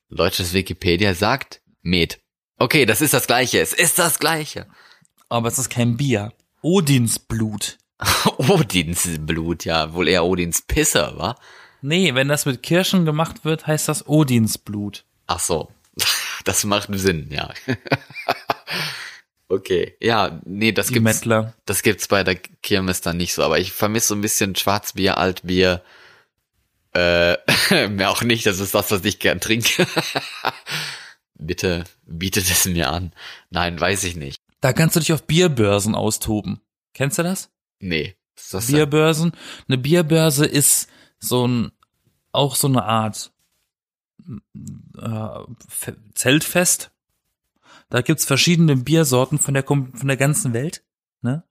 Deutsches 0.09 0.53
Wikipedia 0.53 1.13
sagt 1.15 1.61
Met. 1.81 2.19
Okay, 2.59 2.85
das 2.85 3.01
ist 3.01 3.13
das 3.13 3.25
gleiche. 3.27 3.59
Es 3.59 3.73
ist 3.73 3.97
das 3.97 4.19
gleiche. 4.19 4.67
Aber 5.27 5.47
es 5.47 5.57
ist 5.57 5.69
kein 5.69 5.97
Bier. 5.97 6.31
Odinsblut. 6.61 7.77
Odins 8.37 9.07
Blut, 9.21 9.65
ja, 9.65 9.93
wohl 9.93 10.07
eher 10.07 10.25
Odins 10.25 10.61
Pisse, 10.61 11.13
wa? 11.15 11.35
Nee, 11.81 12.13
wenn 12.15 12.27
das 12.27 12.45
mit 12.45 12.61
Kirschen 12.63 13.05
gemacht 13.05 13.43
wird, 13.45 13.65
heißt 13.67 13.87
das 13.87 14.07
Odinsblut. 14.07 15.05
Ach 15.27 15.39
so. 15.39 15.71
Das 16.43 16.63
macht 16.65 16.89
Sinn, 16.91 17.29
ja. 17.31 17.53
Okay, 19.49 19.95
ja, 20.01 20.41
nee, 20.45 20.71
das 20.71 20.87
Die 20.87 20.93
gibt's, 20.93 21.03
Mettler. 21.03 21.53
das 21.65 21.83
gibt's 21.83 22.07
bei 22.07 22.23
der 22.23 22.35
Kirmes 22.37 23.01
dann 23.01 23.17
nicht 23.17 23.35
so, 23.35 23.43
aber 23.43 23.59
ich 23.59 23.71
vermisse 23.71 24.07
so 24.07 24.15
ein 24.15 24.21
bisschen 24.21 24.55
Schwarzbier, 24.55 25.17
Altbier, 25.19 25.83
äh, 26.93 27.37
mehr 27.89 28.09
auch 28.09 28.23
nicht, 28.23 28.47
das 28.47 28.59
ist 28.59 28.73
das, 28.73 28.89
was 28.89 29.05
ich 29.05 29.19
gern 29.19 29.39
trinke. 29.39 29.85
Bitte 31.35 31.83
bietet 32.05 32.49
es 32.49 32.65
mir 32.65 32.89
an. 32.89 33.13
Nein, 33.51 33.79
weiß 33.79 34.05
ich 34.05 34.15
nicht. 34.15 34.37
Da 34.61 34.73
kannst 34.73 34.95
du 34.95 35.01
dich 35.01 35.13
auf 35.13 35.23
Bierbörsen 35.23 35.93
austoben. 35.93 36.61
Kennst 36.93 37.19
du 37.19 37.23
das? 37.23 37.51
Nee. 37.79 38.15
Was 38.35 38.43
ist 38.45 38.53
das? 38.53 38.67
Bierbörsen. 38.67 39.33
Eine 39.67 39.77
Bierbörse 39.77 40.45
ist 40.45 40.87
so 41.19 41.47
ein, 41.47 41.71
auch 42.31 42.55
so 42.55 42.67
eine 42.67 42.83
Art 42.85 43.32
äh, 44.97 45.29
Fe- 45.67 45.97
Zeltfest. 46.13 46.91
Da 47.89 48.01
gibt's 48.01 48.25
verschiedene 48.25 48.75
Biersorten 48.75 49.37
von 49.37 49.53
der 49.53 49.63
von 49.65 49.91
der 50.07 50.17
ganzen 50.17 50.53
Welt. 50.53 50.83
Ne? 51.21 51.43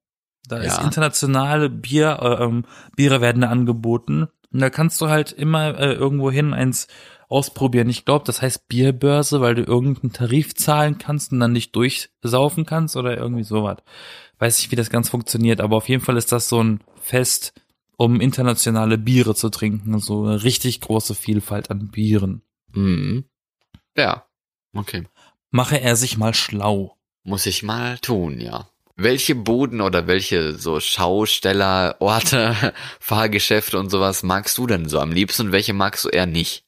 Da 0.48 0.58
ist 0.58 0.78
Ja. 0.78 0.84
internationale 0.84 1.70
Bier, 1.70 2.18
äh, 2.20 2.44
ähm, 2.44 2.64
Biere 2.96 3.20
werden 3.20 3.42
da 3.42 3.48
angeboten. 3.48 4.28
Und 4.52 4.60
da 4.60 4.68
kannst 4.70 5.00
du 5.00 5.08
halt 5.08 5.32
immer 5.32 5.78
äh, 5.78 5.92
irgendwo 5.94 6.30
hin 6.30 6.52
eins 6.52 6.88
ausprobieren. 7.28 7.88
Ich 7.88 8.04
glaube, 8.04 8.24
das 8.26 8.42
heißt 8.42 8.68
Bierbörse, 8.68 9.40
weil 9.40 9.54
du 9.54 9.62
irgendeinen 9.62 10.12
Tarif 10.12 10.54
zahlen 10.54 10.98
kannst 10.98 11.32
und 11.32 11.40
dann 11.40 11.52
nicht 11.52 11.74
durchsaufen 11.76 12.66
kannst 12.66 12.96
oder 12.96 13.16
irgendwie 13.16 13.44
sowas. 13.44 13.78
Weiß 14.38 14.58
nicht, 14.58 14.70
wie 14.70 14.76
das 14.76 14.90
ganz 14.90 15.08
funktioniert, 15.08 15.60
aber 15.60 15.76
auf 15.76 15.88
jeden 15.88 16.02
Fall 16.04 16.16
ist 16.18 16.32
das 16.32 16.48
so 16.50 16.62
ein 16.62 16.80
Fest, 17.00 17.54
um 17.96 18.20
internationale 18.20 18.98
Biere 18.98 19.34
zu 19.34 19.48
trinken. 19.48 19.98
So 20.00 20.24
eine 20.24 20.42
richtig 20.42 20.80
große 20.82 21.14
Vielfalt 21.14 21.70
an 21.70 21.88
Bieren. 21.90 22.42
Mhm. 22.74 23.24
Ja. 23.96 24.26
Okay. 24.74 25.04
Mache 25.50 25.80
er 25.80 25.96
sich 25.96 26.16
mal 26.16 26.34
schlau. 26.34 26.96
Muss 27.24 27.46
ich 27.46 27.62
mal 27.62 27.98
tun, 27.98 28.40
ja. 28.40 28.68
Welche 28.96 29.34
Boden 29.34 29.80
oder 29.80 30.06
welche 30.06 30.54
so 30.54 30.78
Schausteller, 30.80 31.96
Orte, 32.00 32.74
Fahrgeschäfte 33.00 33.78
und 33.78 33.90
sowas 33.90 34.22
magst 34.22 34.58
du 34.58 34.66
denn 34.66 34.88
so 34.88 35.00
am 35.00 35.12
liebsten 35.12 35.46
und 35.46 35.52
welche 35.52 35.72
magst 35.72 36.04
du 36.04 36.08
eher 36.08 36.26
nicht? 36.26 36.64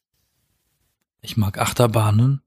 Ich 1.21 1.37
mag 1.37 1.59
Achterbahnen. 1.59 2.43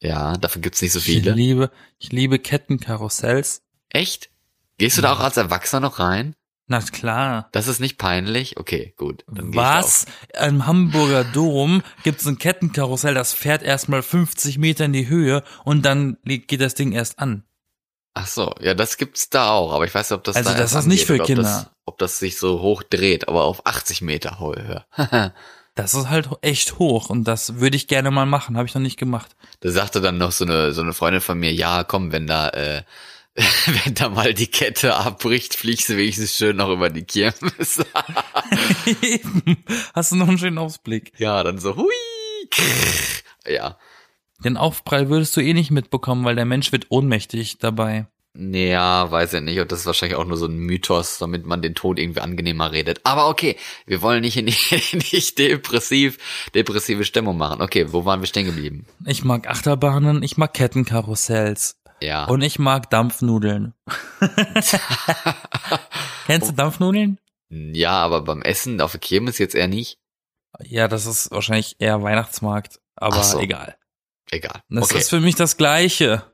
Ja, 0.00 0.36
dafür 0.36 0.62
gibt's 0.62 0.82
nicht 0.82 0.92
so 0.92 0.98
Ich 0.98 1.04
viele. 1.04 1.32
liebe, 1.32 1.70
ich 1.98 2.12
liebe 2.12 2.38
Kettenkarussells. 2.38 3.62
Echt? 3.90 4.30
Gehst 4.78 4.98
du 4.98 5.02
da 5.02 5.12
auch 5.12 5.20
als 5.20 5.36
Erwachsener 5.36 5.80
noch 5.80 5.98
rein? 5.98 6.34
Na 6.72 6.80
klar. 6.80 7.50
Das 7.52 7.68
ist 7.68 7.80
nicht 7.80 7.98
peinlich? 7.98 8.56
Okay, 8.56 8.94
gut. 8.96 9.24
Was? 9.26 10.06
Im 10.40 10.66
Hamburger 10.66 11.22
Dom 11.22 11.82
gibt's 12.02 12.26
ein 12.26 12.38
Kettenkarussell, 12.38 13.12
das 13.12 13.34
fährt 13.34 13.62
erstmal 13.62 14.02
50 14.02 14.56
Meter 14.56 14.86
in 14.86 14.94
die 14.94 15.06
Höhe 15.06 15.44
und 15.64 15.84
dann 15.84 16.16
geht 16.24 16.62
das 16.62 16.74
Ding 16.74 16.92
erst 16.92 17.18
an. 17.18 17.44
Ach 18.14 18.26
so, 18.26 18.54
ja, 18.60 18.72
das 18.72 18.96
gibt's 18.96 19.28
da 19.28 19.50
auch, 19.50 19.72
aber 19.74 19.84
ich 19.84 19.94
weiß 19.94 20.08
nicht, 20.08 20.16
ob 20.16 20.24
das 20.24 20.36
Also 20.36 20.50
da 20.50 20.56
das 20.56 20.72
ist 20.72 20.86
nicht 20.86 21.04
für 21.04 21.14
Ob 21.14 21.18
das, 21.18 21.26
Kinder. 21.26 21.70
ob 21.84 21.98
das 21.98 22.18
sich 22.18 22.38
so 22.38 22.60
hoch 22.62 22.82
dreht, 22.82 23.28
aber 23.28 23.44
auf 23.44 23.66
80 23.66 24.00
Meter 24.00 24.40
Höhe. 24.40 24.84
Das 25.74 25.94
ist 25.94 26.10
halt 26.10 26.28
echt 26.42 26.78
hoch 26.78 27.08
und 27.08 27.24
das 27.24 27.56
würde 27.56 27.76
ich 27.78 27.86
gerne 27.88 28.10
mal 28.10 28.26
machen, 28.26 28.58
habe 28.58 28.68
ich 28.68 28.74
noch 28.74 28.82
nicht 28.82 28.98
gemacht. 28.98 29.34
Da 29.60 29.70
sagte 29.70 30.02
dann 30.02 30.18
noch 30.18 30.30
so 30.30 30.44
eine, 30.44 30.72
so 30.72 30.82
eine 30.82 30.92
Freundin 30.92 31.22
von 31.22 31.38
mir, 31.38 31.50
ja, 31.50 31.82
komm, 31.82 32.12
wenn 32.12 32.26
da, 32.26 32.50
äh, 32.50 32.82
wenn 33.84 33.94
da 33.94 34.10
mal 34.10 34.34
die 34.34 34.46
Kette 34.46 34.94
abbricht, 34.94 35.54
fliegst 35.54 35.88
du 35.88 35.96
wenigstens 35.96 36.36
schön 36.36 36.56
noch 36.56 36.68
über 36.68 36.90
die 36.90 37.04
Kirmes. 37.04 37.82
Eben. 39.02 39.64
Hast 39.94 40.12
du 40.12 40.16
noch 40.16 40.28
einen 40.28 40.38
schönen 40.38 40.58
Ausblick? 40.58 41.12
ja, 41.18 41.42
dann 41.42 41.58
so, 41.58 41.76
hui, 41.76 41.88
krrr. 42.50 43.50
ja. 43.50 43.78
Den 44.44 44.56
Aufprall 44.56 45.08
würdest 45.08 45.36
du 45.36 45.40
eh 45.40 45.54
nicht 45.54 45.70
mitbekommen, 45.70 46.24
weil 46.24 46.34
der 46.34 46.44
Mensch 46.44 46.72
wird 46.72 46.86
ohnmächtig 46.90 47.58
dabei. 47.58 48.06
Ja, 48.34 49.10
weiß 49.10 49.34
ich 49.34 49.40
nicht. 49.42 49.60
Und 49.60 49.70
das 49.70 49.80
ist 49.80 49.86
wahrscheinlich 49.86 50.16
auch 50.16 50.24
nur 50.24 50.38
so 50.38 50.46
ein 50.46 50.56
Mythos, 50.56 51.18
damit 51.18 51.46
man 51.46 51.60
den 51.60 51.74
Tod 51.74 51.98
irgendwie 51.98 52.20
angenehmer 52.20 52.72
redet. 52.72 53.00
Aber 53.04 53.28
okay, 53.28 53.56
wir 53.86 54.00
wollen 54.02 54.22
nicht, 54.22 54.42
nicht, 54.42 54.94
nicht 55.12 55.38
depressiv, 55.38 56.18
depressive 56.54 57.04
Stimmung 57.04 57.36
machen. 57.36 57.60
Okay, 57.60 57.92
wo 57.92 58.04
waren 58.04 58.20
wir 58.20 58.26
stehen 58.26 58.46
geblieben? 58.46 58.86
Ich 59.06 59.22
mag 59.22 59.48
Achterbahnen, 59.48 60.22
ich 60.22 60.38
mag 60.38 60.54
Kettenkarussells 60.54 61.81
Ja. 62.02 62.24
und 62.24 62.42
ich 62.42 62.58
mag 62.58 62.90
Dampfnudeln. 62.90 63.74
Kennst 66.26 66.50
du 66.50 66.52
Dampfnudeln? 66.54 67.18
ja, 67.48 67.92
aber 67.92 68.22
beim 68.22 68.42
Essen 68.42 68.80
auf 68.80 68.92
der 68.92 69.00
Kirmes 69.00 69.38
jetzt 69.38 69.54
eher 69.54 69.68
nicht. 69.68 69.98
Ja, 70.60 70.88
das 70.88 71.06
ist 71.06 71.30
wahrscheinlich 71.30 71.76
eher 71.78 72.02
Weihnachtsmarkt, 72.02 72.80
aber 72.96 73.22
so. 73.22 73.38
egal. 73.40 73.76
Egal. 74.30 74.62
Das 74.68 74.90
okay. 74.90 74.98
ist 74.98 75.10
für 75.10 75.20
mich 75.20 75.34
das 75.34 75.56
Gleiche. 75.56 76.31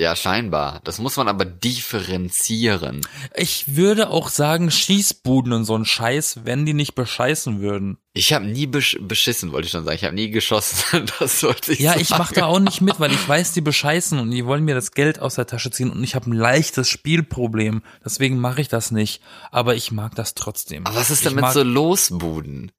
Ja, 0.00 0.14
scheinbar. 0.14 0.80
Das 0.84 0.98
muss 1.00 1.16
man 1.16 1.26
aber 1.26 1.44
differenzieren. 1.44 3.00
Ich 3.34 3.74
würde 3.74 4.10
auch 4.10 4.28
sagen, 4.28 4.70
Schießbuden 4.70 5.52
und 5.52 5.64
so 5.64 5.76
ein 5.76 5.84
Scheiß, 5.84 6.40
wenn 6.44 6.64
die 6.64 6.72
nicht 6.72 6.94
bescheißen 6.94 7.60
würden. 7.60 7.98
Ich 8.12 8.32
habe 8.32 8.46
nie 8.46 8.68
besch 8.68 8.96
beschissen, 9.00 9.50
wollte 9.50 9.66
ich 9.66 9.72
schon 9.72 9.84
sagen. 9.84 9.96
Ich 9.96 10.04
habe 10.04 10.14
nie 10.14 10.30
geschossen. 10.30 11.06
Das 11.18 11.42
wollte 11.42 11.72
ich 11.72 11.80
Ja, 11.80 11.90
sagen. 11.90 12.02
ich 12.02 12.10
mach 12.10 12.30
da 12.32 12.46
auch 12.46 12.60
nicht 12.60 12.80
mit, 12.80 13.00
weil 13.00 13.10
ich 13.12 13.28
weiß, 13.28 13.52
die 13.54 13.60
bescheißen 13.60 14.20
und 14.20 14.30
die 14.30 14.46
wollen 14.46 14.64
mir 14.64 14.76
das 14.76 14.92
Geld 14.92 15.18
aus 15.18 15.34
der 15.34 15.46
Tasche 15.46 15.72
ziehen 15.72 15.90
und 15.90 16.02
ich 16.04 16.14
habe 16.14 16.30
ein 16.30 16.34
leichtes 16.34 16.88
Spielproblem. 16.88 17.82
Deswegen 18.04 18.38
mache 18.38 18.60
ich 18.60 18.68
das 18.68 18.92
nicht. 18.92 19.20
Aber 19.50 19.74
ich 19.74 19.90
mag 19.90 20.14
das 20.14 20.34
trotzdem. 20.34 20.86
Aber 20.86 20.94
was 20.96 21.10
ist 21.10 21.22
Ich 21.22 21.26
denn 21.26 21.34
mit 21.34 21.50
so 21.52 21.64
Losbuden? 21.64 22.70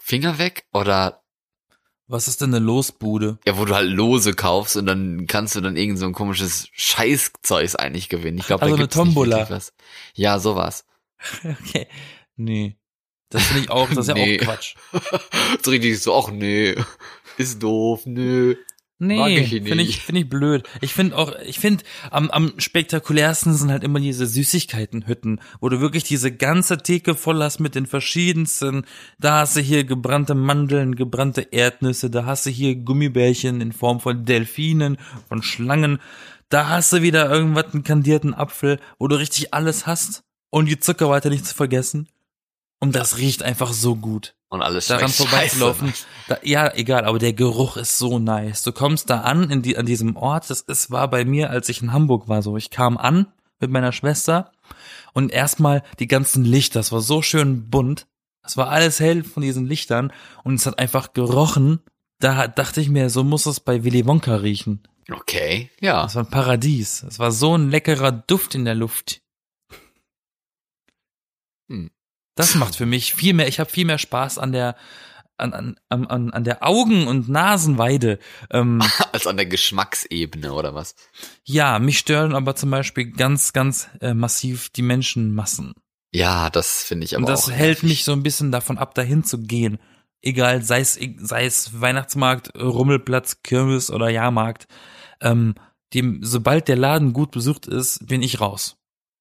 Finger 0.00 0.38
weg 0.38 0.64
oder 0.72 1.22
Was 2.12 2.26
ist 2.26 2.40
denn 2.40 2.52
eine 2.52 2.64
Losbude? 2.64 3.38
Ja, 3.46 3.56
wo 3.56 3.64
du 3.64 3.72
halt 3.74 3.88
Lose 3.88 4.32
kaufst 4.34 4.76
und 4.76 4.86
dann 4.86 5.28
kannst 5.28 5.54
du 5.54 5.60
dann 5.60 5.76
irgend 5.76 5.96
so 5.98 6.06
ein 6.06 6.12
komisches 6.12 6.66
Scheißzeugs 6.72 7.76
eigentlich 7.76 8.08
gewinnen. 8.08 8.38
Ich 8.38 8.46
glaube, 8.48 8.62
Also 8.62 8.74
da 8.74 8.78
eine 8.78 8.84
gibt's 8.84 8.96
nicht 8.96 9.04
Tombola. 9.06 9.48
was. 9.48 9.72
Ja, 10.14 10.38
sowas. 10.40 10.84
Okay. 11.44 11.86
Nee. 12.36 12.76
Das 13.28 13.44
finde 13.44 13.62
ich 13.62 13.70
auch, 13.70 13.88
das 13.90 13.98
ist 13.98 14.08
ja 14.08 14.14
Nee. 14.14 14.40
auch 14.40 14.44
Quatsch. 14.44 14.74
so 15.62 15.70
richtig 15.70 16.00
so, 16.02 16.16
ach 16.16 16.30
nee, 16.32 16.74
ist 17.36 17.62
doof, 17.62 18.06
nö. 18.06 18.56
Nee, 19.02 19.38
ich 19.38 19.48
finde 19.48 19.82
ich, 19.82 20.02
finde 20.02 20.20
ich 20.20 20.28
blöd. 20.28 20.68
Ich 20.82 20.92
finde 20.92 21.16
auch, 21.16 21.34
ich 21.46 21.58
finde, 21.58 21.84
am, 22.10 22.30
am 22.30 22.52
spektakulärsten 22.58 23.54
sind 23.54 23.70
halt 23.70 23.82
immer 23.82 23.98
diese 23.98 24.26
Süßigkeitenhütten, 24.26 25.40
wo 25.58 25.70
du 25.70 25.80
wirklich 25.80 26.04
diese 26.04 26.30
ganze 26.30 26.76
Theke 26.76 27.14
voll 27.14 27.42
hast 27.42 27.60
mit 27.60 27.74
den 27.74 27.86
verschiedensten, 27.86 28.84
da 29.18 29.38
hast 29.38 29.56
du 29.56 29.60
hier 29.60 29.84
gebrannte 29.84 30.34
Mandeln, 30.34 30.96
gebrannte 30.96 31.40
Erdnüsse, 31.50 32.10
da 32.10 32.26
hast 32.26 32.44
du 32.44 32.50
hier 32.50 32.76
Gummibärchen 32.76 33.62
in 33.62 33.72
Form 33.72 34.00
von 34.00 34.26
Delfinen, 34.26 34.98
von 35.28 35.42
Schlangen, 35.42 35.98
da 36.50 36.68
hast 36.68 36.92
du 36.92 37.00
wieder 37.00 37.30
irgendwas, 37.30 37.72
einen 37.72 37.84
kandierten 37.84 38.34
Apfel, 38.34 38.78
wo 38.98 39.08
du 39.08 39.16
richtig 39.16 39.54
alles 39.54 39.86
hast 39.86 40.24
und 40.50 40.68
die 40.68 40.78
Zuckerwatte 40.78 41.30
nicht 41.30 41.46
zu 41.46 41.54
vergessen. 41.54 42.06
Und 42.80 42.94
das 42.94 43.16
riecht 43.16 43.42
einfach 43.42 43.72
so 43.72 43.96
gut 43.96 44.34
Und 44.50 44.62
alles 44.62 44.88
daran 44.88 45.10
vorbeizulaufen. 45.10 45.94
Da, 46.26 46.38
ja, 46.42 46.74
egal, 46.74 47.04
aber 47.04 47.20
der 47.20 47.32
Geruch 47.32 47.76
ist 47.76 47.98
so 47.98 48.18
nice. 48.18 48.62
Du 48.62 48.72
kommst 48.72 49.08
da 49.08 49.20
an, 49.20 49.48
in 49.48 49.62
die, 49.62 49.78
an 49.78 49.86
diesem 49.86 50.16
Ort. 50.16 50.50
Das 50.50 50.60
ist, 50.60 50.90
war 50.90 51.08
bei 51.08 51.24
mir, 51.24 51.50
als 51.50 51.68
ich 51.68 51.82
in 51.82 51.92
Hamburg 51.92 52.28
war, 52.28 52.42
so. 52.42 52.56
Ich 52.56 52.70
kam 52.70 52.98
an 52.98 53.26
mit 53.60 53.70
meiner 53.70 53.92
Schwester 53.92 54.50
und 55.12 55.30
erstmal 55.30 55.84
die 56.00 56.08
ganzen 56.08 56.44
Lichter. 56.44 56.80
Das 56.80 56.90
war 56.90 57.00
so 57.00 57.22
schön 57.22 57.70
bunt. 57.70 58.08
Es 58.42 58.56
war 58.56 58.70
alles 58.70 58.98
hell 58.98 59.22
von 59.22 59.42
diesen 59.42 59.66
Lichtern 59.66 60.12
und 60.42 60.54
es 60.54 60.66
hat 60.66 60.80
einfach 60.80 61.12
gerochen. 61.12 61.80
Da 62.18 62.48
dachte 62.48 62.80
ich 62.80 62.88
mir, 62.88 63.08
so 63.08 63.22
muss 63.22 63.46
es 63.46 63.60
bei 63.60 63.84
Willy 63.84 64.04
Wonka 64.04 64.34
riechen. 64.34 64.82
Okay, 65.08 65.70
ja. 65.80 66.02
Das 66.02 66.16
war 66.16 66.24
ein 66.24 66.30
Paradies. 66.30 67.04
Es 67.04 67.20
war 67.20 67.30
so 67.30 67.56
ein 67.56 67.70
leckerer 67.70 68.10
Duft 68.10 68.56
in 68.56 68.64
der 68.64 68.74
Luft. 68.74 69.22
Hm. 71.68 71.90
Das 72.40 72.54
macht 72.54 72.76
für 72.76 72.86
mich 72.86 73.14
viel 73.14 73.34
mehr, 73.34 73.48
ich 73.48 73.60
habe 73.60 73.70
viel 73.70 73.84
mehr 73.84 73.98
Spaß 73.98 74.38
an 74.38 74.52
der 74.52 74.76
an, 75.40 75.76
an, 75.88 76.06
an, 76.06 76.30
an 76.30 76.44
der 76.44 76.66
Augen- 76.66 77.06
und 77.06 77.28
Nasenweide. 77.28 78.18
Ähm, 78.50 78.82
Als 79.12 79.26
an 79.26 79.36
der 79.36 79.46
Geschmacksebene 79.46 80.52
oder 80.52 80.74
was? 80.74 80.94
ja, 81.44 81.78
mich 81.78 81.98
stören 81.98 82.34
aber 82.34 82.54
zum 82.56 82.70
Beispiel 82.70 83.10
ganz, 83.10 83.52
ganz 83.52 83.88
äh, 84.00 84.14
massiv 84.14 84.68
die 84.70 84.82
Menschenmassen. 84.82 85.74
Ja, 86.12 86.50
das 86.50 86.82
finde 86.82 87.04
ich 87.04 87.14
aber 87.14 87.22
und 87.22 87.28
das 87.28 87.46
auch. 87.46 87.52
hält 87.52 87.82
mich 87.82 88.04
so 88.04 88.12
ein 88.12 88.22
bisschen 88.22 88.52
davon 88.52 88.78
ab, 88.78 88.94
dahin 88.94 89.24
zu 89.24 89.38
gehen. 89.38 89.78
Egal, 90.22 90.62
sei 90.62 90.80
es, 90.80 90.98
sei 91.18 91.46
es 91.46 91.80
Weihnachtsmarkt, 91.80 92.54
Rummelplatz, 92.54 93.42
Kirmes 93.42 93.90
oder 93.90 94.10
Jahrmarkt. 94.10 94.66
Ähm, 95.22 95.54
dem, 95.94 96.22
sobald 96.22 96.68
der 96.68 96.76
Laden 96.76 97.12
gut 97.12 97.30
besucht 97.30 97.66
ist, 97.66 98.06
bin 98.06 98.22
ich 98.22 98.40
raus. 98.40 98.76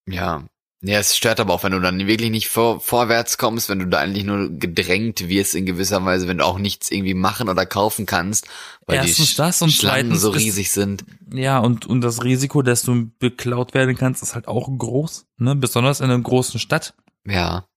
Ja, 0.07 0.45
Ja, 0.81 0.97
es 0.99 1.17
stört 1.17 1.41
aber 1.41 1.53
auch, 1.53 1.63
wenn 1.63 1.73
du 1.73 1.81
dann 1.81 2.07
wirklich 2.07 2.29
nicht 2.29 2.47
vor, 2.47 2.79
vorwärts 2.79 3.37
kommst, 3.37 3.67
wenn 3.67 3.79
du 3.79 3.87
da 3.87 3.99
eigentlich 3.99 4.23
nur 4.23 4.49
gedrängt 4.49 5.27
wirst 5.27 5.53
in 5.53 5.65
gewisser 5.65 6.05
Weise, 6.05 6.29
wenn 6.29 6.37
du 6.37 6.45
auch 6.45 6.57
nichts 6.57 6.89
irgendwie 6.89 7.13
machen 7.15 7.49
oder 7.49 7.65
kaufen 7.65 8.05
kannst, 8.05 8.47
weil 8.85 8.95
Erstens 8.95 9.31
die 9.31 9.35
das 9.35 9.61
und 9.61 9.71
Schlangen 9.71 10.15
so 10.15 10.31
ist- 10.31 10.39
riesig 10.41 10.71
sind. 10.71 11.03
Ja, 11.33 11.59
und, 11.59 11.85
und 11.85 11.99
das 11.99 12.23
Risiko, 12.23 12.61
dass 12.61 12.83
du 12.83 13.11
beklaut 13.19 13.73
werden 13.73 13.97
kannst, 13.97 14.23
ist 14.23 14.35
halt 14.35 14.47
auch 14.47 14.69
groß, 14.77 15.25
ne? 15.37 15.53
Besonders 15.57 15.99
in 15.99 16.05
einer 16.09 16.19
großen 16.21 16.61
Stadt. 16.61 16.93
Ja. 17.27 17.67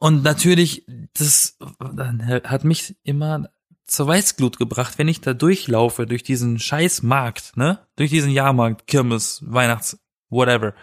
Und 0.00 0.24
natürlich, 0.24 0.84
das 1.16 1.56
hat 1.78 2.64
mich 2.64 2.96
immer 3.04 3.48
zur 3.86 4.08
Weißglut 4.08 4.58
gebracht, 4.58 4.94
wenn 4.98 5.08
ich 5.08 5.20
da 5.20 5.32
durchlaufe, 5.32 6.06
durch 6.06 6.24
diesen 6.24 6.58
scheiß 6.58 7.02
Markt, 7.02 7.56
ne? 7.56 7.86
Durch 7.94 8.10
diesen 8.10 8.30
Jahrmarkt, 8.32 8.88
Kirmes, 8.88 9.42
Weihnachts, 9.46 9.98
whatever. 10.28 10.74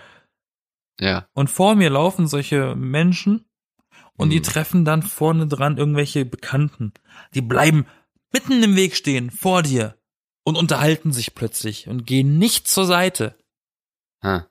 Ja. 1.01 1.27
Und 1.33 1.49
vor 1.49 1.75
mir 1.75 1.89
laufen 1.89 2.27
solche 2.27 2.75
Menschen 2.75 3.45
und 4.17 4.29
die 4.29 4.37
Hm. 4.37 4.43
treffen 4.43 4.85
dann 4.85 5.01
vorne 5.01 5.47
dran 5.47 5.77
irgendwelche 5.77 6.25
Bekannten. 6.25 6.93
Die 7.33 7.41
bleiben 7.41 7.87
mitten 8.31 8.61
im 8.61 8.75
Weg 8.75 8.95
stehen, 8.95 9.31
vor 9.31 9.63
dir 9.63 9.97
und 10.43 10.57
unterhalten 10.57 11.11
sich 11.11 11.33
plötzlich 11.33 11.87
und 11.87 12.05
gehen 12.05 12.37
nicht 12.37 12.67
zur 12.67 12.85
Seite. 12.85 13.35
Ha. 14.23 14.47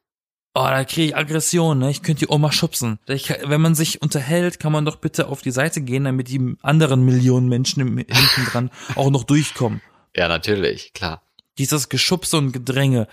Oh, 0.53 0.65
da 0.65 0.85
kriege 0.85 1.07
ich 1.07 1.17
Aggression, 1.17 1.79
ne? 1.79 1.91
Ich 1.91 2.03
könnte 2.03 2.27
die 2.27 2.33
Oma 2.33 2.51
schubsen. 2.51 2.99
Ich, 3.07 3.31
wenn 3.31 3.61
man 3.61 3.77
sich 3.77 4.03
unterhält, 4.03 4.59
kann 4.59 4.73
man 4.73 4.85
doch 4.85 4.97
bitte 4.97 5.29
auf 5.29 5.43
die 5.43 5.53
Seite 5.53 5.81
gehen, 5.81 6.03
damit 6.03 6.29
die 6.29 6.57
anderen 6.63 7.05
Millionen 7.05 7.49
Menschen 7.49 7.81
im, 7.81 7.97
hinten 7.99 8.45
dran 8.51 8.71
auch 8.97 9.11
noch 9.11 9.23
durchkommen. 9.23 9.81
Ja, 10.17 10.27
natürlich, 10.27 10.93
klar. 10.93 11.23
Dieses 11.59 11.89
Geschubse 11.89 12.39
und 12.39 12.51
Gedränge. 12.51 13.07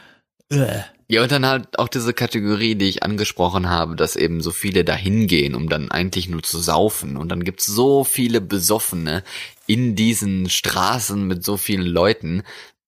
Äh. 0.49 0.81
Ja, 1.09 1.23
und 1.23 1.31
dann 1.31 1.45
halt 1.45 1.79
auch 1.79 1.87
diese 1.87 2.13
Kategorie, 2.13 2.75
die 2.75 2.89
ich 2.89 3.03
angesprochen 3.03 3.69
habe, 3.69 3.95
dass 3.95 4.17
eben 4.17 4.41
so 4.41 4.51
viele 4.51 4.83
da 4.83 4.93
hingehen, 4.93 5.55
um 5.55 5.69
dann 5.69 5.89
eigentlich 5.89 6.27
nur 6.27 6.43
zu 6.43 6.59
saufen. 6.59 7.15
Und 7.15 7.29
dann 7.29 7.45
gibt's 7.45 7.65
so 7.65 8.03
viele 8.03 8.41
Besoffene 8.41 9.23
in 9.67 9.95
diesen 9.95 10.49
Straßen 10.49 11.25
mit 11.25 11.45
so 11.45 11.55
vielen 11.55 11.85
Leuten. 11.85 12.43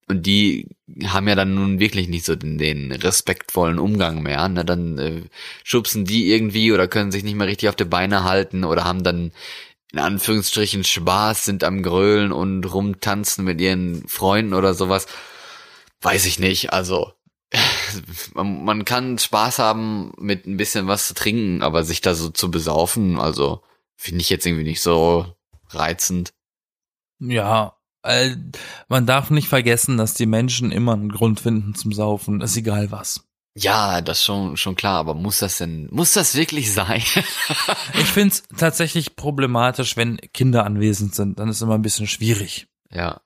Und 0.07 0.25
die 0.25 0.67
haben 1.05 1.29
ja 1.29 1.35
dann 1.35 1.55
nun 1.55 1.79
wirklich 1.79 2.09
nicht 2.09 2.25
so 2.25 2.35
den, 2.35 2.57
den 2.57 2.91
respektvollen 2.91 3.79
Umgang 3.79 4.21
mehr. 4.21 4.49
Ne? 4.49 4.65
Dann 4.65 4.97
äh, 4.97 5.21
schubsen 5.63 6.03
die 6.03 6.29
irgendwie 6.31 6.73
oder 6.73 6.89
können 6.89 7.11
sich 7.11 7.23
nicht 7.23 7.35
mehr 7.35 7.47
richtig 7.47 7.69
auf 7.69 7.75
die 7.75 7.85
Beine 7.85 8.25
halten 8.25 8.65
oder 8.65 8.83
haben 8.83 9.03
dann 9.03 9.31
in 9.93 9.99
Anführungsstrichen 9.99 10.83
Spaß, 10.83 11.45
sind 11.45 11.63
am 11.63 11.83
Grölen 11.83 12.31
und 12.31 12.65
rumtanzen 12.65 13.45
mit 13.45 13.61
ihren 13.61 14.07
Freunden 14.07 14.53
oder 14.53 14.73
sowas. 14.73 15.07
Weiß 16.01 16.25
ich 16.25 16.39
nicht. 16.39 16.73
Also 16.73 17.13
man, 18.33 18.85
kann 18.85 19.17
Spaß 19.17 19.59
haben 19.59 20.11
mit 20.17 20.45
ein 20.45 20.57
bisschen 20.57 20.87
was 20.87 21.07
zu 21.07 21.13
trinken, 21.13 21.61
aber 21.63 21.83
sich 21.83 22.01
da 22.01 22.13
so 22.13 22.29
zu 22.29 22.51
besaufen, 22.51 23.19
also 23.19 23.63
finde 23.95 24.21
ich 24.21 24.29
jetzt 24.29 24.45
irgendwie 24.45 24.63
nicht 24.63 24.81
so 24.81 25.25
reizend. 25.69 26.33
Ja, 27.19 27.75
äh, 28.03 28.35
man 28.87 29.05
darf 29.05 29.29
nicht 29.29 29.47
vergessen, 29.47 29.97
dass 29.97 30.13
die 30.13 30.25
Menschen 30.25 30.71
immer 30.71 30.93
einen 30.93 31.11
Grund 31.11 31.39
finden 31.39 31.75
zum 31.75 31.91
Saufen, 31.91 32.41
ist 32.41 32.55
egal 32.55 32.91
was. 32.91 33.25
Ja, 33.55 34.01
das 34.01 34.23
schon 34.23 34.55
schon 34.55 34.75
klar, 34.75 34.99
aber 34.99 35.15
muss 35.15 35.39
das 35.39 35.57
denn 35.57 35.89
muss 35.91 36.13
das 36.13 36.35
wirklich 36.35 36.71
sein? 36.71 37.03
Ich 37.95 38.05
find's 38.05 38.43
tatsächlich 38.57 39.15
problematisch, 39.15 39.97
wenn 39.97 40.17
Kinder 40.33 40.65
anwesend 40.65 41.15
sind, 41.15 41.39
dann 41.39 41.49
ist 41.49 41.61
immer 41.61 41.75
ein 41.75 41.81
bisschen 41.81 42.07
schwierig. 42.07 42.67
ja. 42.91 43.21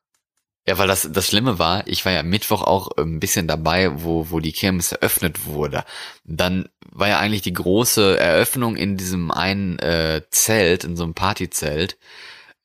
Ja, 0.66 0.78
weil 0.78 0.88
das 0.88 1.09
das 1.11 1.28
Schlimme 1.28 1.59
war, 1.59 1.86
ich 1.88 2.05
war 2.05 2.14
ja 2.14 2.24
Mittwoch 2.24 2.61
auch 2.61 2.89
ein 2.97 3.20
bisschen 3.20 3.47
dabei, 3.47 4.01
wo 4.03 4.30
wo 4.30 4.39
die 4.39 4.53
Kirmes 4.53 4.93
eröffnet 4.93 5.45
wurde. 5.45 5.84
Dann 6.24 6.70
war 6.91 7.09
ja 7.09 7.20
eigentlich 7.20 7.41
die 7.41 7.53
große 7.53 8.18
Eröffnung 8.18 8.78
in 8.78 8.95
diesem 8.95 9.32
einen 9.32 9.78
äh, 9.80 10.22
Zelt, 10.30 10.84
in 10.86 10.95
so 10.95 11.03
einem 11.03 11.16
Partyzelt. 11.16 11.97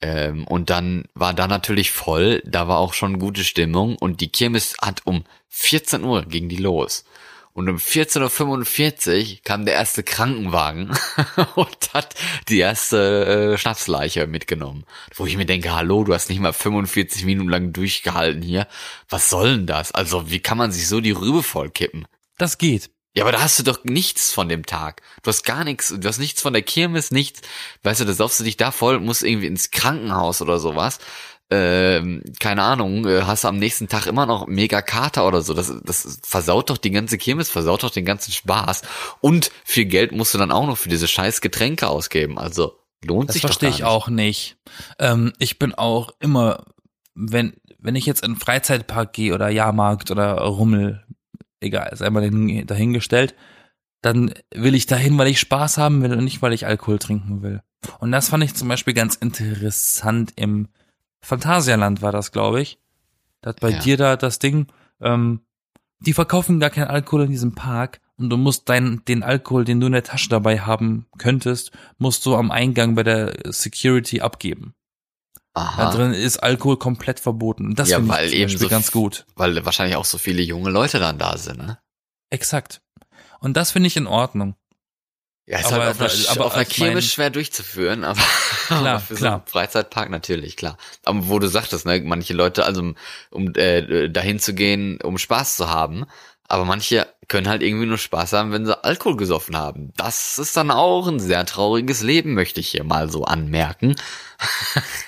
Ähm, 0.01 0.47
und 0.47 0.71
dann 0.71 1.07
war 1.15 1.35
da 1.35 1.49
natürlich 1.49 1.91
voll, 1.91 2.41
da 2.45 2.69
war 2.69 2.79
auch 2.79 2.95
schon 2.95 3.19
gute 3.19 3.43
Stimmung 3.43 3.97
und 3.97 4.21
die 4.21 4.29
Kirmes 4.29 4.77
hat 4.81 5.03
um 5.05 5.25
14 5.49 6.05
Uhr 6.05 6.25
ging 6.25 6.49
die 6.49 6.57
los. 6.57 7.05
Und 7.53 7.69
um 7.69 7.77
14.45 7.77 9.33
Uhr 9.33 9.39
kam 9.45 9.65
der 9.65 9.75
erste 9.75 10.03
Krankenwagen 10.03 10.97
und 11.55 11.95
hat 11.95 12.15
die 12.49 12.59
erste 12.59 13.55
äh, 13.55 13.59
Schnapsleiche 13.59 14.27
mitgenommen. 14.27 14.85
Wo 15.15 15.27
ich 15.27 15.37
mir 15.37 15.47
denke, 15.47 15.75
hallo, 15.75 16.05
du 16.05 16.15
hast 16.15 16.29
nicht 16.29 16.41
mal 16.41 16.53
45 16.53 17.25
Minuten 17.25 17.49
lang 17.49 17.73
durchgehalten 17.73 18.43
hier. 18.43 18.69
Was 19.09 19.31
soll 19.31 19.57
denn 19.57 19.67
das? 19.67 19.93
Also, 19.93 20.31
wie 20.31 20.41
kann 20.41 20.59
man 20.59 20.73
sich 20.73 20.89
so 20.89 21.01
die 21.01 21.11
Rübe 21.11 21.43
vollkippen? 21.43 22.07
Das 22.37 22.59
geht. 22.59 22.91
Ja, 23.15 23.25
aber 23.25 23.33
da 23.33 23.41
hast 23.41 23.59
du 23.59 23.65
doch 23.65 23.83
nichts 23.83 24.33
von 24.33 24.49
dem 24.49 24.65
Tag. 24.65 25.03
Du 25.23 25.29
hast 25.29 25.43
gar 25.43 25.65
nichts, 25.65 25.93
du 25.97 26.07
hast 26.07 26.19
nichts 26.19 26.41
von 26.41 26.53
der 26.53 26.63
Kirmes, 26.63 27.11
nichts. 27.11 27.41
Weißt 27.83 28.01
du, 28.01 28.05
da 28.05 28.13
saufst 28.13 28.39
du 28.39 28.45
dich 28.45 28.57
da 28.57 28.71
voll, 28.71 29.01
musst 29.01 29.25
irgendwie 29.25 29.49
ins 29.49 29.73
Krankenhaus 29.73 30.41
oder 30.41 30.61
sowas. 30.61 31.01
Ähm, 31.51 32.23
keine 32.41 32.63
Ahnung, 32.63 33.07
äh, 33.07 33.23
hast 33.23 33.45
du 33.45 33.49
am 33.49 33.59
nächsten 33.59 33.89
Tag 33.89 34.07
immer 34.07 34.27
noch 34.27 34.47
mega 34.47 34.83
Kater 34.83 35.27
oder 35.27 35.41
so. 35.41 35.55
Das, 35.55 35.73
das 35.83 36.21
versaut 36.23 36.69
doch 36.69 36.77
die 36.77 36.91
ganze 36.91 37.17
Kirmes, 37.17 37.49
versaut 37.49 37.83
doch 37.83 37.91
den 37.91 38.05
ganzen 38.05 38.33
Spaß. 38.33 38.83
Und 39.21 39.51
viel 39.65 39.87
Geld 39.87 40.13
musst 40.13 40.35
du 40.35 40.39
dann 40.39 40.53
auch 40.53 40.67
noch 40.67 40.77
für 40.77 40.91
diese 40.91 41.09
scheiß 41.09 41.41
Getränke 41.41 41.89
ausgeben. 41.89 42.39
Also 42.39 42.79
lohnt 43.03 43.31
Das 43.31 43.35
sich 43.35 43.43
doch 43.43 43.49
verstehe 43.49 43.71
gar 43.71 43.75
ich 43.77 43.81
nicht. 43.81 43.89
auch 43.89 44.09
nicht. 44.09 44.57
Ähm, 44.99 45.33
ich 45.39 45.59
bin 45.59 45.75
auch 45.75 46.11
immer, 46.21 46.65
wenn, 47.15 47.55
wenn 47.79 47.97
ich 47.97 48.05
jetzt 48.05 48.23
in 48.23 48.33
einen 48.33 48.41
Freizeitpark 48.41 49.15
gehe 49.15 49.33
oder 49.35 49.49
Jahrmarkt 49.49 50.11
oder 50.11 50.35
Rummel, 50.35 51.07
egal, 51.61 51.89
ist 51.93 52.03
einmal 52.03 52.25
dahin- 52.25 52.67
dahingestellt, 52.67 53.35
dann 54.03 54.35
will 54.55 54.75
ich 54.75 54.85
dahin, 54.87 55.17
weil 55.17 55.29
ich 55.29 55.41
Spaß 55.41 55.79
haben 55.79 56.03
will 56.03 56.13
und 56.13 56.25
nicht, 56.25 56.43
weil 56.43 56.53
ich 56.53 56.67
Alkohol 56.67 56.99
trinken 56.99 57.41
will. 57.43 57.63
Und 58.01 58.13
das 58.13 58.29
fand 58.29 58.45
ich 58.45 58.55
zum 58.55 58.69
Beispiel 58.69 58.93
ganz 58.93 59.15
interessant 59.15 60.33
im 60.37 60.69
Phantasialand 61.21 62.03
war 62.03 62.13
das, 62.13 62.33
glaube 62.33 62.61
ich. 62.61 62.79
Da 63.41 63.51
hat 63.51 63.61
bei 63.61 63.71
Ja. 63.71 63.79
dir 63.79 63.97
da 63.97 64.17
das 64.17 64.39
Ding, 64.39 64.67
ähm, 65.01 65.41
die 66.01 66.13
verkaufen 66.13 66.61
gar 66.61 66.71
keinen 66.71 66.89
Alkohol 66.89 67.25
in 67.25 67.31
diesem 67.31 67.55
Park 67.55 68.01
und 68.17 68.31
du 68.31 68.37
musst 68.37 68.69
dein, 68.69 69.03
den 69.07 69.23
Alkohol, 69.23 69.65
den 69.65 69.81
du 69.81 69.87
in 69.87 69.93
der 69.93 70.05
Tasche 70.05 70.29
dabei 70.29 70.61
haben 70.61 71.07
könntest, 71.19 71.73
musst 71.99 72.25
du 72.27 72.37
am 72.37 72.51
Eingang 72.51 72.95
bei 72.95 73.03
der 73.03 73.35
Security 73.53 74.21
abgeben. 74.21 74.75
Da 75.55 75.63
Aha, 75.63 75.91
drin 75.91 76.13
ist 76.13 76.39
Alkohol 76.39 76.77
komplett 76.79 77.19
verboten. 77.19 77.75
Das 77.75 77.91
Ja, 77.91 77.97
finde 77.97 78.13
ich 78.13 78.31
zum 78.31 78.39
eben 78.39 78.43
Beispiel 78.45 78.59
so 78.59 78.69
ganz 78.69 78.93
gut. 78.93 79.27
weil 79.35 79.65
wahrscheinlich 79.65 79.97
auch 79.97 80.05
so 80.05 80.19
viele 80.19 80.43
junge 80.43 80.71
Leute 80.71 81.01
dann 81.01 81.19
da 81.19 81.37
sind, 81.37 81.59
ne? 81.59 81.79
Exakt. 82.31 82.81
Und 83.41 83.57
das 83.57 83.73
finde 83.73 83.89
ich 83.89 83.97
in 83.97 84.07
Ordnung. 84.07 84.55
Ja, 85.49 85.61
ist 85.61 85.73
Aber 85.73 85.87
halt 85.87 85.91
auf 85.93 86.01
einer, 86.01 86.31
aber 86.31 86.45
auf 86.45 86.55
einer 86.55 86.67
Kirmes 86.67 87.11
schwer 87.11 87.31
durchzuführen, 87.31 88.05
aber, 88.05 88.21
Klar, 88.67 89.01
für 89.01 89.15
so 89.15 89.21
klar. 89.21 89.35
einen 89.37 89.47
Freizeitpark 89.47 90.11
natürlich, 90.11 90.59
klar. 90.59 90.77
Aber 91.07 91.27
wo 91.29 91.39
du 91.39 91.49
sagtest, 91.49 91.87
ne, 91.87 92.03
manche 92.05 92.35
Leute, 92.35 92.67
also 92.67 92.83
um, 92.83 92.97
um 93.31 93.55
äh, 93.55 94.11
dahin 94.11 94.41
zu 94.41 94.53
gehen, 94.53 95.01
um 95.01 95.17
Spaß 95.17 95.57
zu 95.57 95.71
haben, 95.71 96.05
aber 96.49 96.67
manche 96.67 97.07
können 97.29 97.49
halt 97.49 97.63
irgendwie 97.63 97.87
nur 97.87 97.97
Spaß 97.97 98.35
haben, 98.35 98.53
wenn 98.53 98.67
sie 98.67 98.85
Alkohol 98.85 99.17
gesoffen 99.17 99.57
haben. 99.57 99.93
Das 99.97 100.39
ist 100.39 100.55
dann 100.55 100.71
auch 100.71 101.07
ein 101.07 101.19
sehr 101.19 101.47
trauriges 101.47 102.03
Leben, 102.03 102.35
möchte 102.35 102.61
ich 102.61 102.69
hier 102.69 102.85
mal 102.85 103.11
so 103.11 103.25
anmerken. 103.25 103.97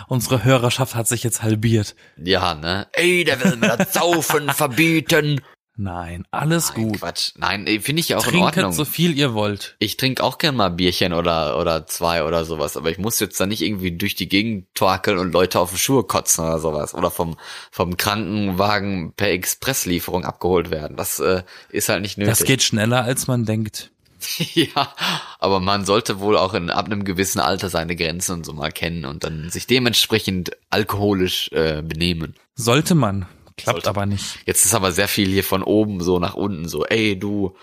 Unsere 0.08 0.42
Hörerschaft 0.42 0.96
hat 0.96 1.06
sich 1.06 1.22
jetzt 1.22 1.44
halbiert. 1.44 1.94
Ja, 2.16 2.56
ne? 2.56 2.88
Ey, 2.92 3.22
der 3.22 3.42
will 3.44 3.56
mir 3.56 3.76
das 3.76 3.92
Saufen 3.92 4.50
verbieten. 4.54 5.40
Nein, 5.82 6.26
alles 6.30 6.74
Nein, 6.74 6.88
gut. 6.88 6.98
Quatsch. 6.98 7.32
Nein, 7.38 7.66
finde 7.80 8.00
ich 8.00 8.10
ja 8.10 8.18
auch 8.18 8.24
in 8.26 8.32
Trinket 8.32 8.58
Ordnung. 8.58 8.72
so 8.74 8.84
viel 8.84 9.16
ihr 9.16 9.32
wollt. 9.32 9.76
Ich 9.78 9.96
trinke 9.96 10.22
auch 10.22 10.36
gern 10.36 10.54
mal 10.54 10.68
Bierchen 10.68 11.14
oder, 11.14 11.58
oder 11.58 11.86
zwei 11.86 12.22
oder 12.24 12.44
sowas, 12.44 12.76
aber 12.76 12.90
ich 12.90 12.98
muss 12.98 13.18
jetzt 13.18 13.40
da 13.40 13.46
nicht 13.46 13.62
irgendwie 13.62 13.92
durch 13.92 14.14
die 14.14 14.28
Gegend 14.28 14.66
torkeln 14.74 15.16
und 15.16 15.32
Leute 15.32 15.58
auf 15.58 15.70
die 15.70 15.78
Schuhe 15.78 16.04
kotzen 16.04 16.44
oder 16.44 16.58
sowas 16.58 16.94
oder 16.94 17.10
vom, 17.10 17.38
vom 17.70 17.96
Krankenwagen 17.96 19.14
per 19.14 19.30
Expresslieferung 19.30 20.26
abgeholt 20.26 20.70
werden. 20.70 20.98
Das 20.98 21.18
äh, 21.18 21.44
ist 21.70 21.88
halt 21.88 22.02
nicht 22.02 22.18
nötig. 22.18 22.36
Das 22.36 22.44
geht 22.44 22.62
schneller, 22.62 23.02
als 23.04 23.26
man 23.26 23.46
denkt. 23.46 23.90
ja, 24.52 24.92
aber 25.38 25.60
man 25.60 25.86
sollte 25.86 26.20
wohl 26.20 26.36
auch 26.36 26.52
in, 26.52 26.68
ab 26.68 26.84
einem 26.84 27.04
gewissen 27.04 27.40
Alter 27.40 27.70
seine 27.70 27.96
Grenzen 27.96 28.32
und 28.34 28.44
so 28.44 28.52
mal 28.52 28.70
kennen 28.70 29.06
und 29.06 29.24
dann 29.24 29.48
sich 29.48 29.66
dementsprechend 29.66 30.50
alkoholisch 30.68 31.50
äh, 31.52 31.80
benehmen. 31.80 32.34
Sollte 32.54 32.94
man. 32.94 33.24
Klappt 33.62 33.84
Sollte. 33.84 33.90
aber 33.90 34.06
nicht. 34.06 34.38
Jetzt 34.46 34.64
ist 34.64 34.74
aber 34.74 34.92
sehr 34.92 35.08
viel 35.08 35.28
hier 35.28 35.44
von 35.44 35.62
oben 35.62 36.00
so 36.00 36.18
nach 36.18 36.34
unten 36.34 36.68
so, 36.68 36.84
ey 36.84 37.18
du, 37.18 37.54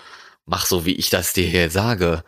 mach 0.46 0.66
so 0.66 0.84
wie 0.84 0.94
ich 0.94 1.10
das 1.10 1.32
dir 1.32 1.46
hier 1.46 1.70
sage. 1.70 2.24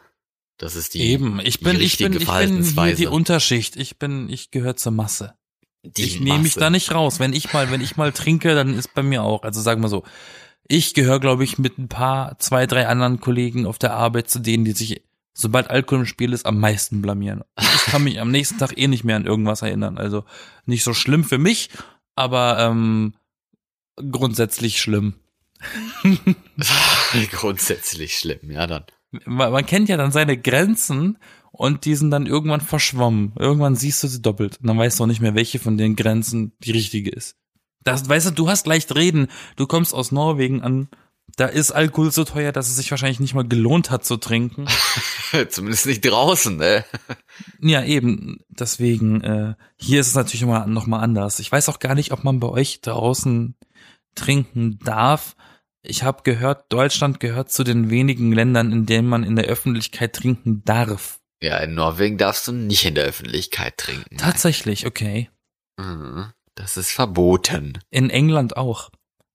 Das 0.59 0.77
ist 0.77 0.95
die 0.95 1.01
Eben, 1.01 1.41
ich 1.43 1.61
bin, 1.61 1.79
die 1.79 1.85
ich 1.85 1.97
bin, 1.97 2.13
ich 2.13 2.27
bin 2.27 2.85
hier 2.85 2.95
die 2.95 3.07
Unterschicht. 3.07 3.77
Ich 3.77 3.99
bin, 3.99 4.29
ich 4.29 4.51
gehöre 4.51 4.77
zur 4.77 4.93
Masse. 4.93 5.35
Die 5.83 6.03
ich 6.03 6.21
nehme 6.21 6.41
mich 6.41 6.55
da 6.55 6.69
nicht 6.69 6.93
raus. 6.93 7.19
Wenn 7.19 7.33
ich 7.33 7.53
mal, 7.55 7.71
wenn 7.71 7.81
ich 7.81 7.97
mal 7.97 8.13
trinke, 8.13 8.55
dann 8.55 8.75
ist 8.75 8.93
bei 8.95 9.03
mir 9.03 9.23
auch. 9.23 9.43
Also 9.43 9.63
sagen 9.63 9.81
wir 9.81 9.89
so, 9.89 10.05
ich 10.69 10.93
gehöre, 10.93 11.19
glaube 11.19 11.45
ich, 11.45 11.59
mit 11.59 11.79
ein 11.79 11.89
paar, 11.89 12.39
zwei, 12.39 12.67
drei 12.67 12.87
anderen 12.87 13.21
Kollegen 13.21 13.67
auf 13.67 13.79
der 13.79 13.95
Arbeit 13.95 14.29
zu 14.29 14.39
denen, 14.39 14.67
die 14.67 14.73
sich, 14.73 15.03
sobald 15.33 15.71
Alkohol 15.71 16.01
im 16.01 16.07
Spiel 16.07 16.35
ist, 16.35 16.45
am 16.45 16.61
meisten 16.61 17.01
blamieren. 17.01 17.43
Ich 17.59 17.87
kann 17.87 18.05
mich 18.05 18.21
am 18.21 18.31
nächsten 18.31 18.59
Tag 18.59 18.77
eh 18.77 18.87
nicht 18.87 19.03
mehr 19.03 19.17
an 19.17 19.25
irgendwas 19.25 19.63
erinnern. 19.63 19.97
Also 19.97 20.25
nicht 20.67 20.85
so 20.85 20.93
schlimm 20.93 21.25
für 21.25 21.39
mich, 21.39 21.71
aber 22.15 22.59
ähm, 22.59 23.15
grundsätzlich 23.97 24.81
schlimm. 24.81 25.15
Grundsätzlich 27.31 28.17
schlimm, 28.17 28.51
ja 28.51 28.67
dann. 28.67 28.85
Man, 29.27 29.53
man 29.53 29.67
kennt 29.67 29.89
ja 29.89 29.97
dann 29.97 30.13
seine 30.13 30.39
Grenzen 30.39 31.19
und 31.53 31.85
die 31.85 31.95
sind 31.95 32.11
dann 32.11 32.27
irgendwann 32.27 32.61
verschwommen. 32.61 33.33
Irgendwann 33.39 33.77
siehst 33.77 34.03
du 34.03 34.09
sie 34.09 34.23
doppelt 34.23 34.59
und 34.61 34.69
dann 34.69 34.79
weißt 34.79 34.99
du 34.99 35.05
auch 35.05 35.09
nicht 35.09 35.21
mehr, 35.21 35.35
welche 35.35 35.59
von 35.59 35.77
den 35.77 35.97
Grenzen 35.97 36.53
die 36.61 36.71
richtige 36.71 37.11
ist. 37.11 37.37
Das, 37.83 38.09
weißt 38.09 38.29
du, 38.29 38.31
du 38.31 38.49
hast 38.49 38.67
leicht 38.67 38.95
reden. 38.95 39.29
Du 39.57 39.67
kommst 39.67 39.95
aus 39.95 40.13
Norwegen 40.13 40.63
an. 40.63 40.89
Da 41.37 41.47
ist 41.47 41.71
Alkohol 41.71 42.11
so 42.11 42.25
teuer, 42.25 42.53
dass 42.53 42.69
es 42.69 42.77
sich 42.77 42.91
wahrscheinlich 42.91 43.21
nicht 43.21 43.35
mal 43.35 43.47
gelohnt 43.47 43.91
hat 43.91 44.05
zu 44.05 44.17
trinken. 44.17 44.67
Zumindest 45.49 45.87
nicht 45.87 46.03
draußen, 46.03 46.57
ne? 46.57 46.85
Ja, 47.61 47.85
eben. 47.85 48.41
Deswegen, 48.49 49.23
äh, 49.23 49.55
hier 49.77 50.01
ist 50.01 50.09
es 50.09 50.15
natürlich 50.15 50.43
immer 50.43 50.67
noch 50.67 50.87
mal 50.87 51.01
anders. 51.01 51.39
Ich 51.39 51.51
weiß 51.51 51.69
auch 51.69 51.79
gar 51.79 51.95
nicht, 51.95 52.13
ob 52.13 52.25
man 52.25 52.41
bei 52.41 52.49
euch 52.49 52.81
draußen 52.81 53.55
trinken 54.21 54.79
darf. 54.85 55.37
Ich 55.83 56.03
habe 56.03 56.23
gehört, 56.23 56.73
Deutschland 56.73 57.21
gehört 57.21 57.51
zu 57.51 57.65
den 57.65 57.91
wenigen 57.91 58.33
Ländern, 58.33 58.71
in 58.73 58.87
denen 58.87 59.09
man 59.09 59.25
in 59.25 59.37
der 59.37 59.47
Öffentlichkeit 59.47 60.15
trinken 60.15 60.63
darf. 60.65 61.21
Ja, 61.43 61.59
in 61.59 61.75
Norwegen 61.75 62.19
darfst 62.19 62.49
du 62.49 62.53
nicht 62.53 62.85
in 62.85 62.95
der 62.95 63.05
Öffentlichkeit 63.05 63.79
trinken. 63.79 64.19
Tatsächlich, 64.19 64.87
okay. 64.87 65.31
Mhm. 65.79 66.33
Das 66.55 66.77
ist 66.77 66.91
verboten. 66.91 67.79
In 67.91 68.11
England 68.11 68.57
auch. 68.57 68.91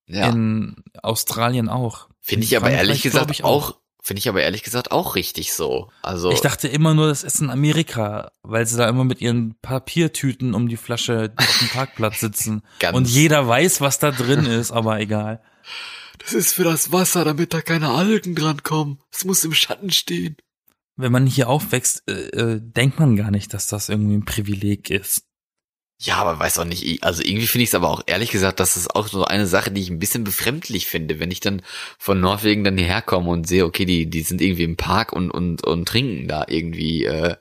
Ja. 0.07 0.29
In 0.29 0.83
Australien 1.01 1.67
auch. 1.67 2.09
Finde 2.21 2.43
In 2.43 2.49
ich 2.49 2.57
aber 2.57 2.69
ehrlich 2.69 3.01
gesagt 3.01 3.31
ich, 3.31 3.43
auch, 3.43 3.79
finde 4.05 4.19
ich 4.19 4.29
aber 4.29 4.43
ehrlich 4.43 4.61
gesagt 4.61 4.91
auch 4.91 5.15
richtig 5.15 5.53
so. 5.53 5.89
Also 6.03 6.29
Ich 6.29 6.41
dachte 6.41 6.67
immer 6.67 6.93
nur, 6.93 7.07
das 7.07 7.23
ist 7.23 7.41
in 7.41 7.49
Amerika, 7.49 8.31
weil 8.43 8.67
sie 8.67 8.77
da 8.77 8.87
immer 8.87 9.03
mit 9.03 9.19
ihren 9.19 9.55
Papiertüten 9.63 10.53
um 10.53 10.69
die 10.69 10.77
Flasche 10.77 11.33
auf 11.35 11.57
dem 11.57 11.69
Parkplatz 11.69 12.19
sitzen. 12.19 12.61
Und 12.93 13.09
jeder 13.09 13.47
weiß, 13.47 13.81
was 13.81 13.97
da 13.97 14.11
drin 14.11 14.45
ist, 14.45 14.71
aber 14.71 14.99
egal. 14.99 15.41
das 16.19 16.33
ist 16.33 16.53
für 16.53 16.63
das 16.63 16.91
Wasser, 16.91 17.25
damit 17.25 17.51
da 17.55 17.61
keine 17.61 17.89
Algen 17.89 18.35
dran 18.35 18.61
kommen. 18.61 18.99
Es 19.11 19.25
muss 19.25 19.43
im 19.43 19.55
Schatten 19.55 19.89
stehen. 19.89 20.37
Wenn 20.95 21.11
man 21.11 21.25
hier 21.25 21.49
aufwächst, 21.49 22.07
äh, 22.07 22.29
äh, 22.29 22.61
denkt 22.61 22.99
man 22.99 23.15
gar 23.15 23.31
nicht, 23.31 23.55
dass 23.55 23.65
das 23.65 23.89
irgendwie 23.89 24.17
ein 24.17 24.25
Privileg 24.25 24.91
ist. 24.91 25.23
Ja, 25.97 26.17
aber 26.17 26.37
weiß 26.37 26.59
auch 26.59 26.65
nicht, 26.65 27.03
also 27.03 27.23
irgendwie 27.23 27.47
finde 27.47 27.63
ich 27.63 27.69
es 27.69 27.75
aber 27.75 27.89
auch 27.89 28.01
ehrlich 28.05 28.29
gesagt, 28.29 28.59
das 28.59 28.75
ist 28.75 28.93
auch 28.95 29.07
so 29.07 29.23
eine 29.23 29.47
Sache, 29.47 29.71
die 29.71 29.81
ich 29.81 29.89
ein 29.89 29.99
bisschen 29.99 30.25
befremdlich 30.25 30.87
finde, 30.87 31.19
wenn 31.19 31.31
ich 31.31 31.39
dann 31.39 31.61
von 31.97 32.19
Norwegen 32.19 32.65
dann 32.65 32.77
hierher 32.77 33.01
komme 33.01 33.29
und 33.29 33.47
sehe, 33.47 33.65
okay, 33.65 33.85
die, 33.85 34.09
die 34.09 34.21
sind 34.21 34.41
irgendwie 34.41 34.65
im 34.65 34.75
Park 34.75 35.13
und, 35.13 35.31
und, 35.31 35.65
und 35.65 35.87
trinken 35.87 36.27
da 36.27 36.45
irgendwie 36.49 37.05
äh, 37.05 37.37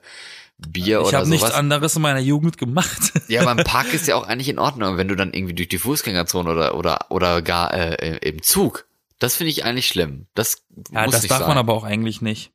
Bier 0.57 1.01
ich 1.01 1.07
oder 1.07 1.17
habe 1.17 1.25
sowas. 1.25 1.41
nichts 1.41 1.51
anderes 1.51 1.95
in 1.97 2.01
meiner 2.01 2.19
Jugend 2.21 2.57
gemacht. 2.57 3.11
Ja, 3.27 3.41
aber 3.41 3.51
im 3.51 3.65
Park 3.65 3.93
ist 3.93 4.07
ja 4.07 4.15
auch 4.17 4.27
eigentlich 4.27 4.49
in 4.49 4.59
Ordnung, 4.59 4.97
wenn 4.97 5.07
du 5.07 5.15
dann 5.15 5.33
irgendwie 5.33 5.53
durch 5.55 5.67
die 5.67 5.79
Fußgängerzone 5.79 6.49
oder 6.49 6.75
oder 6.75 7.07
oder 7.09 7.41
gar 7.41 7.73
äh, 7.73 8.17
im 8.19 8.41
Zug. 8.41 8.85
Das 9.19 9.35
finde 9.35 9.49
ich 9.49 9.65
eigentlich 9.65 9.87
schlimm. 9.87 10.27
Das 10.33 10.63
ja, 10.91 11.03
muss 11.03 11.15
das 11.15 11.27
darf 11.27 11.39
sein. 11.39 11.47
man 11.49 11.57
aber 11.57 11.73
auch 11.73 11.83
eigentlich 11.83 12.21
nicht. 12.21 12.51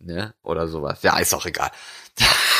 ne? 0.00 0.34
Oder 0.42 0.66
sowas. 0.66 1.02
Ja, 1.02 1.18
ist 1.18 1.34
auch 1.34 1.46
egal. 1.46 1.70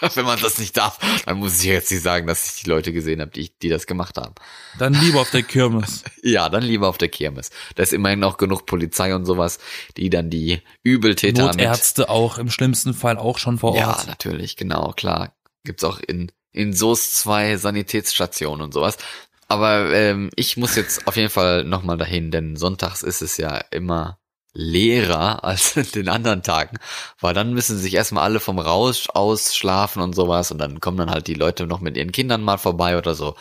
wenn 0.14 0.24
man 0.24 0.40
das 0.40 0.58
nicht 0.58 0.76
darf, 0.76 0.98
dann 1.26 1.38
muss 1.38 1.58
ich 1.60 1.64
jetzt 1.64 1.90
nicht 1.90 2.02
sagen, 2.02 2.26
dass 2.26 2.46
ich 2.56 2.62
die 2.62 2.68
Leute 2.70 2.92
gesehen 2.92 3.20
habe, 3.20 3.30
die, 3.30 3.50
die 3.62 3.68
das 3.68 3.86
gemacht 3.86 4.16
haben. 4.16 4.34
Dann 4.78 4.94
lieber 4.94 5.20
auf 5.20 5.30
der 5.30 5.42
Kirmes. 5.42 6.04
Ja, 6.22 6.48
dann 6.48 6.62
lieber 6.62 6.88
auf 6.88 6.98
der 6.98 7.08
Kirmes. 7.08 7.50
Da 7.76 7.82
ist 7.82 7.92
immerhin 7.92 8.18
noch 8.18 8.36
genug 8.36 8.66
Polizei 8.66 9.14
und 9.14 9.24
sowas, 9.24 9.58
die 9.96 10.10
dann 10.10 10.28
die 10.30 10.60
Übeltäter 10.82 11.46
mit 11.46 11.56
Notärzte 11.56 12.10
auch, 12.10 12.38
im 12.38 12.50
schlimmsten 12.50 12.92
Fall 12.92 13.16
auch 13.16 13.38
schon 13.38 13.58
vor 13.58 13.76
Ja, 13.76 13.88
Ort. 13.90 14.06
natürlich, 14.08 14.56
genau, 14.56 14.92
klar. 14.92 15.32
Gibt's 15.64 15.84
auch 15.84 16.00
in, 16.00 16.30
in 16.52 16.72
Soest 16.74 17.16
zwei 17.16 17.56
Sanitätsstationen 17.56 18.62
und 18.62 18.74
sowas. 18.74 18.98
Aber 19.46 19.92
ähm, 19.94 20.30
ich 20.36 20.56
muss 20.58 20.76
jetzt 20.76 21.06
auf 21.06 21.16
jeden 21.16 21.30
Fall 21.30 21.64
nochmal 21.64 21.96
dahin, 21.96 22.30
denn 22.30 22.56
sonntags 22.56 23.02
ist 23.02 23.22
es 23.22 23.38
ja 23.38 23.56
immer 23.70 24.18
leerer 24.58 25.44
als 25.44 25.76
in 25.76 25.90
den 25.94 26.08
anderen 26.08 26.42
Tagen, 26.42 26.78
weil 27.20 27.32
dann 27.32 27.54
müssen 27.54 27.78
sich 27.78 27.94
erstmal 27.94 28.24
alle 28.24 28.40
vom 28.40 28.58
Rausch 28.58 29.08
ausschlafen 29.08 30.02
und 30.02 30.14
sowas 30.14 30.50
und 30.50 30.58
dann 30.58 30.80
kommen 30.80 30.98
dann 30.98 31.10
halt 31.10 31.28
die 31.28 31.34
Leute 31.34 31.66
noch 31.66 31.80
mit 31.80 31.96
ihren 31.96 32.12
Kindern 32.12 32.42
mal 32.42 32.58
vorbei 32.58 32.98
oder 32.98 33.14
so. 33.14 33.36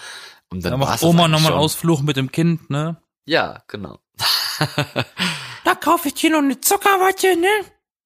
Und 0.50 0.64
dann 0.64 0.74
Da 0.74 0.80
war's 0.80 1.02
macht 1.02 1.04
Oma 1.04 1.28
nochmal 1.28 1.52
schon. 1.52 1.60
Ausflug 1.60 2.04
mit 2.04 2.16
dem 2.18 2.32
Kind, 2.32 2.70
ne? 2.70 2.98
Ja, 3.26 3.64
genau. 3.68 4.00
Da 5.64 5.76
kaufe 5.76 6.08
ich 6.08 6.14
dir 6.14 6.30
noch 6.30 6.38
eine 6.38 6.62
Zuckerwatte, 6.62 7.36
ne? 7.36 7.50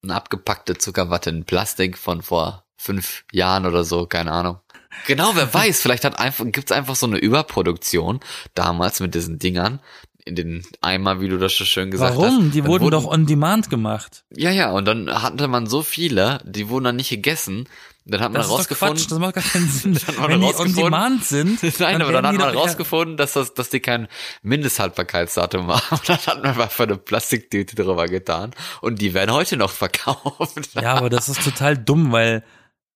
eine 0.02 0.16
abgepackte 0.16 0.76
Zuckerwatte 0.76 1.30
in 1.30 1.44
Plastik 1.44 1.96
von 1.96 2.22
vor 2.22 2.64
fünf 2.76 3.24
Jahren 3.30 3.66
oder 3.66 3.84
so, 3.84 4.06
keine 4.06 4.32
Ahnung. 4.32 4.58
Genau, 5.06 5.34
wer 5.34 5.52
weiß, 5.54 5.80
vielleicht 5.80 6.04
hat 6.04 6.18
einfach, 6.18 6.44
gibt's 6.48 6.72
einfach 6.72 6.96
so 6.96 7.06
eine 7.06 7.18
Überproduktion 7.18 8.20
damals 8.54 9.00
mit 9.00 9.14
diesen 9.14 9.38
Dingern 9.38 9.80
in 10.24 10.36
den 10.36 10.62
Eimer, 10.80 11.20
wie 11.20 11.28
du 11.28 11.38
das 11.38 11.56
so 11.56 11.64
schön 11.64 11.90
gesagt 11.90 12.12
hast. 12.14 12.18
Warum? 12.22 12.50
Die 12.52 12.60
Dann 12.60 12.70
wurden 12.70 12.90
doch 12.90 13.04
on 13.06 13.26
demand 13.26 13.70
gemacht. 13.70 14.24
Ja, 14.34 14.50
ja, 14.50 14.70
und 14.70 14.84
dann 14.86 15.10
hatte 15.22 15.48
man 15.48 15.66
so 15.66 15.82
viele, 15.82 16.38
die 16.44 16.68
wurden 16.68 16.84
dann 16.84 16.96
nicht 16.96 17.10
gegessen. 17.10 17.68
Dann 18.04 18.20
hat 18.20 18.32
man 18.32 18.40
Das 18.40 18.46
ist 18.46 18.52
doch 18.52 18.58
rausgefunden. 18.58 18.96
Quatsch, 18.96 19.10
das 19.12 19.18
macht 19.20 19.34
gar 19.34 19.44
keinen 19.44 19.68
Sinn. 19.68 19.94
Dann 19.94 20.06
hat 20.06 20.18
man 20.18 20.30
Wenn 20.30 20.40
die 20.40 20.46
on 20.46 20.52
rausgefunden- 20.54 20.84
demand 20.84 21.24
sind, 21.24 21.62
Nein, 21.80 22.02
aber 22.02 22.12
dann 22.12 22.26
hat 22.26 22.34
man 22.36 22.56
rausgefunden, 22.56 23.16
dass 23.16 23.32
das, 23.34 23.54
dass 23.54 23.68
die 23.70 23.78
kein 23.80 24.08
Mindesthaltbarkeitsdatum 24.42 25.68
haben. 25.72 25.80
Und 25.90 26.08
dann 26.08 26.18
hat 26.18 26.42
man 26.42 26.46
einfach 26.60 26.80
eine 26.84 26.96
Plastiktüte 26.96 27.74
drüber 27.76 28.06
getan. 28.06 28.52
Und 28.80 29.00
die 29.00 29.14
werden 29.14 29.32
heute 29.32 29.56
noch 29.56 29.70
verkauft. 29.70 30.70
Ja, 30.74 30.94
aber 30.94 31.10
das 31.10 31.28
ist 31.28 31.42
total 31.44 31.76
dumm, 31.76 32.12
weil 32.12 32.42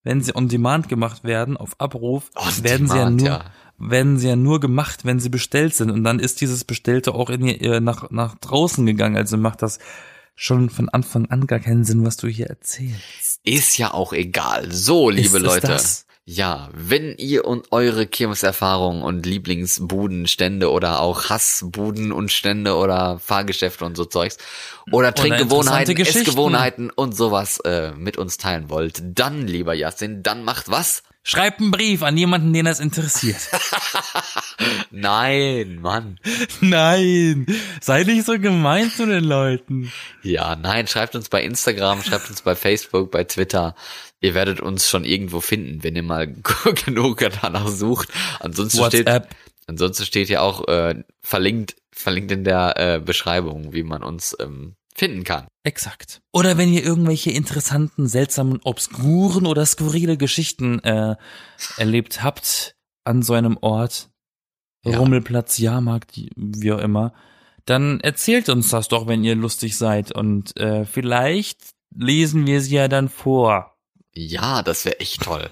wenn 0.03 0.21
sie 0.21 0.35
on 0.35 0.47
demand 0.47 0.87
gemacht 0.89 1.23
werden, 1.23 1.57
auf 1.57 1.71
Abruf, 1.79 2.29
On 2.35 2.63
werden 2.63 2.87
sie 2.87 2.95
ja 2.95 3.03
demand, 3.05 3.17
nur, 3.21 3.27
ja. 3.29 3.45
Werden 3.77 4.17
sie 4.17 4.27
ja 4.27 4.35
nur 4.35 4.59
gemacht, 4.59 5.05
wenn 5.05 5.19
sie 5.19 5.29
bestellt 5.29 5.75
sind. 5.75 5.91
Und 5.91 6.03
dann 6.03 6.19
ist 6.19 6.41
dieses 6.41 6.63
Bestellte 6.63 7.13
auch 7.13 7.29
in 7.29 7.45
ihr, 7.45 7.73
äh, 7.73 7.79
nach, 7.79 8.09
nach 8.09 8.35
draußen 8.35 8.85
gegangen. 8.85 9.17
Also 9.17 9.37
macht 9.37 9.61
das 9.61 9.79
schon 10.35 10.69
von 10.69 10.89
Anfang 10.89 11.27
an 11.27 11.47
gar 11.47 11.59
keinen 11.59 11.83
Sinn, 11.83 12.05
was 12.05 12.17
du 12.17 12.27
hier 12.27 12.47
erzählst. 12.47 13.41
Ist 13.43 13.77
ja 13.77 13.93
auch 13.93 14.13
egal. 14.13 14.71
So, 14.71 15.09
liebe 15.09 15.37
es 15.37 15.43
Leute. 15.43 15.67
das? 15.67 16.05
Ja, 16.29 16.69
wenn 16.73 17.15
ihr 17.17 17.45
und 17.45 17.71
eure 17.71 18.05
Kirmeserfahrungen 18.05 19.01
und 19.01 19.25
Lieblingsbudenstände 19.25 20.69
oder 20.69 20.99
auch 20.99 21.29
Hassbuden 21.29 22.11
und 22.11 22.33
Stände 22.33 22.75
oder 22.75 23.17
Fahrgeschäfte 23.17 23.85
und 23.85 23.95
so 23.95 24.03
Zeugs 24.03 24.37
oder 24.91 25.13
Trinkgewohnheiten, 25.13 25.91
interessante 25.91 25.95
Geschichten. 25.95 26.19
Essgewohnheiten 26.27 26.89
und 26.89 27.15
sowas 27.15 27.61
äh, 27.61 27.93
mit 27.93 28.17
uns 28.17 28.37
teilen 28.37 28.69
wollt, 28.69 29.01
dann, 29.05 29.47
lieber 29.47 29.73
Jasin, 29.73 30.21
dann 30.21 30.43
macht 30.43 30.69
was? 30.69 31.03
Schreibt 31.29 31.59
einen 31.59 31.71
Brief 31.71 32.03
an 32.03 32.15
jemanden, 32.15 32.53
den 32.53 32.63
das 32.63 32.79
interessiert. 32.79 33.49
Nein, 34.91 35.81
Mann. 35.81 36.17
Nein, 36.61 37.45
sei 37.81 38.03
nicht 38.03 38.25
so 38.25 38.39
gemein 38.39 38.89
zu 38.89 39.05
den 39.05 39.25
Leuten. 39.25 39.91
Ja, 40.23 40.55
nein, 40.55 40.87
schreibt 40.87 41.15
uns 41.15 41.27
bei 41.27 41.43
Instagram, 41.43 42.01
schreibt 42.01 42.29
uns 42.29 42.41
bei 42.43 42.55
Facebook, 42.55 43.11
bei 43.11 43.25
Twitter. 43.25 43.75
Ihr 44.21 44.35
werdet 44.35 44.61
uns 44.61 44.89
schon 44.89 45.03
irgendwo 45.03 45.41
finden, 45.41 45.83
wenn 45.83 45.97
ihr 45.97 46.03
mal 46.03 46.33
genug 46.85 47.19
danach 47.41 47.67
sucht. 47.67 48.07
Ansonsten 48.39 48.85
steht, 48.85 49.05
WhatsApp. 49.05 49.35
ansonsten 49.67 50.05
steht 50.05 50.29
ja 50.29 50.39
auch 50.39 50.65
äh, 50.69 51.03
verlinkt, 51.21 51.75
verlinkt 51.91 52.31
in 52.31 52.45
der 52.45 52.77
äh, 52.77 52.99
Beschreibung, 53.01 53.73
wie 53.73 53.83
man 53.83 54.01
uns 54.01 54.33
ähm, 54.39 54.77
finden 54.95 55.25
kann. 55.25 55.47
Exakt. 55.67 56.21
Oder 56.31 56.57
wenn 56.57 56.71
ihr 56.71 56.81
irgendwelche 56.81 57.31
interessanten, 57.31 58.07
seltsamen, 58.07 58.61
obskuren 58.63 59.45
oder 59.45 59.65
skurrile 59.65 60.15
Geschichten 60.15 60.79
äh, 60.79 61.17
erlebt 61.75 62.23
habt 62.23 62.77
an 63.03 63.21
so 63.21 63.33
einem 63.33 63.57
Ort, 63.59 64.09
Ja. 64.85 64.97
Rummelplatz, 64.97 65.57
Jahrmarkt, 65.57 66.11
wie 66.37 66.71
auch 66.71 66.79
immer, 66.79 67.13
dann 67.65 67.99
erzählt 67.99 68.47
uns 68.47 68.69
das 68.69 68.87
doch, 68.87 69.07
wenn 69.07 69.25
ihr 69.25 69.35
lustig 69.35 69.75
seid 69.77 70.13
und 70.13 70.55
äh, 70.55 70.85
vielleicht 70.85 71.59
lesen 71.93 72.47
wir 72.47 72.61
sie 72.61 72.75
ja 72.75 72.87
dann 72.87 73.09
vor. 73.09 73.75
Ja, 74.13 74.63
das 74.63 74.85
wäre 74.85 75.01
echt 75.01 75.23
toll. 75.23 75.49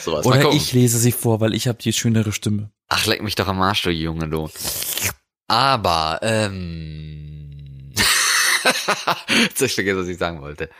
Sowas. 0.00 0.24
Mal 0.24 0.46
Oder 0.46 0.56
ich 0.56 0.72
lese 0.72 0.98
sie 0.98 1.12
vor, 1.12 1.40
weil 1.40 1.52
ich 1.52 1.68
habe 1.68 1.76
die 1.76 1.92
schönere 1.92 2.32
Stimme. 2.32 2.70
Ach, 2.88 3.04
leck 3.04 3.22
mich 3.22 3.34
doch 3.34 3.48
am 3.48 3.60
Arsch, 3.60 3.82
du 3.82 3.90
Junge, 3.90 4.30
du. 4.30 4.48
Aber, 5.46 6.20
ähm. 6.22 7.41
Jetzt 9.42 9.62
ich 9.62 9.74
vergessen, 9.74 10.00
was 10.00 10.08
ich 10.08 10.18
sagen 10.18 10.40
wollte. 10.40 10.70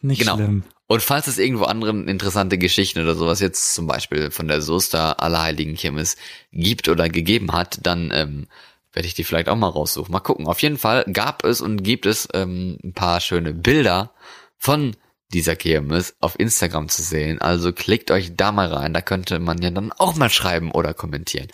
Nicht 0.00 0.20
Genau. 0.20 0.34
schlimm. 0.36 0.64
Und 0.88 1.02
falls 1.02 1.26
es 1.26 1.38
irgendwo 1.38 1.64
anderen 1.64 2.08
interessante 2.08 2.58
Geschichten 2.58 3.00
oder 3.00 3.14
sowas 3.14 3.40
jetzt 3.40 3.74
zum 3.74 3.86
Beispiel 3.86 4.30
von 4.30 4.48
der 4.48 4.60
Soester 4.60 5.22
Allerheiligen 5.22 5.74
Kirmes 5.74 6.16
gibt 6.52 6.88
oder 6.88 7.08
gegeben 7.08 7.52
hat, 7.52 7.78
dann 7.82 8.10
ähm, 8.12 8.46
werde 8.92 9.06
ich 9.06 9.14
die 9.14 9.24
vielleicht 9.24 9.48
auch 9.48 9.56
mal 9.56 9.68
raussuchen. 9.68 10.12
Mal 10.12 10.20
gucken. 10.20 10.46
Auf 10.48 10.60
jeden 10.60 10.76
Fall 10.76 11.04
gab 11.10 11.44
es 11.44 11.60
und 11.60 11.82
gibt 11.82 12.04
es 12.04 12.28
ähm, 12.34 12.78
ein 12.84 12.92
paar 12.92 13.20
schöne 13.20 13.54
Bilder 13.54 14.12
von 14.58 14.94
dieser 15.32 15.56
Kirmes 15.56 16.14
auf 16.20 16.38
Instagram 16.38 16.90
zu 16.90 17.00
sehen. 17.02 17.40
Also 17.40 17.72
klickt 17.72 18.10
euch 18.10 18.36
da 18.36 18.52
mal 18.52 18.66
rein. 18.66 18.92
Da 18.92 19.00
könnte 19.00 19.38
man 19.38 19.62
ja 19.62 19.70
dann 19.70 19.92
auch 19.92 20.14
mal 20.16 20.28
schreiben 20.28 20.72
oder 20.72 20.92
kommentieren. 20.92 21.48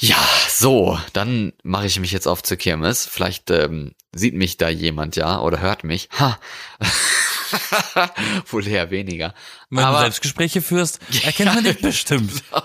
Ja, 0.00 0.16
so, 0.48 0.98
dann 1.14 1.52
mache 1.62 1.86
ich 1.86 1.98
mich 1.98 2.12
jetzt 2.12 2.26
auf 2.26 2.42
zur 2.42 2.58
Kirmes. 2.58 3.06
Vielleicht 3.06 3.50
ähm, 3.50 3.92
sieht 4.14 4.34
mich 4.34 4.58
da 4.58 4.68
jemand 4.68 5.16
ja 5.16 5.40
oder 5.40 5.60
hört 5.60 5.84
mich. 5.84 6.08
Ha. 6.18 6.38
Wohl 8.50 8.66
eher 8.66 8.90
weniger. 8.90 9.32
Wenn 9.70 9.82
du 9.82 9.88
Aber 9.88 10.00
Selbstgespräche 10.00 10.60
führst, 10.60 11.00
erkennt 11.24 11.54
man 11.54 11.64
dich 11.64 11.80
bestimmt. 11.80 12.42
Nein, 12.52 12.62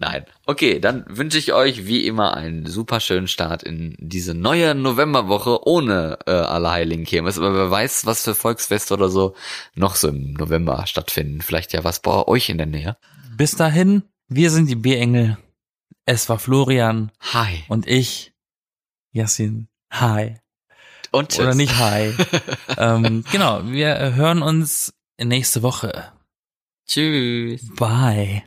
Nein. 0.00 0.24
Okay, 0.46 0.80
dann 0.80 1.04
wünsche 1.08 1.38
ich 1.38 1.52
euch 1.52 1.86
wie 1.86 2.06
immer 2.06 2.34
einen 2.34 2.66
super 2.66 3.00
schönen 3.00 3.28
Start 3.28 3.62
in 3.62 3.96
diese 3.98 4.34
neue 4.34 4.74
Novemberwoche 4.74 5.66
ohne 5.66 6.18
äh, 6.26 6.30
Allerheiligen 6.30 7.04
Kirmes. 7.04 7.38
Aber 7.38 7.54
wer 7.54 7.70
weiß, 7.70 8.06
was 8.06 8.22
für 8.22 8.34
Volksfeste 8.34 8.94
oder 8.94 9.08
so 9.08 9.34
noch 9.74 9.96
so 9.96 10.08
im 10.08 10.34
November 10.34 10.84
stattfinden. 10.86 11.42
Vielleicht 11.42 11.72
ja 11.72 11.84
was 11.84 12.00
bei 12.00 12.26
euch 12.26 12.48
in 12.48 12.58
der 12.58 12.66
Nähe. 12.66 12.96
Bis 13.36 13.56
dahin, 13.56 14.02
wir 14.28 14.50
sind 14.50 14.68
die 14.68 14.76
B-Engel. 14.76 15.36
Es 16.10 16.30
war 16.30 16.38
Florian 16.38 17.12
Hi. 17.34 17.64
und 17.68 17.86
ich, 17.86 18.32
Yassin. 19.12 19.68
Hi. 19.92 20.40
Und 21.12 21.28
tschüss. 21.28 21.40
Oder 21.40 21.54
nicht 21.54 21.76
hi. 21.76 22.14
ähm, 22.78 23.24
genau, 23.30 23.66
wir 23.66 24.14
hören 24.14 24.40
uns 24.40 24.94
nächste 25.22 25.60
Woche. 25.60 26.10
Tschüss. 26.86 27.60
Bye. 27.74 28.42